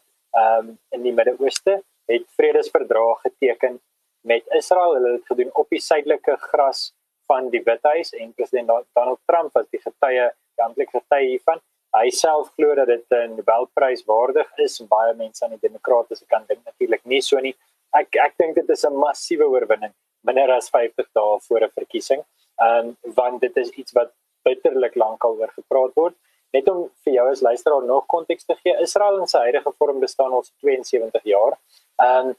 um, 0.42 0.78
in 0.90 1.02
die 1.02 1.12
Midde-Ooste, 1.12 1.82
het 2.06 2.24
vredesverdrae 2.36 3.14
geteken 3.26 3.80
met 4.20 4.42
Israel. 4.60 4.94
Hulle 4.94 5.10
het 5.12 5.20
dit 5.20 5.26
gedoen 5.26 5.50
op 5.54 5.68
die 5.68 5.80
suidelike 5.80 6.36
gras 6.36 6.94
van 7.26 7.50
die 7.50 7.62
Withuis 7.64 8.12
en 8.12 8.34
president 8.34 8.68
Donald 8.92 9.18
Trump 9.26 9.52
was 9.52 9.66
die 9.70 9.80
getuie, 9.80 10.30
die 10.54 10.64
amptelike 10.64 10.98
getuie 11.00 11.28
hiervan 11.28 11.60
hy 11.94 12.10
self 12.10 12.50
glo 12.56 12.74
dat 12.74 12.88
dit 12.90 13.04
'n 13.10 13.36
Nobelprys 13.36 14.04
waardig 14.04 14.48
is 14.58 14.80
en 14.80 14.88
baie 14.88 15.14
mense 15.14 15.44
aan 15.44 15.54
die 15.56 15.68
demokratiese 15.68 16.26
kant 16.26 16.48
dink 16.48 16.64
natuurlik 16.64 17.04
nie 17.04 17.20
so 17.20 17.38
nie. 17.38 17.54
Ek 17.94 18.16
ek 18.16 18.34
dink 18.38 18.54
dit 18.54 18.70
is 18.70 18.84
'n 18.84 18.96
massiewe 19.06 19.46
oorwinning 19.46 19.94
minder 20.24 20.50
as 20.50 20.70
50 20.70 21.08
dae 21.14 21.38
voor 21.48 21.62
'n 21.62 21.76
verkiesing. 21.78 22.22
Ehm 22.60 22.78
um, 22.78 22.96
want 23.14 23.40
dit 23.40 23.56
is 23.56 23.70
iets 23.70 23.92
wat 23.92 24.10
bitterlik 24.42 24.94
lank 24.94 25.24
al 25.24 25.36
oor 25.38 25.52
gepraat 25.58 25.94
word. 25.94 26.14
Net 26.52 26.68
om 26.68 26.90
vir 27.04 27.12
jou 27.12 27.30
as 27.30 27.40
luisteraar 27.40 27.82
nog 27.82 28.06
konteks 28.06 28.44
te 28.44 28.54
gee, 28.54 28.80
Israel 28.80 29.18
in 29.18 29.26
sy 29.26 29.38
huidige 29.38 29.72
vorm 29.78 30.00
bestaan 30.00 30.32
al 30.32 30.44
72 30.62 31.22
jaar. 31.24 31.58
Ehm 32.02 32.28
um, 32.28 32.36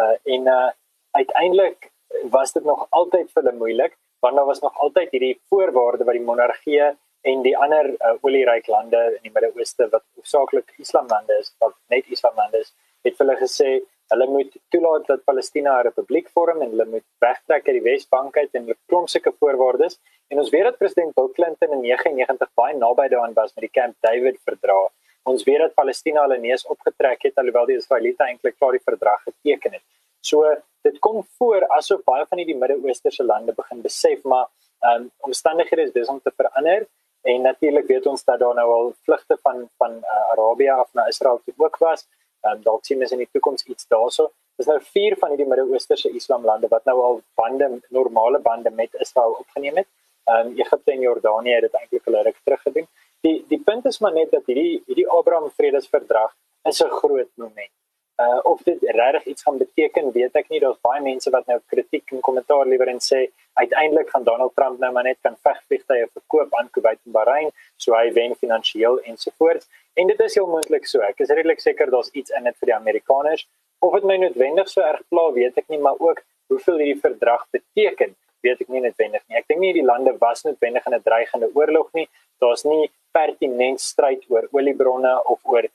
uh, 0.00 0.16
en 0.34 0.46
uh, 0.46 0.70
uiteindelik 1.10 1.90
was 2.30 2.52
dit 2.52 2.64
nog 2.64 2.86
altyd 2.90 3.30
vir 3.32 3.42
hulle 3.42 3.58
moeilik 3.58 3.98
want 4.20 4.36
daar 4.36 4.46
was 4.46 4.60
nog 4.60 4.78
altyd 4.78 5.10
hierdie 5.10 5.40
voorwaarde 5.50 6.04
wat 6.04 6.14
die 6.14 6.24
monargie 6.24 6.82
en 7.22 7.42
die 7.42 7.56
ander 7.56 7.90
uh, 7.94 8.14
olieryk 8.22 8.66
lande 8.66 9.00
in 9.16 9.22
die 9.22 9.34
Midde-Ooste 9.34 9.88
wat 9.92 10.04
hoofsaaklik 10.16 10.74
islamlande 10.78 11.38
is, 11.40 11.54
wat 11.58 11.74
net 11.94 12.08
islamlande 12.10 12.58
is, 12.58 12.72
het 13.06 13.18
hulle 13.18 13.36
gesê 13.36 13.80
Hulle 14.12 14.26
moet 14.28 14.56
toelaat 14.68 15.06
dat 15.08 15.24
Palestina 15.24 15.78
'n 15.78 15.84
republiek 15.88 16.26
vorm 16.36 16.58
en 16.62 16.70
hulle 16.72 16.84
moet 16.94 17.04
wegtrek 17.24 17.68
uit 17.68 17.76
die 17.78 17.86
Wesbank 17.90 18.36
uit 18.36 18.50
en 18.58 18.64
'n 18.68 18.76
klomp 18.88 19.08
sulke 19.08 19.32
voorwaardes. 19.40 19.98
En 20.30 20.38
ons 20.38 20.50
weet 20.50 20.64
dat 20.68 20.76
president 20.76 21.14
Bill 21.14 21.30
Clinton 21.36 21.72
in 21.76 21.80
99 21.80 22.50
baie 22.54 22.76
naby 22.76 23.08
daaraan 23.08 23.32
was 23.32 23.54
met 23.54 23.62
die 23.66 23.80
Camp 23.80 23.94
David 24.00 24.36
verdrag. 24.44 24.90
Ons 25.22 25.44
weet 25.44 25.58
dat 25.58 25.74
Palestina 25.74 26.20
hulle 26.22 26.38
neus 26.38 26.66
opgetrek 26.66 27.22
het 27.22 27.36
alhoewel 27.36 27.66
die 27.66 27.76
Israeliete 27.76 28.24
eintlik 28.24 28.56
klaar 28.58 28.72
die 28.72 28.84
verdrag 28.90 29.22
geteken 29.22 29.72
het. 29.72 29.84
So 30.20 30.56
dit 30.82 30.98
kom 30.98 31.24
voor 31.38 31.66
asof 31.68 32.04
baie 32.04 32.26
van 32.26 32.38
hierdie 32.38 32.56
Midde-Oosterse 32.56 33.24
lande 33.24 33.52
begin 33.52 33.80
besef 33.82 34.22
maar 34.24 34.46
um, 34.80 35.10
omstandighede 35.18 35.82
is 35.82 35.92
besig 35.92 36.14
om 36.14 36.20
te 36.20 36.32
verander 36.36 36.86
en 37.22 37.42
natuurlik 37.42 37.86
weet 37.86 38.06
ons 38.06 38.24
dat 38.24 38.38
daar 38.38 38.54
nou 38.54 38.68
al 38.72 38.92
vlugte 39.04 39.38
van 39.42 39.68
van 39.76 39.92
uh, 40.00 40.30
Arabië 40.34 40.70
af 40.70 40.92
na 40.92 41.06
Israel 41.06 41.40
toe 41.44 41.54
ook 41.56 41.76
was. 41.76 42.06
Ehm 42.40 42.56
um, 42.56 42.62
dalk 42.62 42.84
sien 42.84 43.00
ons 43.00 43.12
in 43.14 43.22
die 43.22 43.28
toekoms 43.32 43.64
iets 43.64 43.86
daarso. 43.86 44.30
Dis 44.56 44.66
nou 44.66 44.78
vier 44.94 45.16
van 45.18 45.28
hierdie 45.28 45.46
Midde-Oosterse 45.46 46.10
Islamlande 46.10 46.68
wat 46.68 46.84
nou 46.84 46.96
al 47.02 47.20
bande 47.34 47.68
normale 47.88 48.38
bande 48.38 48.70
met 48.70 48.94
Israel 49.04 49.36
opgeneem 49.38 49.76
het. 49.76 49.88
Ehm 50.24 50.46
um, 50.46 50.58
Egipte 50.58 50.92
en 50.92 51.00
Jordanië 51.00 51.54
het 51.54 51.68
dit 51.68 51.78
eintlik 51.80 52.06
al 52.06 52.22
ruk 52.22 52.40
terug 52.44 52.62
gedoen. 52.62 52.88
Die 53.20 53.44
die 53.48 53.62
punt 53.68 53.84
is 53.84 53.98
maar 53.98 54.12
net 54.12 54.30
dat 54.30 54.46
hierdie 54.46 54.82
hierdie 54.86 55.08
Abraham 55.08 55.50
Vredesverdrag 55.50 56.34
is 56.62 56.82
'n 56.82 56.90
groot 57.00 57.30
moment. 57.34 57.74
Uh 58.22 58.40
of 58.52 58.62
dit 58.62 58.78
regtig 58.82 59.24
iets 59.24 59.42
gaan 59.42 59.58
beteken, 59.58 60.12
weet 60.12 60.34
ek 60.40 60.50
nie. 60.52 60.60
Daar's 60.60 60.80
baie 60.86 61.00
mense 61.02 61.30
wat 61.34 61.46
nou 61.50 61.58
kritiek 61.72 62.12
en 62.14 62.20
kommentaar 62.26 62.68
lewer 62.70 62.90
en 62.92 63.00
sê 63.02 63.20
uiteindelik 63.60 64.10
gaan 64.12 64.24
Donald 64.24 64.54
Trump 64.58 64.78
nou 64.82 64.90
maar 64.92 65.06
net 65.08 65.18
kan 65.26 65.36
vegvliegtye 65.48 66.08
verkoop 66.12 66.54
aan 66.58 66.70
Kuwait 66.76 67.00
en 67.06 67.16
Bahrain, 67.16 67.50
so 67.76 67.96
hy 67.96 68.12
wen 68.18 68.36
finansiëel 68.44 69.00
ensovoorts. 69.12 69.68
En 69.98 70.12
dit 70.12 70.20
is 70.26 70.36
heel 70.38 70.48
moontlik 70.54 70.86
so. 70.88 71.02
Ek 71.08 71.20
is 71.24 71.32
redelik 71.32 71.60
seker 71.64 71.90
daar's 71.90 72.12
iets 72.12 72.32
in 72.38 72.48
dit 72.48 72.58
vir 72.60 72.72
die 72.72 72.76
Amerikaners. 72.76 73.46
Of 73.82 73.96
dit 73.98 74.08
my 74.08 74.16
noodwendig 74.22 74.68
so 74.70 74.84
erg 74.86 75.02
pla, 75.10 75.28
weet 75.34 75.58
ek 75.58 75.68
nie, 75.72 75.80
maar 75.82 75.98
ook 75.98 76.22
hoeveel 76.52 76.82
hierdie 76.84 77.02
verdrag 77.02 77.44
beteken, 77.56 78.14
weet 78.46 78.60
ek 78.62 78.72
nie 78.72 78.84
noodwendig 78.84 79.22
nie. 79.26 79.38
Ek 79.40 79.48
dink 79.50 79.60
nie 79.64 79.74
die 79.76 79.86
lande 79.86 80.14
was 80.20 80.44
noodwendig 80.46 80.86
in 80.86 80.94
'n 80.94 81.02
dreigende 81.02 81.50
oorlog 81.54 81.88
nie. 81.98 82.08
Daar's 82.40 82.64
nie 82.64 82.90
pertinent 83.12 83.80
stryd 83.80 84.24
oor 84.28 84.48
oliebronne 84.52 85.14
of 85.24 85.40
oor 85.44 85.68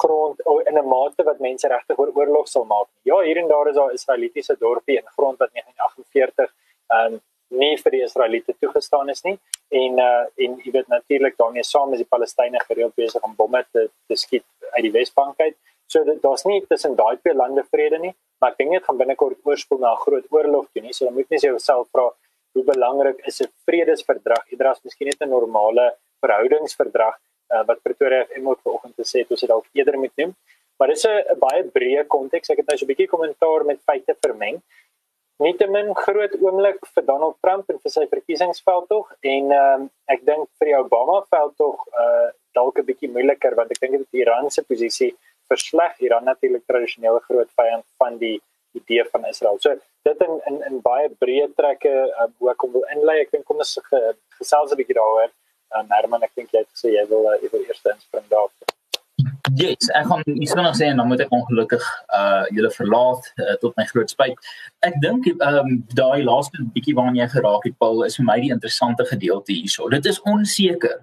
grond 0.00 0.40
in 0.68 0.78
'n 0.78 0.88
mate 0.88 1.22
wat 1.28 1.38
mense 1.48 1.68
regtig 1.68 1.98
oor 1.98 2.10
oorlog 2.14 2.48
sal 2.48 2.64
maak. 2.64 2.88
Ja, 3.10 3.20
hier 3.20 3.36
en 3.36 3.48
daar 3.48 3.68
is 3.68 3.76
daar 3.80 3.92
Israelitiese 3.92 4.56
dorpie 4.58 4.98
en 4.98 5.06
grond 5.16 5.38
wat 5.38 5.50
1948 5.52 6.54
ehm 6.94 7.12
um, 7.12 7.20
nie 7.48 7.76
vir 7.82 7.90
die 7.90 8.02
Israeliete 8.02 8.54
toegestaan 8.60 9.08
is 9.08 9.22
nie 9.22 9.38
en 9.82 9.98
uh 9.98 10.24
en 10.44 10.56
jy 10.64 10.72
weet 10.76 10.88
natuurlik 10.88 11.36
daarmee 11.36 11.62
saam 11.62 11.92
is 11.92 12.02
die 12.02 12.10
Palestynë 12.14 12.60
gereeld 12.68 12.94
besig 12.94 13.22
om 13.22 13.36
bomme 13.36 13.64
te 13.72 13.88
te 14.08 14.16
skiet 14.16 14.44
uit 14.76 14.82
die 14.82 14.94
Wesbank 14.98 15.40
uit. 15.40 15.56
So 15.86 16.04
daar's 16.26 16.44
nie 16.44 16.60
tussen 16.68 16.96
daai 16.96 17.16
twee 17.16 17.34
lande 17.34 17.64
vrede 17.70 17.98
nie, 17.98 18.14
maar 18.40 18.52
ek 18.52 18.58
dink 18.58 18.72
dit 18.72 18.84
gaan 18.84 18.98
binnekort 19.02 19.38
oorspoel 19.44 19.78
na 19.78 19.92
'n 19.92 20.02
groot 20.06 20.26
oorlog 20.30 20.66
toe 20.72 20.82
nie. 20.82 20.92
So 20.92 21.04
dan 21.04 21.14
moet 21.14 21.30
jy 21.30 21.38
jouself 21.48 21.88
vra 21.92 22.10
hoe 22.54 22.64
belangrik 22.64 23.20
is 23.26 23.40
'n 23.42 23.52
vredesverdrag? 23.66 24.44
Eerder 24.50 24.68
as 24.70 24.82
miskien 24.84 25.08
net 25.08 25.20
'n 25.20 25.28
normale 25.28 25.86
verhoudingsverdrag 26.20 27.16
uh, 27.54 27.62
wat 27.68 27.82
Pretoria 27.82 28.24
FM 28.26 28.48
ook 28.50 28.60
vanoggend 28.66 28.94
gesê 29.02 29.22
het 29.22 29.30
ons 29.30 29.44
het 29.44 29.52
dalk 29.54 29.66
eerder 29.72 29.98
moet 29.98 30.16
neem. 30.20 30.34
Maar 30.78 30.88
dis 30.88 31.06
'n 31.06 31.38
baie 31.38 31.62
breë 31.76 32.06
konteks. 32.06 32.50
Ek 32.50 32.58
het 32.62 32.66
nou 32.66 32.78
so 32.78 32.84
'n 32.84 32.92
bietjie 32.92 33.12
kommentaar 33.14 33.64
met 33.64 33.80
feite 33.90 34.16
vermeng. 34.20 34.62
Nietemin 35.42 35.94
groot 35.98 36.34
oomblik 36.40 36.86
vir 36.94 37.04
Donald 37.04 37.36
Trump 37.42 37.70
en 37.70 37.78
vir 37.82 37.90
sy 37.90 38.06
verkiesingsveldtog 38.06 39.12
en 39.20 39.52
ehm 39.52 39.80
um, 39.82 39.90
ek 40.06 40.24
dink 40.24 40.48
vir 40.58 40.66
die 40.70 40.78
Obama 40.78 41.16
veldtog 41.30 41.86
uh 42.02 42.28
dalk 42.54 42.78
'n 42.78 42.86
bietjie 42.90 43.10
moeiliker 43.10 43.54
want 43.58 43.70
ek 43.70 43.80
dink 43.80 43.96
dit 43.98 44.20
Iran 44.22 44.50
se 44.50 44.62
posisie 44.62 45.16
versleg. 45.50 46.00
Iran 46.00 46.24
natuurlik 46.24 46.66
tradisionele 46.66 47.20
groot 47.28 47.50
vyand 47.60 47.84
van 47.98 48.18
die 48.18 48.40
idee 48.78 49.04
van 49.12 49.26
Israel. 49.26 49.58
So 49.58 49.74
dit 50.02 50.20
in 50.26 50.40
in 50.46 50.62
in 50.68 50.80
baie 50.80 51.08
breë 51.08 51.48
trekke 51.56 51.94
uh, 52.06 52.28
hoe 52.38 52.50
ek 52.50 52.62
wil 52.76 52.86
inlei. 52.94 53.20
Ek 53.20 53.30
dink 53.30 53.44
kom 53.44 53.62
ons 53.64 53.78
ge, 53.90 54.00
gesels 54.38 54.72
'n 54.72 54.80
bietjie 54.80 54.98
daaroor. 55.00 55.30
Uh, 55.74 55.82
Herman, 55.90 56.22
ek 56.22 56.34
dink 56.38 56.52
jy 56.54 56.62
het 56.62 56.70
gesê 56.70 56.94
jy 56.94 57.02
wil 57.10 57.26
uh, 57.26 57.38
jy 57.42 57.50
wil 57.52 57.64
eers 57.66 57.82
inspring 57.92 58.26
daarop. 58.30 58.74
Yes, 59.56 59.90
ek 59.94 60.06
gaan 60.08 60.22
iets 60.24 60.54
vinnig 60.56 60.76
sê 60.78 60.86
en 60.88 60.98
dan 60.98 61.08
moet 61.10 61.20
ek 61.20 61.32
ongelukkig 61.34 61.84
uh 62.16 62.46
julle 62.54 62.70
verlaat 62.74 63.26
uh, 63.38 63.54
tot 63.62 63.74
my 63.78 63.84
groot 63.90 64.10
spyt. 64.10 64.48
Ek 64.86 64.96
dink 65.02 65.26
ehm 65.30 65.58
um, 65.60 65.74
daai 65.94 66.24
laaste 66.26 66.64
bietjie 66.74 66.94
waarna 66.96 67.20
jy 67.20 67.28
geraak 67.34 67.66
het 67.68 67.76
Paul 67.82 68.02
is 68.06 68.16
vir 68.18 68.26
my 68.26 68.38
die 68.42 68.50
interessante 68.54 69.04
gedeelte 69.10 69.52
hierso. 69.52 69.86
Dit 69.92 70.08
is 70.10 70.18
onseker 70.30 70.96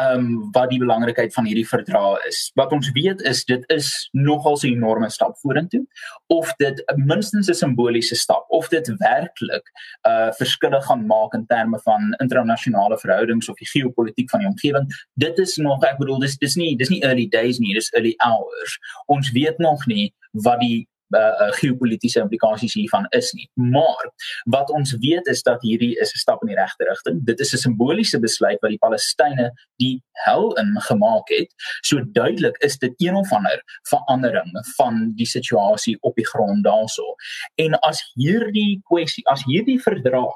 ehm 0.00 0.24
um, 0.24 0.30
wat 0.56 0.72
die 0.72 0.80
belangrikheid 0.82 1.34
van 1.36 1.46
hierdie 1.46 1.66
verdrag 1.68 2.24
is. 2.30 2.40
Wat 2.58 2.72
ons 2.72 2.90
weet 2.96 3.22
is 3.30 3.44
dit 3.44 3.62
is 3.76 3.90
nogal 4.12 4.58
'n 4.62 4.72
enorme 4.72 5.10
stap 5.10 5.36
vorentoe 5.42 5.84
of 6.32 6.54
dit 6.58 6.82
minstens 6.96 7.50
'n 7.50 7.60
simboliese 7.60 8.16
stap 8.16 8.46
of 8.48 8.68
dit 8.68 8.90
werklik 8.98 9.70
uh 10.08 10.32
verskille 10.40 10.80
gaan 10.88 11.06
maak 11.06 11.34
in 11.34 11.46
terme 11.46 11.78
van 11.84 12.14
internasionale 12.18 12.98
verhoudings 12.98 13.48
of 13.48 13.56
die 13.56 13.70
geopolitiek 13.70 14.30
van 14.30 14.40
die 14.40 14.48
omgewing. 14.48 14.88
Dit 15.14 15.38
is 15.38 15.56
nog 15.56 15.84
ek 15.84 15.98
bedoel 15.98 16.18
dis 16.18 16.38
dis 16.38 16.56
nie 16.56 16.76
dis 16.76 16.88
nie 16.88 17.02
early 17.04 17.28
days 17.28 17.58
nie, 17.58 17.74
dis 17.74 17.83
early 17.92 18.14
hours. 18.16 18.78
Ons 19.06 19.30
weet 19.30 19.58
nog 19.58 19.86
nie 19.86 20.14
wat 20.32 20.60
die 20.60 20.88
uh, 21.14 21.50
geopolitiese 21.58 22.20
implikasies 22.20 22.74
hiervan 22.74 23.06
is 23.10 23.32
nie. 23.32 23.48
Maar 23.54 24.10
wat 24.50 24.70
ons 24.70 24.96
weet 25.02 25.26
is 25.26 25.42
dat 25.42 25.62
hierdie 25.62 25.94
is 26.00 26.12
'n 26.12 26.18
stap 26.18 26.42
in 26.42 26.48
die 26.48 26.56
regte 26.56 26.84
rigting. 26.84 27.24
Dit 27.24 27.40
is 27.40 27.52
'n 27.52 27.56
simboliese 27.56 28.18
besluit 28.18 28.60
wat 28.60 28.70
die 28.70 28.78
Palestynë 28.78 29.50
die 29.76 30.02
hel 30.24 30.52
in 30.52 30.80
gemaak 30.80 31.28
het. 31.28 31.54
So 31.82 32.00
duidelik 32.12 32.56
is 32.56 32.78
dit 32.78 32.94
een 32.96 33.14
of 33.14 33.32
ander 33.32 33.62
verandering 33.88 34.50
van 34.76 35.12
die 35.14 35.26
situasie 35.26 35.96
op 36.00 36.14
die 36.14 36.26
grond 36.26 36.64
daarso. 36.64 37.14
En 37.54 37.78
as 37.78 38.12
hierdie 38.14 38.80
kwessie, 38.82 39.26
as 39.26 39.44
hierdie 39.44 39.82
verdrag 39.82 40.34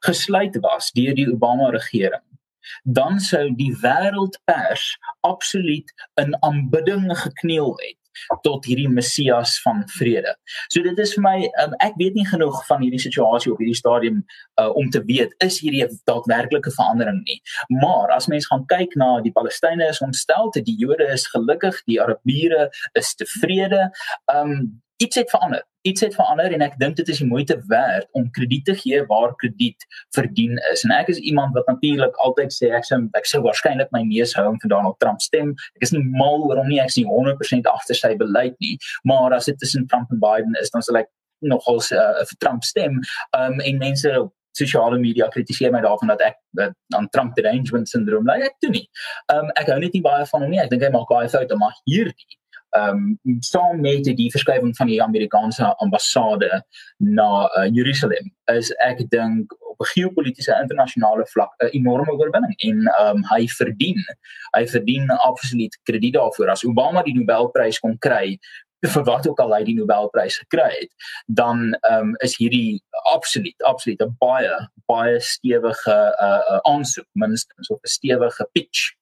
gesluit 0.00 0.56
was 0.60 0.90
deur 0.90 1.14
die 1.14 1.28
Obama 1.32 1.70
regering 1.70 2.22
dan 2.84 3.20
sou 3.20 3.44
die 3.58 3.72
wêreldpers 3.82 4.96
absoluut 5.20 5.92
in 6.20 6.36
aanbidding 6.40 7.08
gekniel 7.18 7.74
het 7.82 7.98
tot 8.42 8.64
hierdie 8.64 8.88
Messias 8.88 9.56
van 9.62 9.82
vrede. 9.96 10.34
So 10.72 10.82
dit 10.84 10.98
is 11.02 11.12
vir 11.16 11.24
my 11.24 11.36
um, 11.62 11.74
ek 11.84 11.98
weet 12.00 12.16
nie 12.18 12.26
genoeg 12.28 12.62
van 12.68 12.82
hierdie 12.84 13.02
situasie 13.02 13.52
op 13.52 13.60
hierdie 13.62 13.78
stadium 13.78 14.22
uh, 14.60 14.70
om 14.78 14.90
te 14.90 15.02
weet 15.08 15.34
is 15.44 15.60
hierdie 15.62 15.84
'n 15.84 15.98
daadwerklike 16.08 16.72
verandering 16.78 17.22
nie. 17.28 17.40
Maar 17.82 18.14
as 18.16 18.30
mens 18.32 18.48
gaan 18.50 18.64
kyk 18.72 18.96
na 18.96 19.20
die 19.20 19.34
Palestynë 19.36 19.90
is 19.90 20.02
ontstel 20.04 20.50
te 20.50 20.62
die 20.62 20.76
Jode 20.80 21.08
is 21.12 21.26
gelukkig, 21.34 21.82
die 21.86 22.00
Arabiere 22.00 22.70
is 22.94 23.14
tevrede. 23.14 23.90
Um 24.32 24.82
iets 24.96 25.16
het 25.16 25.30
verander. 25.30 25.66
Iets 25.82 26.00
het 26.00 26.14
verander 26.14 26.52
en 26.52 26.62
ek 26.64 26.76
dink 26.80 26.96
dit 26.96 27.08
is 27.08 27.20
die 27.22 27.28
moeite 27.28 27.56
werd 27.70 28.08
om 28.18 28.30
krediet 28.34 28.64
te 28.64 28.74
gee 28.74 29.02
waar 29.10 29.34
krediet 29.40 29.86
verdien 30.16 30.56
is. 30.72 30.84
En 30.86 30.94
ek 30.96 31.10
is 31.12 31.18
iemand 31.18 31.54
wat 31.54 31.66
natuurlik 31.70 32.16
altyd 32.24 32.54
sê 32.54 32.70
ek 32.74 32.86
sou 32.88 32.98
ek 33.18 33.28
sou 33.28 33.42
waarskynlik 33.44 33.92
my 33.94 34.02
neus 34.08 34.34
hou 34.38 34.46
om 34.50 34.56
vir 34.62 34.72
Donald 34.72 34.98
Trump 35.02 35.20
stem. 35.24 35.52
Ek 35.78 35.86
is 35.88 35.92
nie 35.94 36.02
mal 36.16 36.46
oor 36.48 36.62
hom 36.62 36.70
nie, 36.72 36.80
ek 36.82 36.94
is 36.94 36.98
nie 37.00 37.06
100% 37.10 37.68
agter 37.70 37.98
sy 37.98 38.14
beleid 38.18 38.56
nie, 38.64 38.76
maar 39.04 39.36
as 39.36 39.50
dit 39.50 39.58
tussen 39.60 39.86
Trump 39.90 40.10
en 40.14 40.22
Biden 40.22 40.56
is, 40.62 40.72
dan 40.74 40.84
sal 40.86 41.02
ek 41.02 41.12
nogal 41.44 41.82
uh, 41.92 42.24
vir 42.24 42.40
Trump 42.40 42.64
stem. 42.64 42.98
Um 43.36 43.60
en 43.60 43.78
mense 43.82 44.16
sosiale 44.56 44.96
media 44.98 45.28
kritiseer 45.28 45.72
my 45.72 45.82
daarvan 45.84 46.14
dat 46.14 46.22
ek 46.30 46.40
aan 46.96 47.10
Trump 47.12 47.36
derangement 47.36 47.88
syndroom 47.90 48.24
ly. 48.28 48.40
Ek 48.48 48.56
doen 48.64 48.78
nie. 48.78 48.86
Um 49.32 49.52
ek 49.60 49.68
hou 49.68 49.78
net 49.82 49.94
nie 49.94 50.04
baie 50.04 50.24
van 50.32 50.46
hom 50.46 50.50
nie. 50.50 50.62
Ek 50.64 50.72
dink 50.72 50.86
hy 50.86 50.92
maak 50.94 51.12
baie 51.12 51.28
foute, 51.30 51.60
maar 51.60 51.76
hierdie 51.84 52.40
ehm 52.76 53.04
um, 53.24 53.36
saam 53.40 53.80
met 53.80 54.04
die 54.04 54.30
verskuiwing 54.30 54.74
van 54.76 54.90
die 54.90 55.02
Amerikaanse 55.02 55.74
ambassade 55.84 56.62
na 56.98 57.28
uh, 57.46 57.68
Jerusalem 57.72 58.32
is 58.52 58.72
ek 58.86 59.02
dink 59.10 59.52
op 59.76 59.80
'n 59.80 59.90
geopolitiese 59.92 60.58
internasionale 60.62 61.26
vlak 61.26 61.52
'n 61.58 61.72
enorme 61.78 62.12
oorwinning 62.12 62.54
en 62.68 62.78
ehm 62.86 63.16
um, 63.16 63.24
hy 63.32 63.46
verdien 63.58 64.00
hy 64.56 64.66
verdien 64.66 65.10
absoluut 65.10 65.78
krediet 65.82 66.14
daarvoor. 66.14 66.50
As 66.50 66.64
Obama 66.64 67.02
die 67.02 67.14
Nobelprys 67.14 67.78
kon 67.78 67.98
kry 67.98 68.38
vir 68.84 69.04
wat 69.04 69.28
ook 69.28 69.40
al 69.40 69.54
hy 69.54 69.62
die 69.64 69.74
Nobelprys 69.74 70.38
gekry 70.44 70.70
het, 70.80 70.90
dan 71.26 71.74
ehm 71.80 72.10
um, 72.10 72.14
is 72.26 72.36
hierdie 72.36 72.82
absoluut 73.12 73.62
absoluut 73.62 74.02
'n 74.02 74.16
baie 74.20 74.56
baie 74.86 75.20
stewige 75.20 75.96
uh, 76.26 76.58
aansoek 76.72 77.06
minstens 77.12 77.70
of 77.70 77.80
'n 77.82 77.88
stewige 77.88 78.48
pitch 78.52 78.92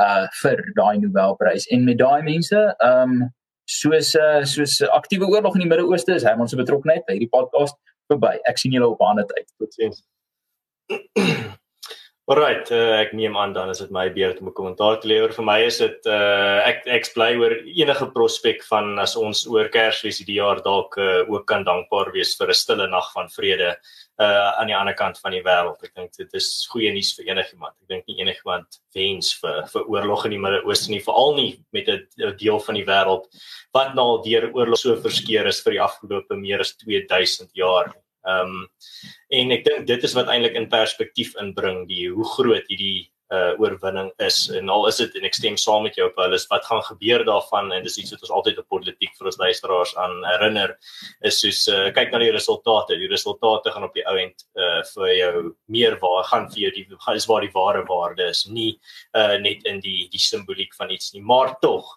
uh 0.00 0.26
vir 0.42 0.60
daai 0.74 0.98
Nobelprys. 0.98 1.66
En 1.66 1.84
met 1.84 1.98
daai 1.98 2.22
mense 2.22 2.74
ehm 2.78 3.12
um, 3.12 3.32
soos 3.64 4.14
uh, 4.14 4.44
soos 4.44 4.82
aktiewe 4.82 5.26
oorlog 5.26 5.54
in 5.54 5.60
die 5.60 5.68
Midde-Ooste 5.68 6.14
is 6.14 6.22
Herman 6.22 6.48
se 6.48 6.56
betrokkeheid 6.56 7.04
by 7.06 7.16
hierdie 7.16 7.32
podcast 7.32 7.76
verby. 8.12 8.36
Ek 8.44 8.58
sien 8.58 8.72
julle 8.72 8.92
op 8.92 9.00
'n 9.00 9.14
ander 9.14 9.26
tyd. 9.26 9.48
Totsiens. 9.58 10.04
Alright, 12.24 12.70
uh, 12.72 13.02
ek 13.02 13.10
neem 13.12 13.34
aan 13.36 13.50
dan 13.52 13.68
is 13.68 13.82
dit 13.82 13.90
my 13.92 14.06
beurt 14.08 14.38
om 14.40 14.46
'n 14.48 14.54
kommentaar 14.56 14.96
te 15.00 15.08
lewer. 15.10 15.32
Vir 15.36 15.44
my 15.44 15.58
is 15.60 15.76
dit 15.76 16.06
uh 16.08 16.64
ek 16.64 16.86
ek 16.88 17.10
bly 17.12 17.34
oor 17.36 17.52
enige 17.52 18.06
prospek 18.14 18.62
van 18.64 18.98
as 18.98 19.12
ons 19.14 19.42
oor 19.46 19.68
Kersfees 19.68 20.22
hierdie 20.22 20.38
jaar 20.40 20.62
dalk 20.64 20.96
uh, 20.96 21.28
ook 21.28 21.44
kan 21.46 21.66
dankbaar 21.68 22.12
wees 22.14 22.32
vir 22.38 22.48
'n 22.48 22.54
stille 22.56 22.86
nag 22.88 23.12
van 23.12 23.28
vrede 23.28 23.76
uh 24.16 24.50
aan 24.56 24.68
die 24.72 24.76
ander 24.76 24.94
kant 24.94 25.20
van 25.20 25.32
die 25.36 25.42
wêreld. 25.44 25.84
Ek 25.84 25.92
dink 25.94 26.16
dit 26.16 26.32
is 26.32 26.66
goeie 26.72 26.92
nuus 26.94 27.12
vir 27.12 27.28
enigiemand. 27.28 27.76
Ek 27.82 27.88
dink 27.88 28.08
nie 28.08 28.16
enigiemand 28.24 28.80
wens 28.96 29.34
vir 29.42 29.68
vir 29.68 29.84
oorlog 29.84 30.24
in 30.24 30.30
die 30.30 30.40
Midde-Ooste 30.40 30.90
nie, 30.90 31.04
veral 31.04 31.36
nie 31.36 31.60
met 31.72 31.88
'n 31.88 32.36
deel 32.40 32.58
van 32.58 32.74
die 32.74 32.86
wêreld 32.88 33.28
wat 33.74 33.94
nou 33.94 34.16
al 34.16 34.22
deur 34.24 34.48
oorlog 34.54 34.78
so 34.78 34.96
verskeer 34.96 35.46
is 35.46 35.60
vir 35.60 35.72
die 35.76 35.84
afgelope 35.84 36.40
meer 36.40 36.60
as 36.60 36.72
2000 36.72 37.52
jaar. 37.52 37.92
Ehm 38.24 38.54
um, 38.54 38.68
en 39.34 39.50
ek 39.52 39.64
dink 39.66 39.86
dit 39.88 40.04
is 40.06 40.14
wat 40.16 40.30
eintlik 40.32 40.54
in 40.56 40.70
perspektief 40.72 41.34
inbring 41.42 41.84
die 41.88 42.06
hoe 42.12 42.26
groot 42.36 42.70
hierdie 42.70 43.10
uh 43.32 43.52
oorwinning 43.60 44.10
is. 44.22 44.50
En 44.52 44.68
al 44.68 44.86
is 44.88 44.98
dit 45.00 45.16
en 45.18 45.26
ek 45.28 45.36
stem 45.36 45.56
saam 45.60 45.86
met 45.86 45.96
jou 45.98 46.06
Paulus 46.16 46.44
wat 46.50 46.66
gaan 46.68 46.82
gebeur 46.86 47.24
daarvan 47.24 47.72
en 47.72 47.86
dis 47.86 47.96
iets 48.00 48.12
wat 48.12 48.24
ons 48.26 48.34
altyd 48.38 48.60
op 48.60 48.68
politiek 48.68 49.14
vir 49.18 49.30
ons 49.30 49.40
luisteraars 49.40 49.94
aan 50.04 50.18
herinner 50.28 50.74
is 51.30 51.40
soos 51.40 51.64
uh, 51.72 51.88
kyk 51.96 52.12
na 52.12 52.20
die 52.22 52.32
resultate. 52.34 52.98
Die 53.00 53.10
resultate 53.10 53.72
gaan 53.74 53.88
op 53.88 53.96
die 53.96 54.04
ou 54.10 54.16
end 54.20 54.46
uh 54.60 54.82
vir 54.92 55.10
jou 55.16 55.34
meer 55.72 55.98
waar 56.04 56.28
gaan 56.30 56.48
vir 56.52 56.66
jou 56.66 56.72
die 56.78 56.86
gaan 57.06 57.20
is 57.20 57.28
waar 57.30 57.44
die 57.46 57.54
ware 57.56 57.84
waarde 57.88 58.28
is. 58.30 58.44
Nie 58.46 58.74
uh 59.16 59.36
net 59.40 59.64
in 59.70 59.80
die 59.84 60.08
die 60.12 60.22
simboliek 60.22 60.76
van 60.76 60.92
iets 60.92 61.14
nie 61.16 61.24
maar 61.24 61.56
tog 61.64 61.88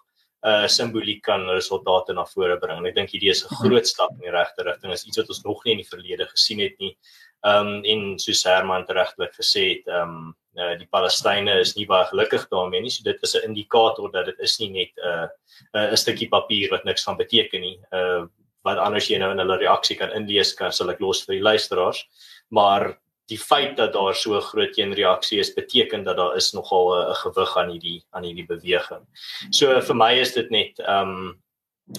uh 0.46 0.66
simboliek 0.70 1.22
kan 1.22 1.48
resultate 1.50 2.14
na 2.14 2.24
vore 2.24 2.58
bring. 2.58 2.78
En 2.78 2.86
ek 2.86 2.94
dink 2.94 3.10
hierdie 3.10 3.30
is 3.30 3.44
'n 3.44 3.56
groot 3.62 3.86
stap 3.86 4.10
in 4.12 4.26
die 4.26 4.30
regte 4.30 4.62
rigting. 4.62 4.92
Is 4.92 5.06
iets 5.06 5.18
wat 5.18 5.28
ons 5.28 5.44
nog 5.44 5.64
nie 5.64 5.72
in 5.72 5.82
die 5.82 5.90
verlede 5.90 6.26
gesien 6.26 6.60
het 6.60 6.78
nie. 6.78 6.96
Um 7.44 7.84
en 7.84 8.18
soos 8.18 8.44
Herman 8.44 8.86
regtelik 8.86 9.34
gesê 9.34 9.64
het, 9.74 9.88
um 9.88 10.34
uh, 10.58 10.74
die 10.78 10.88
Palestynë 10.90 11.60
is 11.60 11.76
nie 11.76 11.86
baie 11.86 12.06
gelukkig 12.10 12.48
daarmee 12.50 12.82
nie. 12.82 12.90
So 12.90 13.02
dit 13.02 13.18
is 13.22 13.34
'n 13.34 13.48
indikator 13.48 14.10
dat 14.12 14.26
dit 14.26 14.38
is 14.40 14.58
nie 14.60 14.70
net 14.70 14.92
'n 14.96 15.06
uh, 15.08 15.28
'n 15.74 15.92
uh, 15.92 15.96
stukkie 15.96 16.28
papier 16.28 16.70
wat 16.70 16.84
niks 16.84 17.04
gaan 17.04 17.16
beteken 17.16 17.60
nie. 17.60 17.78
Uh 17.92 18.26
wat 18.64 18.78
anders 18.78 19.08
jy 19.08 19.18
nou 19.18 19.30
in 19.32 19.38
hulle 19.38 19.58
reaksie 19.58 19.96
kan 19.96 20.10
inlees 20.10 20.54
kan 20.54 20.72
sal 20.72 20.90
ek 20.90 21.00
los 21.00 21.24
vir 21.24 21.38
die 21.38 21.42
luisteraars. 21.42 22.04
Maar 22.50 22.98
die 23.28 23.38
feit 23.38 23.76
dat 23.76 23.92
daar 23.92 24.14
so 24.14 24.40
groot 24.40 24.72
teenreaksie 24.72 25.38
is 25.40 25.52
beteken 25.54 26.04
dat 26.04 26.16
daar 26.16 26.36
is 26.36 26.52
nogal 26.52 26.94
'n 26.96 27.14
gewig 27.14 27.56
aan 27.56 27.70
hierdie 27.70 28.04
aan 28.10 28.24
hierdie 28.24 28.46
beweging. 28.46 29.04
So 29.50 29.80
vir 29.80 29.96
my 29.96 30.12
is 30.20 30.32
dit 30.32 30.50
net 30.50 30.78
ehm 30.78 31.08
um, 31.08 31.42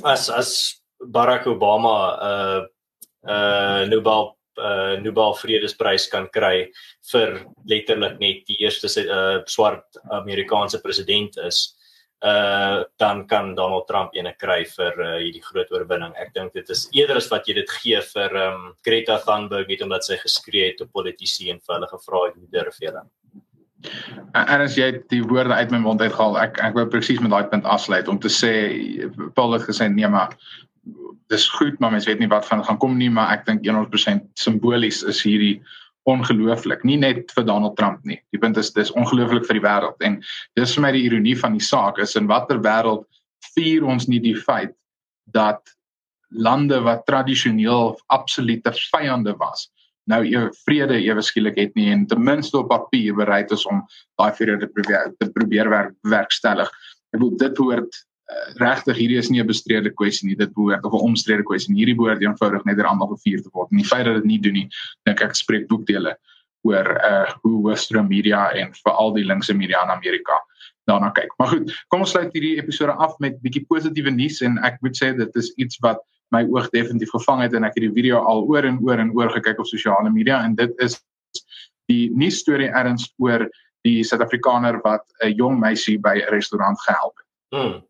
as 0.03 0.29
as 0.29 0.81
Barack 0.99 1.47
Obama 1.47 1.95
'n 2.17 2.25
uh, 2.29 2.61
'n 3.23 3.29
uh, 3.29 3.87
Nobel 3.89 4.37
uh, 4.57 5.01
Nobel 5.01 5.33
Vredesprys 5.35 6.07
kan 6.07 6.27
kry 6.29 6.71
vir 7.11 7.45
letterlik 7.65 8.19
net 8.19 8.45
die 8.47 8.57
eerste 8.63 8.87
uh, 8.87 9.41
swart 9.45 9.97
Amerikaanse 10.09 10.81
president 10.81 11.37
is 11.37 11.75
uh 12.19 12.83
dan 12.99 13.27
kan 13.27 13.53
Donald 13.55 13.87
Trump 13.87 14.15
ene 14.15 14.33
kry 14.35 14.65
vir 14.67 14.97
uh, 14.99 15.11
hierdie 15.21 15.43
groot 15.43 15.71
oorwinning. 15.71 16.11
Ek 16.19 16.33
dink 16.35 16.53
dit 16.53 16.69
is 16.69 16.87
eerder 16.91 17.21
as 17.21 17.29
wat 17.31 17.47
jy 17.47 17.55
dit 17.61 17.71
gee 17.79 18.01
vir 18.13 18.35
um 18.43 18.73
Greta 18.83 19.19
Thunberg 19.23 19.71
net 19.71 19.85
omdat 19.85 20.03
sy 20.03 20.19
geskree 20.19 20.73
het 20.73 20.83
op 20.83 20.91
politici 20.91 21.49
en 21.53 21.61
vir 21.63 21.77
hulle 21.77 21.91
gevra 21.93 22.25
het 22.27 22.35
hoe 22.35 22.49
durf 22.51 22.81
julle. 22.83 23.05
En 24.35 24.61
as 24.61 24.75
jy 24.75 24.91
die 25.07 25.21
woorde 25.23 25.55
uit 25.55 25.71
my 25.71 25.79
mond 25.79 26.01
uithaal, 26.03 26.35
ek 26.41 26.59
ek 26.59 26.75
wou 26.75 26.85
presies 26.91 27.21
met 27.23 27.31
daai 27.31 27.47
punt 27.51 27.63
afsluit 27.63 28.11
om 28.11 28.19
te 28.19 28.31
sê 28.31 28.51
Paul 29.37 29.55
het 29.55 29.63
gesê 29.69 29.87
nee 29.87 30.07
maar 30.11 30.35
dis 31.31 31.45
goed 31.55 31.79
maar 31.79 31.93
mens 31.93 32.07
weet 32.09 32.19
nie 32.19 32.27
wat 32.27 32.47
van 32.49 32.65
gaan 32.65 32.79
kom 32.81 32.97
nie 32.97 33.09
maar 33.09 33.31
ek 33.37 33.45
dink 33.47 33.63
100% 33.63 34.25
simbolies 34.35 35.03
is 35.07 35.21
hierdie 35.23 35.61
ongelooflik. 36.07 36.83
Nie 36.87 36.97
net 36.97 37.33
vir 37.35 37.45
Donald 37.45 37.75
Trump 37.77 38.05
nie. 38.07 38.19
Die 38.33 38.39
punt 38.39 38.57
is 38.57 38.71
dis 38.73 38.91
ongelooflik 38.91 39.45
vir 39.47 39.59
die 39.59 39.65
wêreld. 39.65 39.97
En 40.05 40.19
dis 40.55 40.75
vir 40.75 40.85
my 40.85 40.93
die 40.95 41.03
ironie 41.07 41.35
van 41.37 41.57
die 41.57 41.65
saak 41.65 41.99
is 41.99 42.15
in 42.19 42.29
watter 42.29 42.61
wêreld 42.63 43.05
vier 43.55 43.85
ons 43.87 44.07
nie 44.07 44.21
die 44.23 44.35
feit 44.35 44.75
dat 45.33 45.75
lande 46.29 46.79
wat 46.85 47.05
tradisioneel 47.09 47.97
absolute 48.13 48.73
vyande 48.91 49.33
was 49.39 49.69
nou 50.09 50.23
ewe 50.25 50.49
vrede 50.65 50.97
ewe 51.03 51.23
skielik 51.25 51.57
het 51.59 51.75
nie 51.77 51.89
en 51.93 52.05
ten 52.09 52.21
minste 52.23 52.59
op 52.59 52.71
papier 52.71 53.15
bereid 53.17 53.51
is 53.55 53.65
om 53.69 53.83
daai 54.19 54.31
vrede 54.37 54.63
te 54.63 54.69
probeer 54.73 55.11
te 55.21 55.29
probeer 55.35 55.69
werk 55.69 55.95
werkstellig. 56.09 56.69
Ek 57.13 57.19
bedoel 57.19 57.35
dit 57.43 57.61
hoort 57.63 57.99
regtig 58.61 58.97
hierdie 58.97 59.17
is 59.17 59.29
nie 59.29 59.41
'n 59.41 59.47
bestrede 59.47 59.89
kwessie 59.89 60.27
nie. 60.27 60.35
Dit 60.35 60.53
behoort 60.53 60.85
of 60.85 60.93
'n 60.93 61.05
omstrede 61.09 61.43
kwessie 61.43 61.75
hierdie 61.75 61.95
behoort 61.95 62.21
eenvoudig 62.21 62.65
net 62.65 62.79
almal 62.79 63.15
gevier 63.15 63.41
te 63.41 63.49
word. 63.53 63.71
En 63.71 63.77
die 63.77 63.85
feit 63.85 64.05
dat 64.05 64.15
dit 64.15 64.25
nie 64.25 64.39
doen 64.39 64.53
nie 64.53 64.69
dink 65.05 65.21
ek 65.21 65.35
spreek 65.35 65.67
boekdele 65.67 66.15
oor 66.61 66.87
uh 67.03 67.31
hoe 67.41 67.63
western 67.63 68.07
media 68.07 68.51
en 68.51 68.73
veral 68.83 69.13
die 69.13 69.25
linkse 69.25 69.53
media 69.53 69.83
in 69.83 69.89
Amerika 69.89 70.37
daarna 70.85 71.09
kyk. 71.11 71.33
Maar 71.37 71.47
goed 71.47 71.73
kom 71.87 71.99
ons 71.99 72.11
sluit 72.11 72.33
hierdie 72.33 72.57
episode 72.57 72.91
af 72.91 73.17
met 73.19 73.41
bietjie 73.41 73.65
positiewe 73.69 74.11
nuus 74.11 74.41
en 74.41 74.57
ek 74.57 74.81
moet 74.81 74.97
sê 74.97 75.13
dit 75.17 75.35
is 75.35 75.53
iets 75.57 75.79
wat 75.85 76.01
my 76.31 76.43
oog 76.53 76.69
definitief 76.69 77.09
gevang 77.09 77.41
het 77.41 77.53
en 77.53 77.63
ek 77.63 77.77
het 77.77 77.87
die 77.87 77.95
video 77.95 78.21
al 78.31 78.45
oor 78.45 78.65
en 78.65 78.79
oor 78.85 78.99
en 78.99 79.11
oor 79.17 79.31
gekyk 79.33 79.59
op 79.59 79.69
sosiale 79.69 80.11
media 80.13 80.43
en 80.45 80.55
dit 80.55 80.73
is 80.85 80.99
die 81.89 82.09
nuus 82.13 82.41
storie 82.43 82.69
erns 82.69 83.09
oor 83.17 83.47
die 83.87 84.03
Suid-Afrikaner 84.03 84.81
wat 84.83 85.05
'n 85.23 85.33
jong 85.33 85.59
meisie 85.59 85.97
by 85.97 86.19
'n 86.19 86.29
restaurant 86.29 86.79
gehelp 86.85 87.15
het. 87.17 87.28
Hmm. 87.51 87.81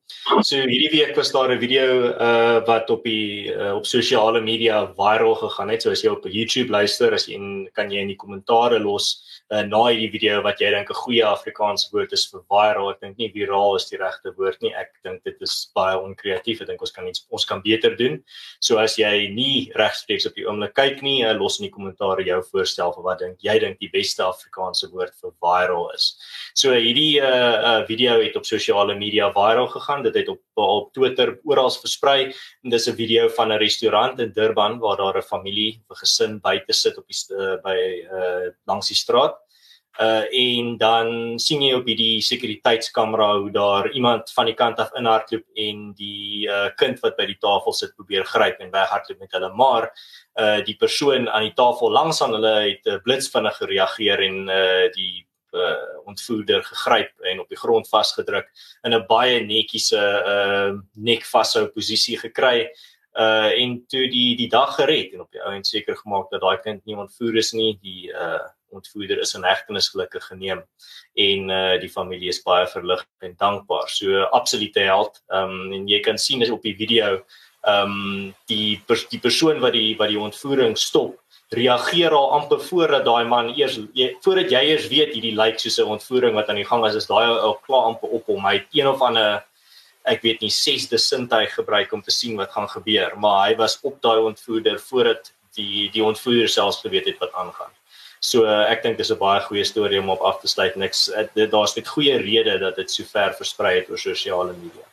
So 0.42 0.56
hierdie 0.56 0.90
week 0.94 1.18
was 1.18 1.32
daar 1.32 1.52
'n 1.52 1.60
video 1.60 2.16
uh 2.16 2.66
wat 2.66 2.90
op 2.90 3.04
die 3.04 3.52
uh, 3.54 3.76
op 3.76 3.86
sosiale 3.86 4.42
media 4.42 4.88
viral 4.96 5.36
gegaan 5.36 5.70
het. 5.70 5.82
So 5.82 5.92
as 5.92 6.02
jy 6.02 6.10
op 6.10 6.24
YouTube 6.24 6.72
luister, 6.72 7.14
as 7.14 7.28
jy 7.28 7.34
in, 7.34 7.70
kan 7.74 7.92
jy 7.92 8.00
in 8.00 8.08
die 8.08 8.16
kommentare 8.16 8.80
los 8.80 9.20
uh, 9.52 9.62
na 9.62 9.90
hierdie 9.90 10.12
video 10.12 10.42
wat 10.42 10.60
jy 10.60 10.72
dink 10.72 10.90
'n 10.90 10.94
goeie 10.94 11.26
Afrikaanse 11.26 11.92
woord 11.92 12.14
is 12.14 12.26
vir 12.32 12.42
viral. 12.50 12.90
Ek 12.90 13.02
dink 13.02 13.18
nie 13.18 13.32
viral 13.32 13.76
is 13.76 13.90
die 13.90 13.98
regte 13.98 14.34
woord 14.38 14.62
nie. 14.62 14.74
Ek 14.74 14.92
dink 15.04 15.24
dit 15.24 15.36
is 15.42 15.72
baie 15.76 15.98
onkreatief. 15.98 16.62
Ek 16.62 16.68
dink 16.68 16.82
ons 16.82 16.92
kan 16.92 17.08
iets 17.08 17.26
ons 17.30 17.46
kan 17.46 17.62
beter 17.62 17.96
doen. 17.98 18.24
So 18.62 18.78
as 18.78 18.96
jy 18.96 19.28
nie 19.28 19.72
regstreeks 19.76 20.26
op 20.26 20.36
die 20.36 20.46
oomblik 20.46 20.74
kyk 20.74 21.02
nie, 21.02 21.26
uh, 21.26 21.34
los 21.34 21.60
in 21.60 21.68
die 21.68 21.76
kommentare 21.76 22.24
jou 22.24 22.42
voorstel 22.52 22.94
vir 22.94 23.04
wat 23.04 23.20
dink 23.20 23.38
jy 23.42 23.60
dink 23.60 23.80
die 23.80 23.92
beste 23.92 24.24
Afrikaanse 24.24 24.90
woord 24.92 25.14
vir 25.22 25.32
viral 25.42 25.92
is. 25.94 26.16
So 26.56 26.72
hierdie 26.72 27.20
uh, 27.20 27.82
uh 27.82 27.86
video 27.86 28.22
het 28.22 28.36
op 28.36 28.46
sosiale 28.46 28.96
media 28.96 29.30
viral 29.32 29.49
gegaan. 29.68 30.04
Dit 30.04 30.16
het 30.16 30.28
op 30.28 30.42
op 30.54 30.94
Twitter 30.94 31.40
oral 31.44 31.72
versprei. 31.72 32.34
En 32.64 32.70
dis 32.70 32.88
'n 32.88 32.96
video 32.96 33.28
van 33.28 33.52
'n 33.52 33.58
restaurant 33.58 34.20
in 34.20 34.32
Durban 34.32 34.80
waar 34.80 34.98
daar 34.98 35.18
'n 35.18 35.22
familie, 35.22 35.84
'n 35.90 35.96
gesin 35.96 36.40
buite 36.40 36.74
sit 36.74 36.98
op 36.98 37.06
die 37.08 37.36
uh, 37.36 37.62
by 37.64 37.78
uh 38.12 38.52
langs 38.66 38.88
die 38.88 38.96
straat. 38.96 39.38
Uh 40.00 40.24
en 40.32 40.78
dan 40.78 41.40
sien 41.40 41.62
jy 41.62 41.74
op 41.76 41.88
hierdie 41.90 42.22
sekuriteitskamera 42.24 43.34
hoe 43.40 43.52
daar 43.52 43.90
iemand 43.92 44.32
van 44.32 44.46
die 44.46 44.54
kant 44.56 44.80
af 44.80 44.94
inhardloop 44.96 45.44
en 45.56 45.94
die 45.94 46.48
uh 46.48 46.70
kind 46.76 47.00
wat 47.04 47.18
by 47.18 47.26
die 47.26 47.38
tafel 47.40 47.74
sit 47.74 47.96
probeer 47.96 48.24
gryp 48.24 48.60
en 48.60 48.72
weghardloop 48.72 49.20
met 49.20 49.32
hulle. 49.32 49.50
Maar 49.54 49.90
uh 50.40 50.62
die 50.64 50.76
persoon 50.80 51.28
aan 51.30 51.50
die 51.50 51.54
tafel 51.54 51.92
langs 51.92 52.22
aan 52.22 52.38
hulle 52.38 52.54
het 52.70 52.86
uh, 52.86 53.02
blitsvinnig 53.04 53.58
gereageer 53.58 54.24
en 54.30 54.48
uh 54.48 54.88
die 54.96 55.28
uh 55.54 56.08
ontvoerder 56.10 56.64
gegryp 56.64 57.12
en 57.32 57.40
op 57.40 57.50
die 57.50 57.58
grond 57.58 57.90
vasgedruk 57.90 58.48
in 58.84 58.94
'n 58.94 59.06
baie 59.08 59.42
netjiese 59.46 60.00
uh 60.36 60.72
nek 60.96 61.26
vashou 61.26 61.68
posisie 61.68 62.18
gekry 62.18 62.70
uh 63.20 63.52
en 63.64 63.86
toe 63.88 64.08
die 64.10 64.36
die 64.38 64.50
dag 64.50 64.76
gered 64.76 65.14
en 65.14 65.22
op 65.22 65.32
die 65.32 65.42
ou 65.42 65.54
en 65.54 65.64
seker 65.64 65.96
gemaak 65.96 66.30
dat 66.32 66.42
daai 66.42 66.58
kind 66.64 66.86
nie 66.86 66.96
ontvoer 66.96 67.38
is 67.38 67.54
nie 67.54 67.78
die 67.82 68.14
uh 68.14 68.40
ontvoerder 68.72 69.20
is 69.20 69.34
in 69.34 69.44
hegtenis 69.44 69.90
gelukkig 69.90 70.26
geneem 70.30 70.62
en 71.16 71.50
uh 71.50 71.80
die 71.82 71.90
familie 71.90 72.30
is 72.30 72.44
baie 72.46 72.68
verlig 72.68 73.06
en 73.20 73.36
dankbaar. 73.38 73.90
So 73.90 74.24
absolute 74.24 74.80
held. 74.80 75.22
Ehm 75.28 75.50
um, 75.50 75.74
en 75.74 75.88
jy 75.88 76.00
kan 76.00 76.18
sien 76.18 76.42
is 76.42 76.50
op 76.50 76.62
die 76.62 76.76
video 76.76 77.24
ehm 77.62 77.92
um, 77.92 78.36
die 78.48 78.82
pers 78.88 79.08
die 79.10 79.20
persoon 79.20 79.60
wat 79.60 79.74
die 79.74 79.96
wat 79.98 80.10
die 80.14 80.20
ontvoering 80.20 80.78
stop 80.78 81.18
reageer 81.52 82.14
al 82.14 82.32
amper 82.32 82.60
voordat 82.62 83.06
daai 83.06 83.26
man 83.26 83.54
eers 83.58 83.80
jy, 83.98 84.12
voordat 84.22 84.52
jy 84.52 84.62
eers 84.72 84.88
weet 84.88 85.14
hierdie 85.16 85.36
lyk 85.36 85.56
like 85.56 85.60
soos 85.60 85.80
'n 85.80 85.94
ontvoering 85.98 86.36
wat 86.36 86.50
aan 86.50 86.62
die 86.62 86.70
gang 86.72 86.86
is 86.86 86.96
is 86.96 87.08
daai 87.08 87.26
al 87.26 87.58
klaar 87.66 87.90
amper 87.94 88.10
op 88.10 88.26
hom 88.26 88.46
hy 88.46 88.54
het 88.60 88.68
een 88.72 88.88
of 88.88 89.02
ander 89.02 89.44
ek 90.06 90.22
weet 90.22 90.42
nie 90.42 90.50
sesde 90.50 90.98
sintuig 90.98 91.54
gebruik 91.54 91.92
om 91.94 92.02
te 92.02 92.12
sien 92.12 92.38
wat 92.38 92.52
gaan 92.52 92.70
gebeur 92.70 93.18
maar 93.18 93.48
hy 93.48 93.56
was 93.56 93.80
op 93.82 94.02
daai 94.02 94.20
ontvoerder 94.20 94.80
voordat 94.80 95.34
die 95.56 95.90
die 95.90 96.04
ontvoerder 96.04 96.50
selfs 96.50 96.82
geweet 96.82 97.06
het 97.06 97.20
wat 97.20 97.34
aangaan 97.34 97.74
So 98.20 98.44
ek 98.44 98.84
dink 98.84 98.98
dis 99.00 99.12
'n 99.12 99.18
baie 99.20 99.40
goeie 99.48 99.64
storie 99.64 100.00
om 100.00 100.10
op 100.10 100.22
af 100.22 100.42
te 100.42 100.48
sluit. 100.48 100.76
Niks 100.76 101.10
daar's 101.36 101.76
net 101.76 101.88
goeie 101.88 102.18
redes 102.18 102.60
dat 102.60 102.76
dit 102.76 102.92
so 102.92 103.04
ver 103.04 103.34
versprei 103.34 103.76
het 103.80 103.90
oor 103.90 103.98
sosiale 103.98 104.54
media. 104.54 104.84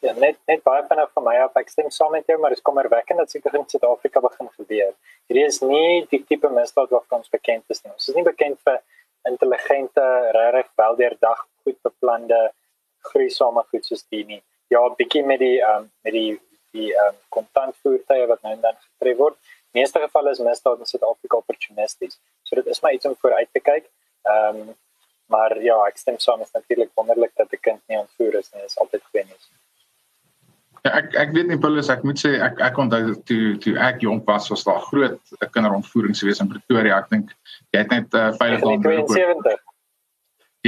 Ja, 0.00 0.12
net 0.16 0.38
net 0.48 0.62
baie 0.64 0.84
van 0.88 1.00
van 1.14 1.24
my 1.26 1.34
af 1.44 1.56
ek 1.60 1.68
stem 1.68 1.90
saam 1.92 2.14
met 2.16 2.28
jou, 2.30 2.38
maar 2.40 2.54
dit 2.54 2.62
kom 2.64 2.78
erwekkend 2.80 3.20
dat 3.20 3.30
seker 3.34 3.56
in 3.58 3.66
Suid-Afrika 3.68 4.22
begin 4.24 4.48
gebeur. 4.54 4.94
Hierdie 5.28 5.44
is 5.44 5.60
nie 5.60 6.06
die 6.12 6.22
tipe 6.30 6.48
misdaad 6.56 6.94
wat 6.96 7.16
ons 7.18 7.28
bekend 7.34 7.74
is 7.74 7.82
nie. 7.84 7.92
Ons 7.92 8.08
is 8.08 8.16
nie 8.16 8.24
bekend 8.24 8.56
vir 8.64 8.80
intelligente, 9.28 10.06
regtig 10.38 10.72
weldeurdag, 10.80 11.44
goed 11.64 11.76
beplande, 11.84 12.40
gruisame 13.10 13.66
goed 13.68 13.84
soos 13.84 14.06
die 14.08 14.24
nie. 14.24 14.40
Ja, 14.72 14.80
bietjie 14.96 15.24
met 15.26 15.44
die 15.44 15.58
ehm 15.60 15.84
um, 15.84 15.90
met 16.08 16.16
die 16.16 16.32
die 16.72 16.90
ehm 16.94 17.12
um, 17.12 17.22
kontantvoertuie 17.38 18.28
wat 18.32 18.42
nou 18.46 18.56
en 18.56 18.64
dan 18.68 18.80
getref 18.80 19.20
word 19.24 19.56
meeste 19.76 20.00
gevalle 20.02 20.32
is 20.34 20.40
misdaad 20.50 20.80
in 20.80 20.88
Suid-Afrika 20.94 21.44
opportunisties. 21.44 22.16
So 22.42 22.56
dit 22.56 22.72
is 22.72 22.80
maar 22.80 22.96
iets 22.96 23.06
om 23.06 23.18
vooruit 23.20 23.52
te 23.52 23.68
kyk. 23.72 23.90
Ehm 24.24 24.64
um, 24.68 24.78
Maar 25.30 25.52
ja, 25.62 25.76
ek 25.86 25.98
stem 26.00 26.16
saam, 26.18 26.40
is 26.42 26.50
natuurlik 26.50 26.90
wonderlik 26.98 27.30
dat 27.38 27.52
'n 27.54 27.60
kind 27.66 27.80
nie 27.86 27.98
ontvoer 27.98 28.34
is 28.38 28.48
nie, 28.52 28.64
is 28.64 28.78
altyd 28.82 29.02
goeie 29.10 29.24
nuus. 29.24 29.44
Ja, 30.82 30.92
ek 30.96 31.14
ek 31.14 31.32
weet 31.36 31.50
nie 31.50 31.58
Paulus, 31.60 31.90
ek 31.92 32.04
moet 32.08 32.20
sê 32.20 32.38
ek 32.40 32.60
ek 32.64 32.78
onthou 32.80 33.14
toe 33.28 33.56
toe 33.60 33.74
ek 33.76 34.04
jonk 34.04 34.28
was 34.28 34.48
was 34.52 34.64
daar 34.64 34.80
groot 34.86 35.34
kinderontvoerings 35.52 36.22
gewees 36.22 36.40
in 36.40 36.48
Pretoria. 36.48 37.02
Ek 37.02 37.10
dink 37.12 37.34
jy 37.74 37.82
het 37.82 37.92
net 37.92 38.16
uh, 38.16 38.30
veilig 38.40 38.64
daar 38.64 39.04
72. 39.10 39.66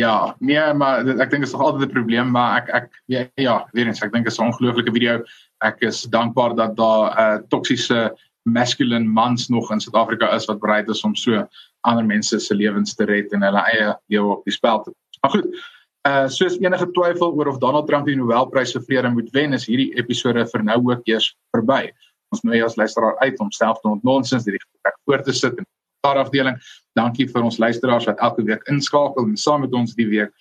Ja, 0.00 0.34
nee, 0.40 0.60
maar 0.72 1.04
ek 1.04 1.32
dink 1.32 1.44
dit 1.44 1.48
is 1.48 1.52
nog 1.52 1.64
altyd 1.66 1.88
'n 1.88 1.96
probleem, 1.96 2.30
maar 2.32 2.62
ek 2.62 2.68
ek 2.76 3.00
ja, 3.12 3.24
ja 3.36 3.56
weer 3.72 3.86
eens, 3.86 4.02
ek 4.02 4.12
dink 4.12 4.24
dit 4.24 4.32
is 4.32 4.38
'n 4.40 4.48
ongelooflike 4.48 4.92
video. 4.92 5.24
Ek 5.64 5.80
is 5.80 6.02
dankbaar 6.02 6.56
dat 6.56 6.76
daar 6.76 7.04
uh, 7.16 7.38
toksiese 7.48 8.12
masculine 8.42 9.04
mans 9.04 9.48
nog 9.48 9.70
in 9.70 9.80
Suid-Afrika 9.80 10.34
is 10.34 10.46
wat 10.46 10.60
bereid 10.60 10.88
is 10.88 11.04
om 11.04 11.14
so 11.14 11.46
ander 11.80 12.04
mense 12.04 12.40
se 12.40 12.54
lewens 12.54 12.94
te 12.94 13.04
red 13.04 13.32
en 13.32 13.42
hulle 13.42 13.62
eie 13.72 13.92
lewe 14.08 14.36
op 14.36 14.44
die 14.44 14.52
spel 14.52 14.82
te. 14.82 14.92
Maar 15.20 15.30
goed, 15.30 15.46
uh 16.08 16.26
soos 16.26 16.56
enige 16.58 16.88
twyfel 16.96 17.34
oor 17.38 17.48
of 17.52 17.60
Donald 17.62 17.86
Trump 17.86 18.08
die 18.08 18.16
Nobelprys 18.18 18.74
vir 18.74 18.82
vrede 18.88 19.10
moet 19.14 19.28
wen, 19.36 19.54
is 19.54 19.68
hierdie 19.70 19.92
episode 20.00 20.42
vir 20.50 20.64
nou 20.66 20.80
ook 20.90 21.06
eers 21.06 21.28
verby. 21.54 21.92
Ons 22.34 22.42
nooi 22.42 22.62
as 22.64 22.78
luisteraar 22.80 23.18
uit 23.22 23.38
om 23.40 23.50
self 23.54 23.78
te 23.82 23.90
ontnonsens 23.92 24.48
hierdie 24.48 24.62
gesprek 24.62 24.98
voor 25.06 25.22
te 25.22 25.34
sit 25.36 25.58
en 25.60 25.68
daar 26.02 26.18
afdeling. 26.24 26.56
Dankie 26.98 27.28
vir 27.30 27.44
ons 27.46 27.60
luisteraars 27.62 28.08
wat 28.10 28.22
elke 28.26 28.42
week 28.48 28.64
inskakel 28.72 29.28
en 29.28 29.36
saam 29.38 29.62
met 29.62 29.74
ons 29.78 29.94
die 29.94 30.08
week 30.10 30.32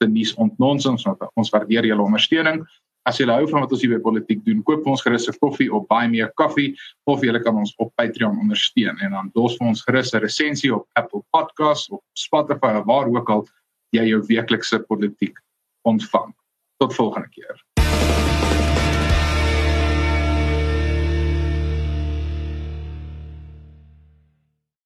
te 0.00 0.08
nuus 0.08 0.32
ontnonsens. 0.40 1.04
Ons 1.36 1.52
waardeer 1.52 1.90
julle 1.90 2.06
ondersteuning. 2.06 2.62
As 3.08 3.18
jy 3.20 3.26
hou 3.28 3.44
van 3.48 3.64
wat 3.64 3.72
ons 3.72 3.82
hier 3.84 3.94
by 3.94 4.00
politiek 4.04 4.40
doen, 4.44 4.60
koop 4.64 4.86
ons 4.88 5.02
gerus 5.04 5.28
'n 5.28 5.36
koffie 5.40 5.68
op 5.72 5.88
Buy 5.88 6.06
Me 6.08 6.22
a 6.24 6.30
Coffee 6.36 6.76
of 7.06 7.22
jy 7.24 7.32
kan 7.44 7.56
ons 7.56 7.74
op 7.78 7.92
Patreon 7.96 8.38
ondersteun 8.40 8.96
en 9.00 9.10
dan 9.10 9.30
dos 9.34 9.56
vir 9.56 9.68
ons 9.68 9.84
gerus 9.84 10.14
'n 10.14 10.20
resensie 10.20 10.74
op 10.74 10.86
Apple 10.96 11.22
Podcasts 11.32 11.90
of 11.90 12.00
Spotify 12.14 12.76
of 12.80 12.84
waar 12.86 13.08
ook 13.08 13.28
al 13.28 13.48
jy 13.96 14.06
jou 14.10 14.20
weeklikse 14.28 14.80
politiek 14.88 15.38
ontvang. 15.88 16.34
Tot 16.80 16.94
volgende 16.94 17.28
keer. 17.28 17.64